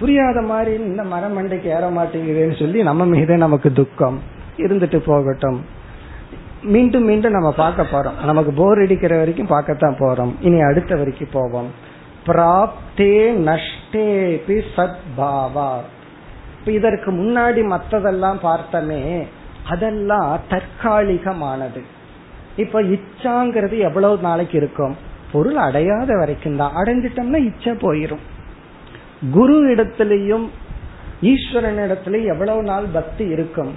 புரியாத 0.00 0.40
மாதிரி 0.40 0.82
இந்த 0.82 1.02
மரம் 1.02 1.38
மண்டைக்கு 1.38 1.64
ஏற 1.64 1.90
மாட்டேங்குதுன்னு 1.90 2.58
சொல்லி 2.58 2.82
நம்ம 2.82 3.04
மீதே 3.04 3.36
நமக்கு 3.36 3.72
துக்கம். 3.72 4.20
இருந்துட்டு 4.56 4.96
போகட்டும். 4.96 5.64
மீண்டும் 6.66 7.04
மீண்டும் 7.04 7.32
நம்ம 7.32 7.52
பார்க்க 7.52 7.82
போறோம். 7.82 8.24
நமக்கு 8.24 8.52
போர் 8.52 8.78
அடிக்கிற 8.78 9.16
வரைக்கும் 9.16 9.46
பார்க்கத்தான் 9.46 9.96
போறோம். 9.98 10.32
இனி 10.40 10.60
அடுத்த 10.60 10.96
வரைக்கும் 10.96 11.28
போவோம். 11.32 11.70
பிராப்தே 12.26 13.16
நஷ்டேபி 13.48 14.62
சத்பாவா 14.76 15.70
இதற்கு 16.64 17.12
முன்னாடி 17.12 17.60
மற்றதெல்லாம் 17.72 18.38
பார்த்தமே 18.42 19.02
அதெல்லாம் 19.68 20.40
தற்காலிகமானது. 20.50 21.82
இப்ப 22.56 22.82
இச்சாங்கிறது 22.82 23.78
எவ்வளவு 23.78 24.16
நாளைக்கு 24.16 24.56
இருக்கும்? 24.56 24.96
பொருள் 25.32 25.56
அடையாத 25.56 26.16
வரைக்கும் 26.16 26.56
தான். 26.56 26.76
அடைஞ்சிட்டோம்னா 26.76 27.44
இச்சை 27.44 27.72
போயிரும். 27.72 28.24
குரு 29.32 29.74
இடத்திலையும் 29.74 30.46
ஈஸ்வரன் 31.22 31.78
இடத்துல 31.78 32.24
எவ்வளவு 32.24 32.62
நாள் 32.62 32.84
பக்தி 32.92 33.24
இருக்கும்? 33.24 33.72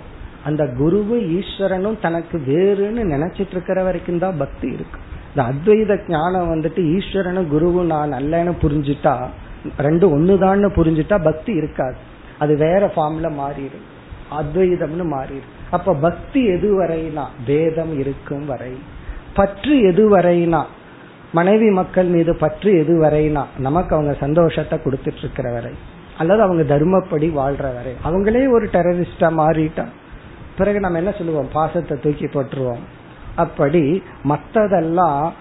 அந்த 0.46 0.64
குருவும் 0.64 1.24
ஈஸ்வரனும் 1.38 2.00
தனக்கு 2.02 2.38
வேறுன்னு 2.38 3.04
நினைச்சிட்டு 3.14 3.52
இருக்கிற 3.52 3.84
வரைக்கும் 3.84 4.18
தான் 4.18 4.38
பக்தி 4.38 4.68
இருக்கும் 4.68 5.06
இந்த 5.30 5.44
அத்வைத 5.44 6.00
ஞானம் 6.08 6.56
வந்துட்டு 6.56 6.82
ஈஸ்வரனும் 6.96 7.52
குருவும் 7.54 7.86
நான் 7.86 8.14
அல்லன்னு 8.14 8.54
புரிஞ்சுட்டா 8.62 9.28
ரெண்டு 9.78 10.20
ஒண்ணுதான்னு 10.20 10.70
புரிஞ்சுட்டா 10.76 11.24
பக்தி 11.24 11.54
இருக்காது. 11.54 11.96
அது 12.38 12.58
வேற 12.58 12.92
ஃபார்ம்ல 12.96 13.32
மாறிடும். 13.40 13.88
அத்வைதம்னு 14.32 15.06
மாறிடும். 15.14 15.56
அப்ப 15.70 15.94
பக்தி 15.94 16.46
எது 16.46 16.84
வரைனா 16.84 17.24
வேதம் 17.46 18.00
இருக்கும் 18.00 18.46
வரை. 18.46 18.74
பற்று 19.34 19.80
எது 19.80 20.18
வரைனா 20.18 20.64
மனைவி 21.32 21.70
மக்கள் 21.70 22.06
மீது 22.06 22.36
பற்று 22.36 22.78
எது 22.78 23.04
வரைனா 23.04 23.44
நமக்கு 23.58 23.96
அவங்க 23.96 24.18
சந்தோஷத்தை 24.20 24.80
கொடுத்துட்டு 24.86 25.18
இருக்கிற 25.18 25.52
வரை. 25.52 25.72
அல்லது 26.18 26.42
அவங்க 26.42 26.78
தர்மப்படி 26.78 27.28
வாழ்ற 27.28 27.74
வரை. 27.76 27.94
அவங்களே 28.06 28.52
ஒரு 28.52 28.66
டெரரிஸ்டா 28.66 29.30
மாறிட்டா. 29.42 29.86
பிறகு 30.60 30.80
நம்ம 30.80 30.98
என்ன 30.98 31.12
சொல்லுவோம்? 31.12 31.50
பாசத்தை 31.54 31.98
தூக்கி 32.00 32.26
போட்டுருவோம். 32.26 32.84
அப்படி 33.36 34.04
மற்றதெல்லாம் 34.24 35.32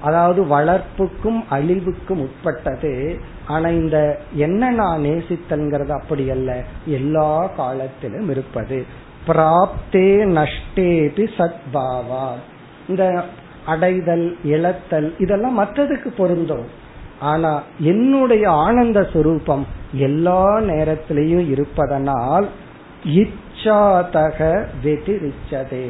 அதாவது 0.00 0.40
வளர்ப்புக்கும் 0.44 1.40
அழிவுக்கும் 1.50 2.20
உட்பட்டது. 2.20 3.20
ஆனா 3.46 3.68
இந்த 3.68 4.20
என்ன 4.32 4.70
நான் 4.70 5.00
நேசித்தல்ங்கிறது 5.00 5.92
அப்படி 6.00 6.30
அல்ல. 6.30 6.64
எல்லா 6.86 7.46
காலத்திலும் 7.46 8.30
இருப்பது. 8.30 8.84
பிராப்தே 9.26 10.08
நஷ்டேபி 10.36 11.24
சத்பாவா 11.38 12.26
இந்த 12.88 13.24
அடைதல் 13.66 14.38
இழத்தல் 14.44 15.08
இதெல்லாம் 15.18 15.58
மற்றதுக்கு 15.60 16.08
பொருந்தும். 16.16 16.66
ஆனா 17.20 17.62
என்னுடைய 17.78 18.50
ஆனந்த 18.50 19.00
சுரூபம் 19.00 19.64
எல்லா 19.92 20.44
நேரத்திலையும் 20.58 21.50
இருப்பதனால் 21.50 22.48
இச்சாதக 23.66 24.66
வெதிரிச்சதே. 24.84 25.86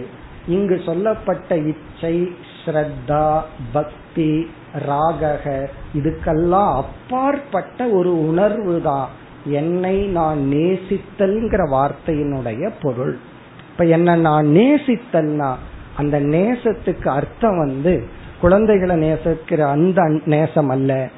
இங்கு 0.46 0.80
சொல்லப்பட்ட 0.86 1.56
இச்சை 1.56 2.32
ஸ்ரத்தா 2.58 3.40
பக்தி 3.72 4.50
ராகக 4.86 5.68
இதுக்கெல்லாம் 5.94 6.70
அப்பாற்பட்ட 6.74 7.88
ஒரு 7.88 8.28
உணர்வு 8.28 8.80
தான் 8.82 9.08
என்னை 9.44 10.06
நான் 10.06 10.38
நேசித்தல்ங்கிற 10.38 11.62
வார்த்தையினுடைய 11.70 12.70
பொருள். 12.82 13.18
இப்ப 13.70 13.84
என்ன 13.84 14.16
நான் 14.16 14.46
நேசித்தல்னா 14.46 15.54
அந்த 15.96 16.20
நேசத்துக்கு 16.20 17.08
அர்த்தம் 17.08 17.58
வந்து 17.58 18.08
குழந்தைகளை 18.40 18.96
நேசிக்கிற 18.96 19.60
அந்த 19.66 20.20
நேசம் 20.24 20.68
அல்ல. 20.68 21.08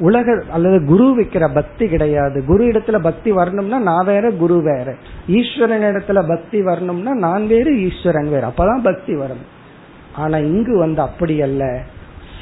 உலக 0.00 0.42
அல்லது 0.50 0.84
குரு 0.84 1.20
வைக்கிற 1.20 1.54
பக்தி 1.54 1.88
கிடையாது. 1.88 2.44
குரு 2.44 2.64
இடத்துல 2.64 2.98
பக்தி 3.02 3.30
வரணும்னா 3.30 3.78
நான் 3.78 4.04
வேற 4.04 4.30
குரு 4.30 4.62
வேற. 4.62 4.94
ஈஸ்வரன் 5.26 5.82
இடத்துல 5.82 6.28
பக்தி 6.28 6.62
வரணும்னா 6.62 7.14
நான் 7.14 7.46
வேறு 7.46 7.80
ஈஸ்வரன் 7.80 8.30
வேற. 8.30 8.48
அப்பதான் 8.48 8.82
பக்தி 8.82 9.16
வரும். 9.16 9.58
ஆனா 10.16 10.36
இங்கு 10.36 10.78
வந்து 10.78 11.00
அப்படி 11.00 11.42
அல்ல. 11.42 11.82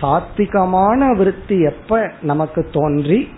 சாத்விகமான 0.02 1.16
விருத்தி 1.16 1.60
எப்ப 1.60 2.12
நமக்கு 2.22 2.68
தோன்றி 2.72 3.28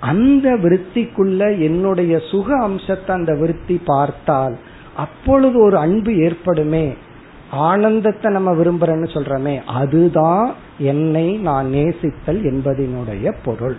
அந்த 0.00 0.50
விருத்திக்குள்ள 0.50 1.58
என்னுடைய 1.58 2.18
சுக 2.30 2.62
அம்சத்தை 2.62 3.16
அந்த 3.16 3.34
விருத்தி 3.34 3.80
பார்த்தால் 3.84 4.58
அப்பொழுது 4.96 5.62
ஒரு 5.62 5.78
அன்பு 5.78 6.16
ஏற்படுமே. 6.16 6.96
ஆனந்தத்தை 7.50 8.32
நம்ம 8.32 8.52
விரும்புறோம்னு 8.52 9.14
சொல்றோமே 9.14 9.64
அதுதான் 9.64 10.54
என்னை 10.78 11.36
நான் 11.36 11.66
நேசித்தல் 11.66 12.26
என்பதனுடைய 12.26 13.34
பொருள். 13.44 13.76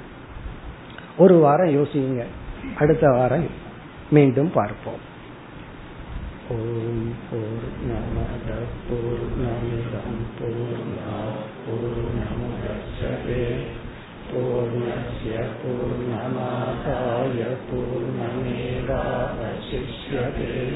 ஒரு 1.17 1.37
வாரம் 1.37 1.67
யோசிங்க. 1.67 2.23
அடுத்த 2.77 3.09
வாரம் 3.09 3.47
மீண்டும் 4.09 4.51
பார்ப்போம். 4.53 5.15
ஓம் 6.49 7.13
போர் 7.31 7.67
நமத 7.89 8.53
போர் 8.89 9.27
நமிதம் 9.41 10.21
போர் 10.39 10.97
போர் 10.97 11.37
பூர்ணமுதச்சதே 11.65 13.57
பூர்ணஸ்ய 14.31 15.35
பூர்ணமாதாய 15.59 17.39
பூர்ணமேவாவசிஷ்யதே. 17.69 20.53
ஓம் 20.53 20.66